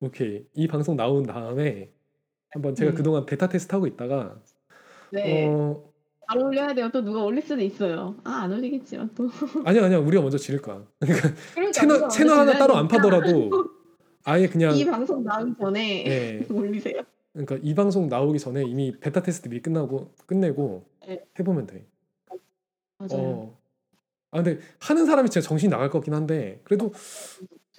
오케이 0.00 0.44
이 0.54 0.68
방송 0.68 0.96
나온 0.96 1.24
다음에 1.24 1.90
한번 2.50 2.74
제가 2.74 2.92
음. 2.92 2.94
그동안 2.94 3.26
베타 3.26 3.48
테스트 3.48 3.74
하고 3.74 3.86
있다가 3.86 4.36
네. 5.10 5.48
어 5.48 5.82
바로 6.28 6.46
올려야 6.46 6.74
돼요. 6.74 6.90
또 6.92 7.02
누가 7.02 7.24
올릴 7.24 7.42
수도 7.42 7.60
있어요. 7.62 8.14
아, 8.22 8.42
안 8.42 8.52
올리겠지만 8.52 9.10
또. 9.14 9.28
아니야 9.64 9.86
아니야 9.86 9.98
우리가 9.98 10.22
먼저 10.22 10.38
지를 10.38 10.60
거야. 10.62 10.84
그러니까 11.00 11.30
그러니까 11.54 11.72
채널 11.72 12.08
채널 12.10 12.38
하나 12.38 12.52
따로 12.58 12.76
안 12.76 12.86
파더라도 12.86 13.50
아예 14.28 14.46
그냥 14.46 14.76
이 14.76 14.84
방송 14.84 15.24
나오기 15.24 15.54
전에 15.58 16.04
예, 16.06 16.46
올리세요. 16.52 17.00
그러니까 17.32 17.56
이 17.62 17.74
방송 17.74 18.08
나오기 18.10 18.38
전에 18.38 18.62
이미 18.64 18.92
베타 19.00 19.22
테스트 19.22 19.48
미리 19.48 19.62
끝나고 19.62 20.12
끝내고 20.26 20.84
네. 21.06 21.24
해보면 21.38 21.66
돼. 21.66 21.86
맞아요. 22.98 23.10
어. 23.12 23.58
아 24.30 24.42
근데 24.42 24.60
하는 24.80 25.06
사람이 25.06 25.30
진짜 25.30 25.46
정신 25.48 25.68
이 25.68 25.70
나갈 25.70 25.88
거긴 25.88 26.12
한데 26.12 26.60
그래도 26.64 26.92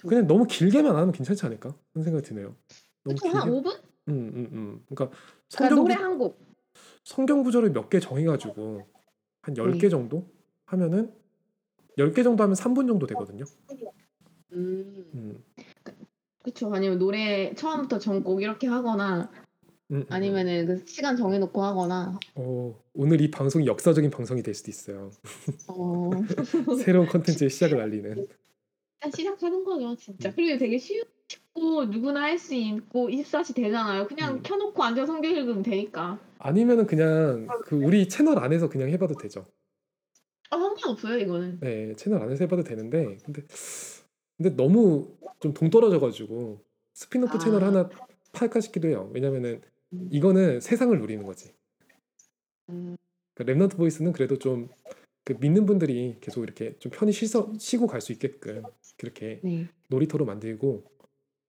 그냥 0.08 0.26
너무 0.26 0.44
길게만 0.46 0.90
안 0.90 0.96
하면 1.02 1.12
괜찮지 1.12 1.46
않을까? 1.46 1.72
그런 1.92 2.02
생각이 2.04 2.26
드네요. 2.26 2.56
너무 3.04 3.14
그쵸, 3.16 3.28
한 3.28 3.48
5분? 3.48 3.66
음, 4.08 4.12
음, 4.34 4.48
음. 4.50 4.84
그러니까 4.88 5.16
그러니까 5.16 5.16
성경 5.48 5.76
노래 5.78 5.94
구, 5.94 6.02
한 6.02 6.18
곡. 6.18 6.40
성경 7.04 7.42
구절을 7.44 7.70
몇 7.70 7.88
개 7.90 8.00
정해가지고 8.00 8.82
한 9.42 9.54
10개 9.54 9.82
네. 9.82 9.88
정도 9.88 10.26
하면은 10.64 11.12
10개 11.96 12.24
정도 12.24 12.42
하면 12.42 12.56
3분 12.56 12.88
정도 12.88 13.06
되거든요. 13.06 13.44
음. 14.52 15.44
음, 16.40 16.44
그쵸. 16.44 16.72
아니면 16.74 16.98
노래 16.98 17.54
처음부터 17.54 17.98
전곡 17.98 18.42
이렇게 18.42 18.66
하거나 18.66 19.30
음, 19.90 19.96
음. 19.96 20.06
아니면은 20.08 20.66
그 20.66 20.84
시간 20.86 21.16
정해놓고 21.16 21.62
하거나 21.62 22.18
어, 22.34 22.74
오늘 22.94 23.20
이 23.20 23.30
방송이 23.30 23.66
역사적인 23.66 24.10
방송이 24.10 24.42
될 24.42 24.54
수도 24.54 24.70
있어요. 24.70 25.10
어 25.68 26.10
새로운 26.84 27.06
컨텐츠의 27.08 27.50
시작을 27.50 27.80
알리는. 27.80 28.26
일단 29.02 29.10
시작하는 29.16 29.64
거죠 29.64 29.96
진짜 29.96 30.30
그리고 30.34 30.58
되게 30.58 30.76
쉬- 30.78 31.02
쉽고 31.28 31.86
누구나 31.86 32.22
할 32.22 32.38
수 32.38 32.54
있고 32.54 33.08
24시 33.08 33.54
되잖아요 33.54 34.06
그냥 34.06 34.34
음. 34.36 34.42
켜놓고 34.42 34.82
앉아 34.82 35.06
성경 35.06 35.30
읽으면 35.34 35.62
되니까 35.62 36.18
아니면은 36.38 36.86
그냥 36.86 37.48
그 37.64 37.76
우리 37.76 38.08
채널 38.10 38.38
안에서 38.38 38.68
그냥 38.68 38.90
해봐도 38.90 39.14
되죠. 39.16 39.46
아 40.50 40.58
상관없어요 40.58 41.18
이거는 41.18 41.60
네, 41.60 41.94
채널 41.96 42.22
안에서 42.22 42.44
해봐도 42.44 42.62
되는데 42.62 43.16
근데 43.24 43.42
근데 44.40 44.56
너무 44.56 45.16
좀 45.40 45.52
동떨어져가지고 45.52 46.64
스핀오프 46.94 47.36
아. 47.36 47.38
채널 47.38 47.64
하나 47.64 47.88
팔까 48.32 48.60
싶기도 48.60 48.88
해요. 48.88 49.10
왜냐면은 49.12 49.60
음. 49.92 50.08
이거는 50.10 50.60
세상을 50.60 50.98
누리는 50.98 51.24
거지. 51.26 51.52
음, 52.70 52.96
그 53.34 53.44
Remnant 53.44 53.76
Voice는 53.76 54.12
그래도 54.12 54.38
좀 54.38 54.68
그 55.24 55.36
믿는 55.38 55.66
분들이 55.66 56.16
계속 56.20 56.42
이렇게 56.42 56.76
좀 56.78 56.90
편히 56.92 57.12
쉬서, 57.12 57.52
쉬고 57.58 57.86
갈 57.86 58.00
수 58.00 58.12
있게끔 58.12 58.62
그렇게 58.96 59.40
네 59.44 59.68
놀이터로 59.88 60.24
만들고 60.24 60.84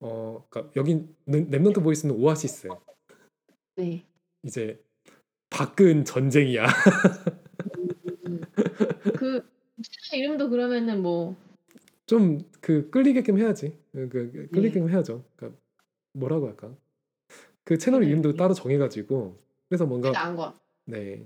어 0.02 0.46
그러니까 0.50 0.72
여긴 0.76 1.16
Remnant 1.28 1.82
Voice는 1.82 2.16
오아시스 2.16 2.68
네. 3.78 4.06
이제 4.44 4.84
밖은 5.50 6.06
전쟁이야. 6.06 6.66
음. 8.28 8.42
그 9.16 9.50
채널 9.82 10.24
이름도 10.24 10.50
그러면은 10.50 11.02
뭐 11.02 11.36
좀 12.12 12.52
그 12.62 12.90
끌리게끔 12.90 13.38
해야지. 13.40 13.78
그, 13.92 14.10
그 14.10 14.32
네. 14.34 14.48
끌리게끔 14.48 14.90
해야죠. 14.90 15.24
그러니까 15.36 15.60
뭐라고 16.14 16.48
할까? 16.48 16.76
그 17.64 17.78
채널 17.78 18.02
네. 18.02 18.08
이름도 18.08 18.36
따로 18.36 18.54
정해가지고 18.54 19.38
그래서 19.70 19.86
뭔가 19.86 20.12
네 20.86 21.26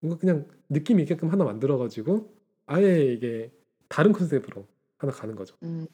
뭔가 0.00 0.18
그냥 0.18 0.48
느낌 0.68 1.00
있게끔 1.00 1.30
하나 1.30 1.44
만들어 1.44 1.78
가지고 1.78 2.34
아예 2.66 3.12
이게 3.12 3.52
다른 3.88 4.12
컨셉으로 4.12 4.66
하나 4.98 5.12
가는 5.12 5.34
거죠. 5.34 5.56
음. 5.62 5.86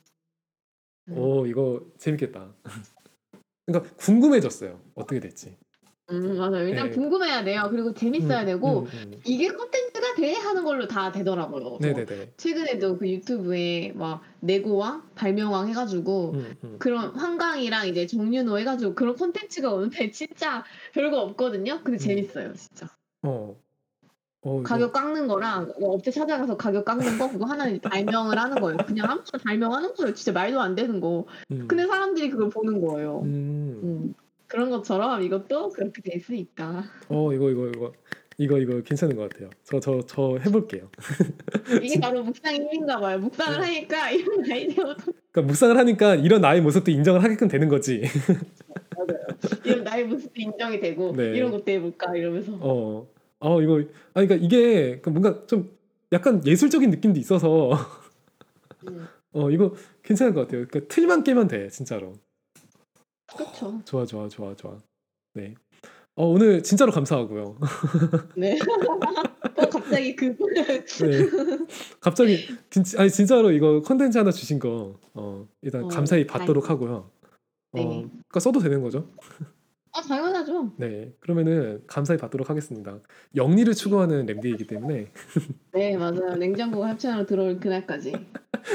음. 1.09 1.19
오 1.19 1.47
이거 1.47 1.85
재밌겠다. 1.99 2.55
그러니까 3.67 3.95
궁금해졌어요. 3.97 4.81
어떻게 4.95 5.21
될지. 5.21 5.57
음 6.09 6.39
맞아요. 6.39 6.69
일단 6.69 6.91
네. 6.91 6.95
궁금해야 6.95 7.43
돼요. 7.43 7.67
그리고 7.69 7.93
재밌어야 7.93 8.43
음, 8.43 8.47
되고 8.47 8.81
음, 8.83 8.87
음. 8.95 9.21
이게 9.25 9.49
콘텐츠가 9.49 10.15
돼 10.15 10.35
하는 10.35 10.63
걸로 10.63 10.87
다 10.87 11.11
되더라고요. 11.11 11.79
네네네. 11.81 12.35
최근에도 12.37 12.97
그 12.97 13.09
유튜브에 13.09 13.93
막 13.93 14.23
내고왕 14.41 15.11
발명왕 15.17 15.69
해가지고 15.69 16.33
음, 16.35 16.57
음. 16.63 16.77
그런 16.79 17.11
한강이랑 17.17 17.89
이제 17.89 18.07
정윤호 18.07 18.59
해가지고 18.59 18.95
그런 18.95 19.17
콘텐츠가 19.17 19.73
오는데 19.73 20.11
진짜 20.13 20.65
별거 20.93 21.21
없거든요. 21.23 21.81
근데 21.83 21.97
음. 21.97 21.99
재밌어요, 21.99 22.55
진짜. 22.55 22.89
어. 23.23 23.57
어, 24.43 24.63
가격 24.63 24.93
깎는 24.93 25.27
거랑 25.27 25.73
뭐 25.81 25.95
업체 25.95 26.13
찾아가서 26.13 26.57
가격 26.57 26.85
깎는 26.85 27.19
거 27.19 27.29
그거 27.29 27.47
하나 27.47 27.65
발명을 27.83 28.39
하는 28.39 28.61
거예요. 28.61 28.77
그냥 28.87 29.11
아무거나 29.11 29.43
발명하는 29.43 29.95
거예요. 29.95 30.15
진짜 30.15 30.31
말도 30.31 30.61
안 30.61 30.77
되는 30.77 31.01
거. 31.01 31.27
음, 31.51 31.67
근데 31.67 31.85
사람들이 31.85 32.31
그걸 32.31 32.51
보는 32.51 32.81
거예요. 32.81 33.23
음. 33.23 33.81
음. 33.83 34.15
그런 34.49 34.71
것처럼 34.71 35.23
이것도 35.23 35.71
그렇게 35.71 36.03
될 36.03 36.21
수 36.21 36.35
있다. 36.35 36.85
어 37.09 37.33
이거 37.33 37.51
이거 37.51 37.69
이거 37.69 37.93
이거 38.39 38.59
이거 38.59 38.81
괜찮은 38.83 39.17
것 39.17 39.29
같아요. 39.31 39.51
저 39.65 39.81
저 39.81 40.01
저 40.07 40.39
해볼게요. 40.45 40.91
이게 41.83 41.99
바로 42.01 42.23
묵상의 42.23 42.61
힘인가 42.61 42.99
봐요. 43.01 43.19
묵상을 43.19 43.61
네. 43.61 43.67
하니까 43.67 44.11
이런 44.11 44.51
아이디어도 44.51 44.97
그러니까 45.33 45.43
묵상을 45.43 45.77
하니까 45.77 46.15
이런 46.17 46.41
나의 46.41 46.61
모습도 46.61 46.91
인정을 46.91 47.23
하게끔 47.25 47.49
되는 47.49 47.69
거지. 47.69 48.03
이런 49.65 49.85
나의 49.85 50.05
모습도 50.07 50.33
인정이 50.37 50.81
되고 50.81 51.13
네. 51.17 51.37
이런 51.37 51.51
것도 51.51 51.71
해볼까 51.71 52.15
이러면서 52.17 52.53
어, 52.61 53.07
어 53.41 53.63
이거 53.63 53.81
아 54.15 54.25
그러니까 54.25 54.35
이게 54.37 55.01
그 55.01 55.11
뭔가 55.11 55.47
좀 55.47 55.71
약간 56.13 56.45
예술적인 56.47 56.91
느낌도 56.91 57.19
있어서 57.21 57.71
음. 58.89 59.07
어 59.33 59.51
이거 59.51 59.75
괜찮은 60.03 60.35
것 60.35 60.43
같아요. 60.43 60.67
그러니까 60.69 60.89
틀만 60.95 61.25
깨면 61.25 61.49
돼 61.49 61.69
진짜로. 61.69 62.13
그렇죠. 63.37 63.81
좋아 63.85 64.05
좋아 64.05 64.29
좋아 64.29 64.55
좋아. 64.55 64.79
네. 65.35 65.55
어 66.15 66.27
오늘 66.27 66.63
진짜로 66.63 66.93
감사하고요. 66.93 67.59
네. 68.37 68.59
어, 69.57 69.69
갑자기 69.69 70.17
그 70.17 70.37
네. 70.55 71.29
갑자기 72.01 72.39
진짜 72.71 73.03
아니 73.03 73.11
진짜로 73.11 73.51
이거 73.51 73.83
컨텐츠 73.83 74.17
하나 74.17 74.31
주신 74.31 74.59
거 74.59 74.99
어, 75.15 75.47
일단 75.61 75.85
어, 75.85 75.89
감사히 75.89 76.27
받도록 76.27 76.71
하고요. 76.71 77.11
어, 77.73 77.79
네. 77.79 77.85
그러니까 77.85 78.41
써도 78.41 78.61
되는 78.61 78.83
거죠? 78.83 79.11
아 79.93 80.01
당연하죠. 80.03 80.73
네. 80.79 81.13
그러면은 81.21 81.83
감사히 81.87 82.19
받도록 82.19 82.49
하겠습니다. 82.49 82.99
영리를 83.35 83.73
추구하는 83.75 84.25
램디이기 84.27 84.67
때문에 84.67 85.11
네 85.73 85.97
맞아요. 85.97 86.35
냉장고가 86.37 86.89
협찬으로 86.91 87.27
들어올 87.27 87.61
그날까지. 87.61 88.13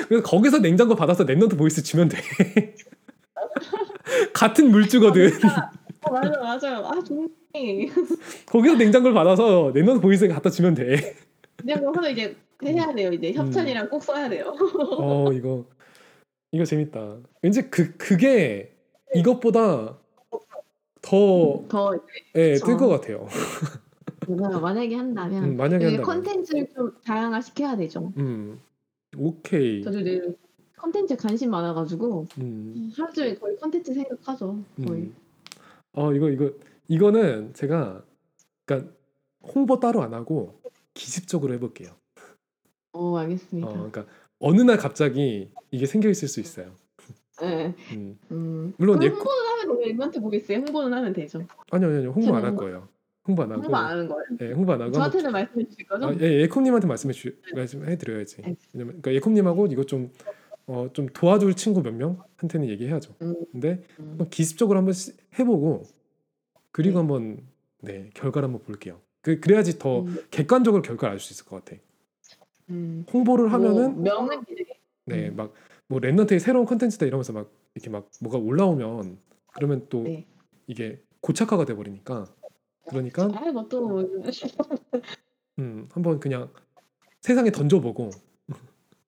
그래서 0.08 0.24
거기서 0.24 0.60
냉장고 0.60 0.96
받아서 0.96 1.26
Remnant 1.26 1.58
Voice 1.58 1.82
주면 1.84 2.10
돼. 2.10 2.18
같은 4.34 4.72
물주거든. 4.72 5.30
어, 6.04 6.12
맞아 6.12 6.40
맞아요. 6.40 6.86
아 6.86 7.02
좋네. 7.04 7.90
거기서 8.48 8.76
냉장고를 8.76 9.14
받아서 9.14 9.72
Remnant 9.74 10.02
Voice에 10.02 10.28
갖다 10.28 10.50
주면 10.50 10.74
돼. 10.74 11.16
냉장고 11.64 11.92
하나 11.98 12.10
이제 12.10 12.36
해야 12.64 12.94
돼요. 12.94 13.12
이제 13.12 13.34
협찬이랑 13.34 13.90
꼭 13.90 14.04
써야 14.04 14.30
돼요. 14.30 14.56
어 15.00 15.32
이거 15.34 15.66
이거 16.52 16.66
재밌다. 16.66 17.18
왠지 17.42 17.70
그 17.70 17.96
그게 17.98 18.74
이것보다 19.16 19.98
더더 21.02 22.00
예, 22.36 22.54
그쵸. 22.54 22.66
뜰것 22.66 22.90
같아요. 22.90 23.28
맞아요. 24.28 24.60
만약에 24.60 24.96
한다면 24.96 25.44
음, 25.44 25.58
만약에 25.58 25.86
한다면. 25.86 26.04
컨텐츠를 26.06 26.68
좀 26.76 26.92
다양화 27.06 27.42
시켜야 27.42 27.76
되죠. 27.76 28.14
음. 28.18 28.60
오케이. 29.18 29.84
저도 29.84 30.00
늘 30.04 30.36
컨텐츠 30.82 31.16
관심 31.18 31.52
많아가지고 31.52 32.26
음. 32.40 32.92
하루 32.98 33.14
종일 33.14 33.40
거의 33.40 33.56
컨텐츠 33.58 33.94
생각하죠. 33.94 34.60
거의. 34.86 35.02
음. 35.04 35.16
어 35.94 36.12
이거 36.14 36.30
이거 36.30 36.52
이거는 36.88 37.54
제가 37.54 38.04
그러니까 38.66 38.92
홍보 39.44 39.80
따로 39.80 40.02
안 40.02 40.14
하고 40.14 40.60
기습적으로 40.96 41.54
해볼게요. 41.54 41.92
어 42.94 43.18
알겠습니다. 43.18 43.68
어, 43.70 43.74
그러니까 43.74 44.06
어느 44.40 44.62
날 44.62 44.78
갑자기 44.78 45.52
이게 45.70 45.86
생겨 45.86 46.10
있을 46.10 46.28
수 46.28 46.40
있어요. 46.40 46.72
네. 47.40 47.76
음. 47.94 48.18
음. 48.32 48.74
물론 48.78 49.00
예고- 49.02 49.16
홍보는 49.18 49.48
하면 49.62 49.78
되죠. 49.78 49.90
이분한테 49.90 50.20
보겠어요. 50.20 50.58
홍보는 50.60 50.94
하면 50.98 51.14
되죠. 51.14 51.46
아니요 51.72 51.90
아니요 51.90 52.12
홍보 52.12 52.36
안 52.36 52.44
할 52.44 52.56
거예요. 52.56 52.88
홍보 53.28 53.44
안 53.44 53.52
하고 53.52 53.62
홍보 53.62 53.78
안 53.78 53.86
하는 53.86 54.08
거예요. 54.08 54.24
예, 54.42 54.52
홍보 54.52 54.72
안 54.74 54.82
하고 54.82 54.92
저한테는 54.94 55.32
말씀해 55.32 55.66
주실 55.68 55.86
거죠? 55.88 56.08
아, 56.08 56.16
예, 56.22 56.42
예콤님한테 56.42 56.88
말씀해 56.88 57.14
주 57.14 57.36
말씀해 57.56 57.98
드려야지. 58.00 58.38
왜냐면 58.74 59.00
그러니까 59.02 59.14
예콤님하고 59.14 59.68
이거 59.68 59.84
좀 59.84 60.12
어, 60.68 60.88
좀 60.94 61.08
도와줄 61.08 61.56
친구 61.56 61.82
몇 61.82 61.94
명한테는 61.94 62.70
얘기해야죠. 62.70 63.16
음. 63.22 63.36
근데 63.52 63.84
음. 64.00 64.10
한번 64.12 64.30
기습적으로 64.30 64.78
한번 64.78 64.94
시- 64.94 65.14
해보고 65.38 65.84
그리고 66.72 66.94
네. 66.94 66.98
한번 67.00 67.48
네 67.82 68.10
결과를 68.14 68.48
한번 68.48 68.64
볼게요. 68.64 69.00
그 69.22 69.40
그래야지 69.40 69.80
더 69.80 70.02
음. 70.02 70.18
객관적으로 70.32 70.82
결과를 70.82 71.14
알 71.14 71.20
수 71.20 71.34
있을 71.34 71.46
것 71.46 71.64
같아. 71.64 71.80
음. 72.70 73.06
홍보를 73.12 73.52
하면은 73.52 73.96
뭐 73.96 74.04
명은 74.04 74.44
이제 74.50 74.66
네 75.06 75.30
음. 75.30 75.36
막뭐 75.36 76.00
랩넌트의 76.00 76.40
새로운 76.40 76.66
컨텐츠다 76.66 77.06
이러면서 77.06 77.34
막 77.34 77.52
이렇게 77.76 77.90
막 77.90 78.10
뭐가 78.22 78.38
올라오면 78.38 79.18
그러면 79.54 79.86
또 79.90 80.04
네. 80.04 80.26
이게 80.68 81.02
고착화가 81.22 81.66
돼 81.66 81.76
버리니까 81.76 82.26
그러니까 82.88 83.24
아뭐또 83.26 83.88
뭐, 83.88 84.02
음 85.60 85.88
한번 85.92 86.20
그냥 86.20 86.50
세상에 87.22 87.52
던져보고 87.52 88.10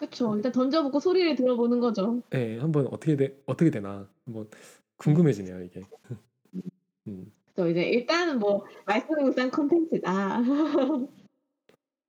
그쵸. 0.10 0.36
일단 0.36 0.52
던져보고 0.52 1.00
소리를 1.00 1.36
들어보는 1.36 1.80
거죠. 1.80 2.22
예 2.34 2.58
한번 2.60 2.88
어떻게 2.88 3.16
돼 3.16 3.38
어떻게 3.46 3.70
되나 3.72 4.08
한번 4.26 4.50
궁금해지네요 4.98 5.64
이게. 5.64 5.82
음 7.08 7.32
그래서 7.54 7.70
이제 7.70 7.84
일단은 7.84 8.40
뭐 8.40 8.66
말씀 8.86 9.16
묵상 9.24 9.50
컨텐츠다. 9.52 10.42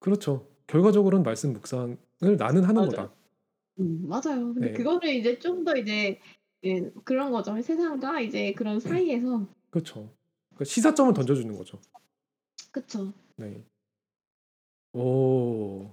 그렇죠. 0.00 0.48
결과적으로는 0.66 1.22
말씀 1.24 1.52
묵상을 1.52 1.96
나는 2.38 2.64
하는 2.64 2.74
맞아요. 2.74 2.90
거다. 2.90 3.14
음, 3.80 4.08
맞아요. 4.08 4.54
근데 4.54 4.68
네. 4.68 4.72
그거를 4.72 5.10
이제 5.14 5.38
좀 5.38 5.64
더 5.64 5.76
이제 5.76 6.20
예, 6.64 6.90
그런 7.04 7.30
거죠. 7.32 7.60
세상과 7.60 8.20
이제 8.20 8.52
그런 8.54 8.80
사이에서 8.80 9.46
그렇죠. 9.70 10.10
그러니까 10.50 10.64
시사점을 10.64 11.12
던져주는 11.14 11.56
거죠. 11.56 11.78
그쵸. 12.72 13.12
네. 13.36 13.62
오. 14.92 15.90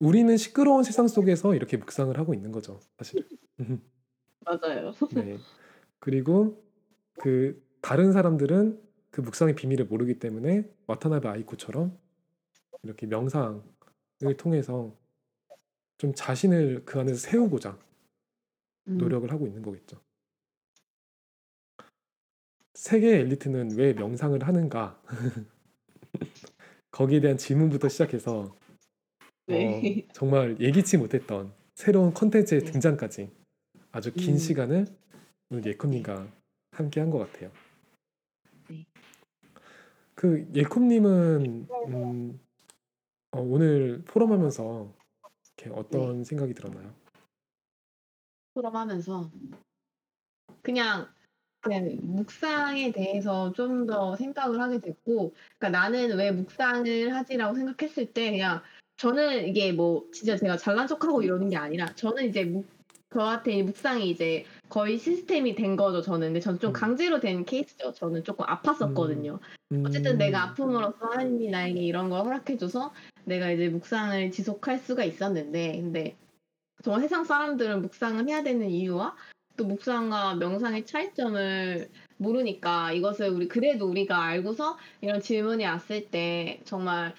우리는 0.00 0.34
시끄러운 0.36 0.82
세상 0.82 1.06
속에서 1.08 1.54
이렇게 1.54 1.76
묵상을 1.76 2.16
하고 2.18 2.34
있는 2.34 2.50
거죠, 2.50 2.80
사실. 2.98 3.28
음, 3.60 3.80
맞아요. 4.40 4.92
네. 5.14 5.38
그리고 5.98 6.64
그 7.20 7.62
다른 7.82 8.12
사람들은 8.12 8.82
그 9.10 9.20
묵상의 9.20 9.54
비밀을 9.54 9.84
모르기 9.84 10.18
때문에 10.18 10.68
와타나베 10.86 11.28
아이코처럼 11.28 11.96
이렇게 12.82 13.06
명상을 13.06 13.62
통해서 14.38 14.96
좀 15.98 16.14
자신을 16.14 16.84
그 16.86 16.98
안에서 16.98 17.18
세우고자 17.18 17.78
음, 18.88 18.96
노력을 18.96 19.30
하고 19.30 19.46
있는 19.46 19.60
거겠죠. 19.60 20.00
세계 22.72 23.18
엘리트는 23.18 23.76
왜 23.76 23.92
명상을 23.92 24.42
하는가? 24.42 25.02
거기에 26.90 27.20
대한 27.20 27.36
질문부터 27.36 27.90
시작해서 27.90 28.56
네. 29.50 30.04
어, 30.08 30.12
정말 30.12 30.56
예기치 30.60 30.96
못했던 30.98 31.52
새로운 31.74 32.12
컨텐츠의 32.14 32.62
네. 32.62 32.70
등장까지 32.72 33.30
아주 33.92 34.12
긴 34.12 34.34
음. 34.34 34.38
시간을 34.38 34.86
오늘 35.50 35.66
예콤님과 35.66 36.28
함께 36.72 37.00
한 37.00 37.10
것 37.10 37.18
같아요. 37.18 37.50
네. 38.68 38.86
그 40.14 40.48
예콤님은 40.54 41.66
음, 41.88 42.40
어, 43.32 43.40
오늘 43.40 44.02
포럼하면서 44.04 44.92
어떤 45.72 46.18
네. 46.18 46.24
생각이 46.24 46.54
들었나요? 46.54 46.92
포럼하면서 48.54 49.30
그냥 50.62 51.08
그냥 51.62 51.98
묵상에 52.00 52.90
대해서 52.92 53.52
좀 53.52 53.86
더 53.86 54.16
생각을 54.16 54.60
하게 54.60 54.80
됐고, 54.80 55.34
그러니까 55.58 55.68
나는 55.78 56.16
왜 56.16 56.30
묵상을 56.32 57.14
하지라고 57.14 57.54
생각했을 57.54 58.12
때 58.14 58.30
그냥 58.30 58.62
저는 59.00 59.48
이게 59.48 59.72
뭐 59.72 60.04
진짜 60.12 60.36
제가 60.36 60.58
잘난 60.58 60.86
척하고 60.86 61.22
이러는 61.22 61.48
게 61.48 61.56
아니라 61.56 61.86
저는 61.94 62.28
이제 62.28 62.44
묵, 62.44 62.66
저한테 63.08 63.52
이 63.52 63.62
묵상이 63.62 64.10
이제 64.10 64.44
거의 64.68 64.98
시스템이 64.98 65.54
된 65.54 65.74
거죠 65.74 66.02
저는. 66.02 66.28
근데 66.28 66.40
저는 66.40 66.58
좀 66.58 66.70
음. 66.70 66.72
강제로 66.74 67.18
된 67.18 67.46
케이스죠. 67.46 67.94
저는 67.94 68.24
조금 68.24 68.44
아팠었거든요. 68.44 69.38
음, 69.72 69.84
어쨌든 69.86 70.18
내가 70.18 70.42
아픔으로써 70.42 70.98
하나님이 71.00 71.48
나에게 71.48 71.80
이런 71.80 72.10
걸 72.10 72.26
허락해줘서 72.26 72.92
내가 73.24 73.50
이제 73.50 73.70
묵상을 73.70 74.30
지속할 74.32 74.78
수가 74.80 75.04
있었는데 75.04 75.80
근데 75.80 76.14
정말 76.82 77.00
세상 77.00 77.24
사람들은 77.24 77.80
묵상을 77.80 78.28
해야 78.28 78.42
되는 78.42 78.68
이유와 78.68 79.16
또 79.56 79.64
묵상과 79.64 80.34
명상의 80.34 80.84
차이점을 80.84 81.88
모르니까 82.18 82.92
이것을 82.92 83.30
우리 83.30 83.48
그래도 83.48 83.88
우리가 83.88 84.22
알고서 84.22 84.76
이런 85.00 85.22
질문이 85.22 85.64
왔을 85.64 86.10
때 86.10 86.60
정말 86.64 87.14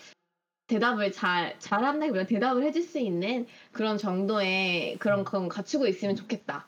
대답을 0.72 1.11
잘 1.11 1.59
잘한다기보다 1.59 2.26
대답을 2.28 2.63
해줄 2.63 2.82
수 2.84 2.97
있는 2.99 3.45
그런 3.74 3.97
정도의 3.97 4.97
그런 4.99 5.24
건 5.26 5.49
갖추고 5.49 5.86
있으면 5.88 6.15
좋겠다 6.15 6.67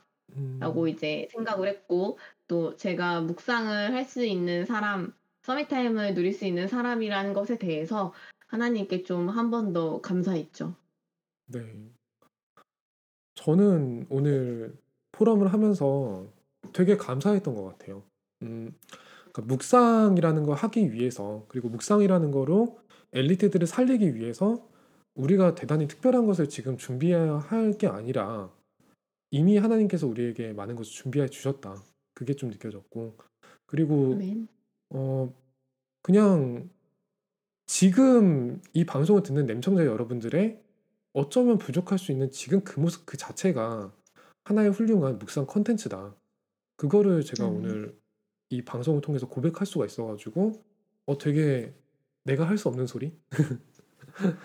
라고 0.60 0.84
음. 0.84 0.88
이제 0.90 1.28
생각을 1.32 1.68
했고 1.70 2.18
또 2.48 2.76
제가 2.76 3.22
묵상을 3.22 3.94
할 3.94 4.06
수 4.06 4.26
있는 4.26 4.66
사람 4.66 5.14
서밋타임을 5.44 6.14
누릴 6.16 6.34
수 6.34 6.46
있는 6.46 6.68
사람이라는 6.68 7.34
것에 7.34 7.58
대해서 7.58 8.14
하나님께 8.48 9.04
좀 9.04 9.30
한 9.30 9.50
번 9.52 9.74
더 9.74 10.02
감사했죠. 10.02 10.76
네. 11.48 11.60
저는 13.36 14.06
오늘 14.10 14.76
포럼을 15.12 15.52
하면서 15.54 16.26
되게 16.74 16.98
감사했던 16.98 17.56
것 17.56 17.64
같아요. 17.64 18.04
음, 18.42 18.74
그러니까 19.32 19.42
묵상이라는 19.54 20.44
거 20.44 20.54
하기 20.54 20.92
위해서 20.94 21.46
그리고 21.50 21.70
묵상이라는 21.70 22.32
거로 22.32 22.80
엘리트들을 23.14 23.68
살리기 23.68 24.16
위해서 24.16 24.68
우리가 25.16 25.56
대단히 25.56 25.88
특별한 25.88 26.26
것을 26.26 26.50
지금 26.50 26.78
준비해야 26.78 27.38
할 27.38 27.74
게 27.78 27.88
아니라 27.88 28.52
이미 29.32 29.58
하나님께서 29.58 30.08
우리에게 30.08 30.54
많은 30.54 30.76
것을 30.76 30.92
준비해 30.94 31.28
주셨다. 31.28 31.84
그게 32.14 32.34
좀 32.36 32.50
느껴졌고 32.50 33.18
그리고. 33.66 34.20
어 34.90 35.34
그냥 36.02 36.70
지금 37.66 38.62
이 38.74 38.86
방송을 38.86 39.24
듣는 39.24 39.46
냄청자 39.46 39.86
여러분들의 39.86 40.62
어쩌면 41.14 41.58
부족할 41.58 41.98
수 42.00 42.12
있는 42.12 42.30
지금 42.32 42.62
그 42.64 42.80
모습 42.80 43.06
그 43.06 43.18
자체가 43.18 43.94
하나의 44.46 44.72
훌륭한 44.72 45.18
묵상 45.20 45.48
컨텐츠다. 45.48 46.16
그거를 46.78 47.24
제가 47.24 47.46
아멘. 47.48 47.58
오늘 47.58 48.00
이 48.50 48.64
방송을 48.64 49.02
통해서 49.02 49.28
고백할 49.28 49.66
수가 49.66 49.86
있어가지고 49.86 50.64
어 51.06 51.18
되게 51.18 51.74
내가 52.26 52.48
할 52.48 52.58
수 52.58 52.68
없는 52.70 52.88
소리 52.88 53.18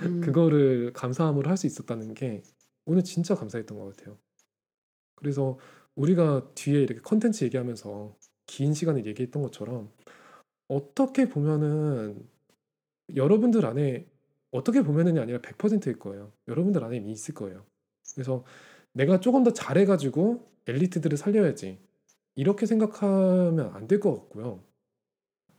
음. 0.02 0.20
그거를 0.20 0.92
감사함으로 0.92 1.48
할 1.48 1.56
수 1.56 1.66
있었다는 1.66 2.14
게 2.14 2.42
오늘 2.86 3.04
진짜 3.04 3.34
감사했던 3.34 3.78
것 3.78 3.96
같아요. 3.96 4.18
그래서 5.16 5.58
우리가 5.96 6.52
뒤에 6.54 6.82
이렇게 6.82 7.00
컨텐츠 7.02 7.44
얘기하면서 7.44 8.16
긴 8.46 8.72
시간을 8.74 9.06
얘기했던 9.06 9.42
것처럼 9.42 9.92
어떻게 10.68 11.28
보면은 11.28 12.28
여러분들 13.14 13.66
안에 13.66 14.06
어떻게 14.50 14.82
보면은이 14.82 15.18
아니라 15.20 15.40
100%일 15.40 15.98
거예요. 15.98 16.32
여러분들 16.48 16.84
안에 16.84 16.96
이미 16.98 17.12
있을 17.12 17.34
거예요. 17.34 17.66
그래서 18.14 18.44
내가 18.92 19.20
조금 19.20 19.44
더 19.44 19.52
잘해가지고 19.52 20.50
엘리트들을 20.66 21.16
살려야지. 21.18 21.80
이렇게 22.36 22.66
생각하면 22.66 23.60
안 23.74 23.88
될 23.88 24.00
것 24.00 24.12
같고요. 24.14 24.62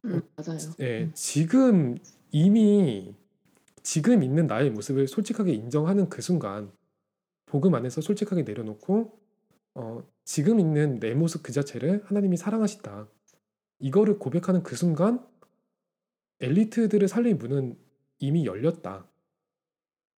음, 0.06 0.22
맞아요. 0.36 0.60
예, 0.80 1.04
음. 1.04 1.12
지금 1.14 1.98
이미 2.32 3.16
지금 3.84 4.24
있는 4.24 4.48
나의 4.48 4.70
모습을 4.72 5.08
솔직하게 5.08 5.54
인정하는 5.54 6.10
그 6.10 6.22
순간 6.22 6.72
복음 7.46 7.76
안에서 7.76 8.02
솔직하게 8.02 8.44
내려놓고 8.44 9.20
어, 9.76 10.04
지금 10.26 10.60
있는 10.60 11.00
내 11.00 11.14
모습 11.14 11.44
그 11.44 11.52
자체를 11.52 12.04
하나님이 12.06 12.38
사랑하신다. 12.38 13.08
이거를 13.80 14.20
고백하는 14.20 14.64
그 14.64 14.76
순간 14.76 15.26
엘리트들을 16.42 17.08
살릴 17.08 17.36
문은 17.36 17.78
이미 18.20 18.46
열렸다. 18.46 19.06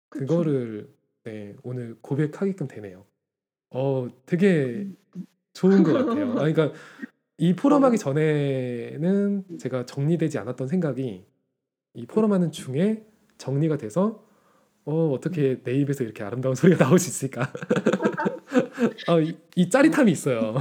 그거를 0.10 0.94
네, 1.24 1.56
오늘 1.64 1.98
고백하게끔 2.02 2.68
되네요. 2.68 3.06
어, 3.70 4.08
되게 4.26 4.88
음. 5.16 5.26
좋은 5.54 5.84
것 5.84 5.94
같아요. 5.94 6.32
아, 6.32 6.52
그러니까 6.52 6.74
이 7.42 7.56
포럼하기 7.56 7.96
어. 7.96 7.98
전에는 7.98 9.44
제가 9.58 9.88
정리되지 9.88 10.38
않았던 10.38 10.68
생각이 10.68 11.26
이 11.96 12.06
포럼하는 12.06 12.52
중에 12.52 13.04
정리가 13.40 13.78
돼서 13.78 14.24
어, 14.86 15.10
어떻게 15.12 15.60
내 15.64 15.74
입에서 15.74 16.04
이렇게 16.04 16.24
아름다운 16.24 16.54
소리가 16.54 16.86
나올 16.86 17.00
수 17.00 17.10
있을까? 17.10 17.52
어, 19.10 19.20
이, 19.20 19.36
이 19.56 19.70
짜릿함이 19.70 20.12
있어요. 20.12 20.56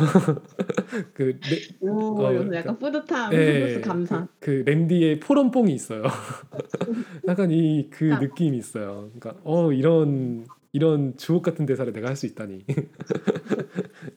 그, 1.12 1.38
네, 1.40 1.56
오, 1.80 2.22
어, 2.24 2.28
그러니까 2.28 2.56
약간 2.56 2.78
뿌듯함, 2.78 3.32
예, 3.34 3.58
플러스 3.58 3.80
감사. 3.82 4.26
그, 4.40 4.62
그 4.64 4.70
랜디의 4.70 5.20
포럼뽕이 5.20 5.74
있어요. 5.74 6.04
약간 7.28 7.50
이그 7.50 8.14
아. 8.14 8.20
느낌이 8.20 8.56
있어요. 8.56 9.10
그러니까 9.18 9.40
어 9.44 9.70
이런 9.72 10.46
이런 10.72 11.16
주옥 11.18 11.42
같은 11.42 11.66
대사를 11.66 11.92
내가 11.92 12.08
할 12.08 12.16
수 12.16 12.24
있다니. 12.26 12.64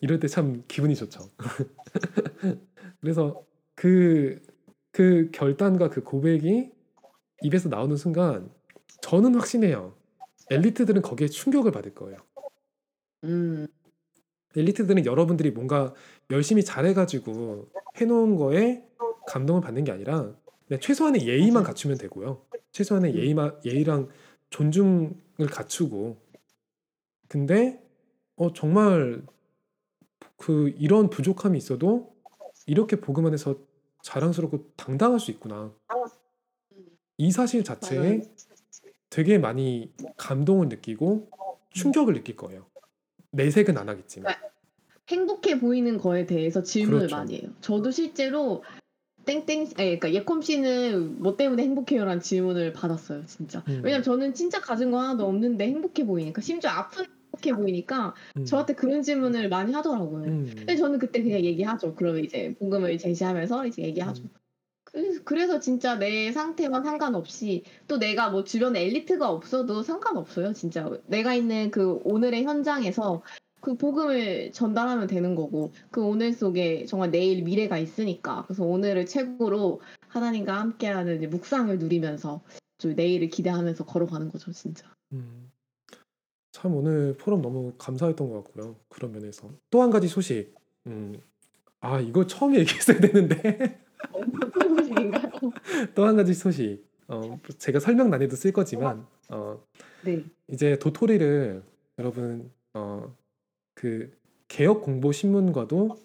이럴 0.03 0.19
때 0.19 0.27
참 0.27 0.65
기분이 0.67 0.95
좋죠. 0.97 1.29
그래서 2.99 3.41
그, 3.73 4.41
그 4.91 5.29
결단과 5.31 5.89
그 5.89 6.03
고백이 6.03 6.71
입에서 7.41 7.69
나오는 7.69 7.95
순간 7.95 8.51
저는 9.01 9.33
확신해요. 9.35 9.95
엘리트들은 10.51 11.01
거기에 11.03 11.29
충격을 11.29 11.71
받을 11.71 11.95
거예요. 11.95 12.17
음, 13.23 13.65
엘리트들은 14.57 15.05
여러분들이 15.05 15.51
뭔가 15.51 15.93
열심히 16.31 16.65
잘해가지고 16.65 17.69
해놓은 17.95 18.35
거에 18.35 18.85
감동을 19.27 19.61
받는 19.61 19.85
게 19.85 19.93
아니라 19.93 20.35
최소한의 20.81 21.25
예의만. 21.25 21.63
갖추면 21.63 21.97
되고요. 21.97 22.41
최소한의 22.73 23.13
음. 23.13 23.17
예의만 23.19 23.61
예의랑 23.63 24.09
존중을 24.49 25.47
갖추고 25.49 26.17
근데 27.29 27.81
어 28.35 28.51
정말 28.51 29.23
그 30.43 30.75
이런 30.77 31.09
부족함이 31.09 31.57
있어도 31.57 32.13
이렇게 32.65 32.97
복음 32.97 33.25
안에서 33.25 33.55
자랑스럽고 34.01 34.71
당당할 34.75 35.17
수 35.21 35.31
있구나. 35.31 35.73
이 37.17 37.31
사실 37.31 37.63
자체에. 37.63 38.23
되게 39.09 39.37
많이 39.37 39.93
감동을 40.17 40.67
느끼고 40.67 41.29
충격을 41.69 42.15
느낄 42.15 42.35
거예요. 42.35 42.65
내색은 43.31 43.77
안 43.77 43.87
하겠지만. 43.87 44.33
행복해 45.07 45.61
보이는 45.61 45.97
거에 45.97 46.25
대해서 46.25 46.61
질문을 46.61 47.07
그렇죠. 47.07 47.15
많이 47.15 47.39
해요. 47.39 47.49
저도 47.61 47.91
실제로 47.91 48.63
땡땡, 49.25 49.67
예, 49.79 49.97
그러니까 49.97 50.13
예콤 50.13 50.41
씨는 50.41 51.21
뭐 51.21 51.37
때문에 51.37 51.63
행복해요라는 51.63 52.21
질문을 52.21 52.73
받았어요, 52.73 53.25
진짜. 53.27 53.63
음. 53.69 53.79
왜냐면 53.81 54.03
저는 54.03 54.33
진짜 54.33 54.59
가진 54.59 54.91
거 54.91 54.99
하나도 54.99 55.25
없는데 55.25 55.67
행복해 55.67 56.05
보이니까, 56.05 56.41
심지어 56.41 56.71
아픈 56.71 57.05
행복해 57.33 57.53
보이니까 57.55 58.13
음. 58.37 58.45
저한테 58.45 58.75
그런 58.75 59.01
질문을 59.01 59.49
많이 59.49 59.73
하더라고요. 59.73 60.23
음. 60.25 60.51
근데 60.55 60.75
저는 60.75 60.99
그때 60.99 61.21
그냥 61.23 61.41
얘기하죠. 61.41 61.95
그러면 61.95 62.23
이제 62.23 62.55
복음을 62.59 62.97
제시하면서 62.97 63.67
이제 63.67 63.81
얘기하죠. 63.83 64.23
음. 64.23 64.29
그- 64.85 65.23
그래서 65.23 65.59
진짜 65.59 65.97
내 65.97 66.31
상태와 66.31 66.83
상관없이 66.83 67.63
또 67.87 67.97
내가 67.97 68.29
뭐 68.29 68.43
주변에 68.43 68.83
엘리트가 68.85 69.29
없어도 69.29 69.81
상관없어요. 69.81 70.53
진짜 70.53 70.89
내가 71.07 71.33
있는 71.33 71.71
그 71.71 71.99
오늘의 72.03 72.43
현장에서 72.43 73.23
그 73.59 73.75
복음을 73.75 74.51
전달하면 74.51 75.07
되는 75.07 75.35
거고 75.35 75.71
그 75.89 76.03
오늘 76.03 76.33
속에 76.33 76.85
정말 76.85 77.11
내일 77.11 77.43
미래가 77.43 77.77
있으니까 77.77 78.43
그래서 78.45 78.65
오늘을 78.65 79.05
최고로 79.05 79.81
하나님과 80.09 80.59
함께하는 80.59 81.29
묵상을 81.29 81.79
누리면서 81.79 82.41
좀 82.77 82.93
내일을 82.95 83.29
기대하면서 83.29 83.85
걸어가는 83.85 84.29
거죠, 84.29 84.51
진짜. 84.51 84.85
음. 85.13 85.49
참 86.53 86.75
오늘 86.75 87.15
포럼 87.17 87.41
너무 87.41 87.73
감사했던 87.79 88.29
것 88.29 88.43
같고요. 88.43 88.75
그런 88.87 89.11
면에서 89.11 89.49
또 89.71 89.81
한 89.81 89.89
가지 89.89 90.07
소식. 90.07 90.53
음. 90.85 91.19
아 91.81 91.99
이거 91.99 92.25
처음 92.27 92.53
얘기했어야 92.55 92.99
되는데 92.99 93.81
어떤 94.11 94.77
소식인가요? 94.77 95.31
또 95.95 96.05
한 96.05 96.15
가지 96.15 96.33
소식. 96.33 96.85
어, 97.07 97.39
제가 97.57 97.79
설명란에도 97.79 98.35
쓸 98.35 98.51
거지만 98.53 99.05
어, 99.29 99.61
네. 100.05 100.23
이제 100.47 100.77
도토리를 100.77 101.63
여러분 101.97 102.51
어, 102.75 103.13
그 103.73 104.15
개혁 104.47 104.83
공보 104.83 105.11
신문과도 105.11 105.97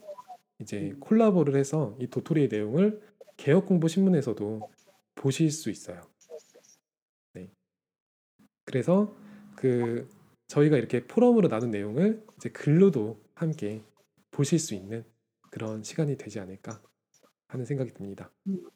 이제 0.61 0.95
콜라보를 0.99 1.57
해서 1.57 1.95
이 2.01 2.07
도토리의 2.09 2.49
내용을 2.49 3.01
개혁 3.37 3.67
공보 3.67 3.87
신문에서도 3.87 4.69
보실 5.15 5.51
수 5.51 5.69
있어요. 5.71 6.01
네. 7.35 7.51
그래서 8.65 9.15
그 9.55 10.09
저희가 10.49 10.77
이렇게 10.77 11.07
포럼으로 11.07 11.49
나눈 11.49 11.71
내용을 11.71 12.25
이제 12.37 12.49
글로도 12.49 13.21
함께 13.35 13.83
보실 14.31 14.59
수 14.59 14.75
있는 14.75 15.05
그런 15.51 15.83
시간이 15.83 16.17
되지 16.17 16.41
않을까 16.41 16.83
하는 17.49 17.65
생각이 17.65 17.93
듭니다. 17.93 18.31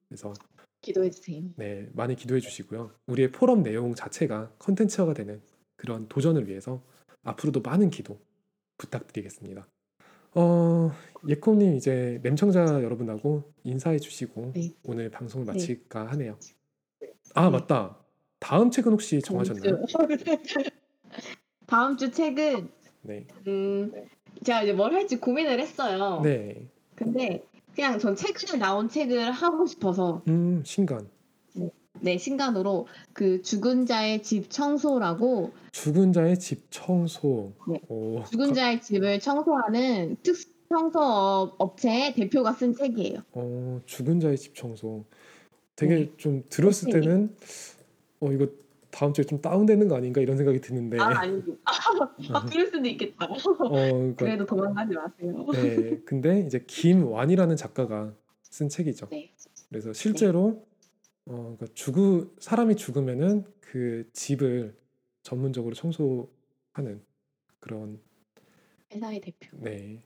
그래서 0.09 0.33
기도해 0.81 1.11
주세요. 1.11 1.43
네, 1.57 1.89
많이 1.93 2.15
기도해 2.15 2.41
주시고요. 2.41 2.93
우리의 3.07 3.33
포럼 3.33 3.63
내용 3.63 3.95
자체가 3.95 4.53
컨텐츠화가 4.59 5.15
되는 5.15 5.41
그런 5.77 6.09
도전을 6.09 6.49
위해서 6.49 6.83
앞으로도 7.25 7.61
많은 7.61 7.91
기도 7.91 8.21
부탁드리겠습니다. 8.79 9.67
어, 10.35 10.91
예콤님 11.29 11.77
이제 11.77 12.21
램청자 12.23 12.83
여러분하고 12.83 13.53
인사해 13.65 13.99
주시고 13.99 14.53
네. 14.55 14.75
오늘 14.85 15.11
방송을 15.11 15.47
네. 15.47 15.53
마칠까 15.53 16.07
하네요. 16.13 16.39
아, 17.35 17.45
네. 17.45 17.51
맞다. 17.51 17.99
다음 18.41 18.71
책은 18.71 18.93
혹시 18.93 19.21
정하셨나요? 19.21 19.85
다음 21.73 21.97
주 21.97 22.11
책은 22.11 22.69
네. 23.01 23.25
음 23.47 23.91
제가 24.45 24.63
이제 24.63 24.75
뭘 24.75 24.93
할지 24.93 25.17
고민을 25.17 25.59
했어요. 25.59 26.21
네. 26.23 26.69
근데 26.95 27.43
그냥 27.75 27.99
전 27.99 28.15
최근에 28.15 28.59
나온 28.59 28.91
책을 28.91 29.31
하고 29.33 29.65
싶어서 29.65 30.21
음, 30.29 30.63
신간. 30.67 31.09
네 32.01 32.19
신간으로 32.19 32.89
그 33.15 33.41
죽은 33.41 33.87
자의 33.87 34.23
집 34.23 34.51
청소라고 34.51 35.53
죽은 35.71 36.13
자의 36.13 36.39
집 36.39 36.67
청소. 36.71 37.53
네. 37.67 37.81
오, 37.89 38.23
죽은 38.25 38.53
자의 38.53 38.83
집을 38.83 39.21
청소하는 39.21 40.17
특수 40.23 40.49
청소 40.69 41.01
업체의 41.57 42.13
대표가 42.15 42.53
쓴 42.53 42.75
책이에요. 42.75 43.21
어, 43.33 43.81
죽은 43.87 44.21
자의 44.21 44.37
집 44.37 44.55
청소. 44.55 45.05
되게 45.75 45.95
네. 45.95 46.13
좀 46.19 46.45
들었을 46.51 46.93
책이. 46.93 47.07
때는 47.07 47.35
어 48.21 48.31
이거 48.31 48.47
다음 48.93 49.13
주에 49.15 49.25
좀 49.25 49.41
다운되는 49.41 49.89
거 49.89 49.97
아닌가 49.97 50.21
이런 50.21 50.37
생각이 50.37 50.61
드는데. 50.61 51.01
아 51.01 51.21
아니고 51.21 51.57
아 51.65 52.45
그럴 52.45 52.67
수도 52.67 52.87
있겠다. 52.87 53.25
어, 53.25 53.39
그러니까 53.39 54.25
그래도 54.25 54.47
도망가지 54.47 54.95
마세요. 54.95 55.47
네. 55.53 55.99
근데 56.05 56.41
이제 56.41 56.63
김완이라는 56.67 57.57
작가가 57.57 58.15
쓴 58.43 58.69
책이죠. 58.69 59.09
네. 59.09 59.35
그래서 59.71 59.95
실제로 59.95 60.67
어, 61.25 61.57
그러니까 61.57 61.67
죽으 61.75 62.35
사람이 62.39 62.77
죽으면은 62.77 63.45
그 63.61 64.09
집을 64.13 64.77
전문적으로 65.23 65.75
청소하는 65.75 67.03
그런 67.61 67.99
회사의 68.93 69.23
대표. 69.23 69.57
네 69.59 70.03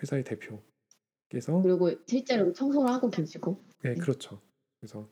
회사의 0.00 0.22
대표께서 0.22 1.60
그리고 1.60 1.90
실제로 2.06 2.52
청소를 2.52 2.88
하고 2.88 3.10
계시고. 3.10 3.60
네 3.82 3.94
그렇죠. 3.94 4.40
그래서 4.78 5.08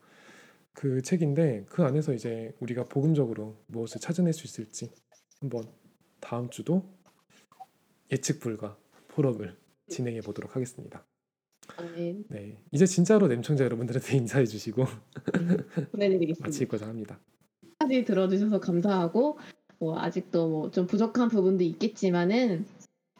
그 0.76 1.00
책인데 1.00 1.64
그 1.70 1.82
안에서 1.84 2.12
이제 2.12 2.54
우리가 2.60 2.84
복음적으로 2.84 3.56
무엇을 3.66 3.98
찾아낼 3.98 4.34
수 4.34 4.46
있을지 4.46 4.92
한번 5.40 5.64
다음 6.20 6.50
주도 6.50 6.94
예측 8.12 8.40
불가 8.40 8.76
포럼을 9.08 9.56
진행해 9.88 10.20
보도록 10.20 10.54
하겠습니다. 10.54 11.02
네, 11.96 12.22
네 12.28 12.58
이제 12.72 12.84
진짜로 12.84 13.26
냄청자 13.26 13.64
여러분들한테 13.64 14.16
인사해 14.18 14.44
주시고 14.44 14.84
보내드리겠습니다. 15.92 16.46
마치고자 16.46 16.86
합니다. 16.86 17.18
까지 17.78 18.04
들어주셔서 18.04 18.60
감사하고 18.60 19.38
뭐 19.78 19.98
아직도 19.98 20.48
뭐 20.48 20.70
좀 20.70 20.86
부족한 20.86 21.28
부분도 21.28 21.64
있겠지만은 21.64 22.66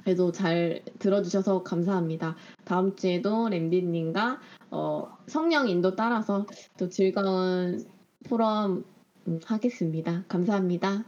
그래도 0.06 0.30
잘 0.30 0.82
들어주셔서 0.98 1.62
감사합니다. 1.62 2.36
다음 2.64 2.94
주에도 2.94 3.48
램디님과 3.48 4.40
어, 4.76 5.16
성령 5.26 5.68
인도 5.70 5.96
따라서 5.96 6.46
또 6.76 6.90
즐거운 6.90 7.82
포럼 8.28 8.84
음, 9.26 9.40
하겠습니다. 9.42 10.24
감사합니다. 10.28 11.06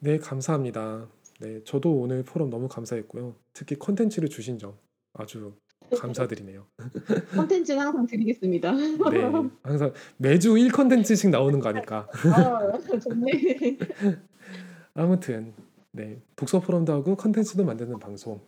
네, 0.00 0.16
감사합니다. 0.16 1.06
네, 1.40 1.62
저도 1.64 1.94
오늘 1.94 2.22
포럼 2.24 2.48
너무 2.48 2.66
감사했고요. 2.66 3.34
특히 3.52 3.76
콘텐츠를 3.76 4.30
주신 4.30 4.58
점 4.58 4.78
아주 5.12 5.52
감사드리네요. 5.98 6.66
컨텐츠는 7.36 7.78
항상 7.78 8.06
드리겠습니다. 8.06 8.72
네, 8.72 9.50
항상 9.62 9.92
매주 10.16 10.56
1 10.56 10.72
컨텐츠씩 10.72 11.28
나오는 11.28 11.60
거 11.60 11.68
아닐까. 11.68 12.08
아, 12.32 12.98
좋네. 12.98 13.30
아무튼 14.94 15.52
네, 15.92 16.22
독서 16.36 16.58
포럼도 16.58 16.94
하고 16.94 17.16
컨텐츠도 17.16 17.64
만드는 17.64 17.98
방송. 17.98 18.40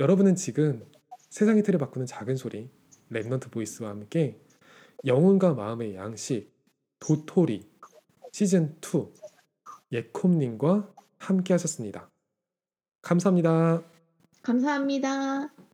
여러분은 0.00 0.34
지금 0.34 0.84
세상의 1.30 1.62
틀을 1.62 1.78
바꾸는 1.78 2.06
작은 2.06 2.34
소리 2.34 2.68
Remnant 3.10 3.50
Voice와 3.50 3.90
함께 3.90 4.40
영혼과 5.04 5.54
마음의 5.54 5.94
양식 5.94 6.52
도토리 6.98 7.68
시즌 8.32 8.76
2 8.82 9.06
예콤님과 9.92 10.92
함께 11.18 11.54
하셨습니다. 11.54 12.10
감사합니다. 13.02 13.82
감사합니다. 14.42 15.67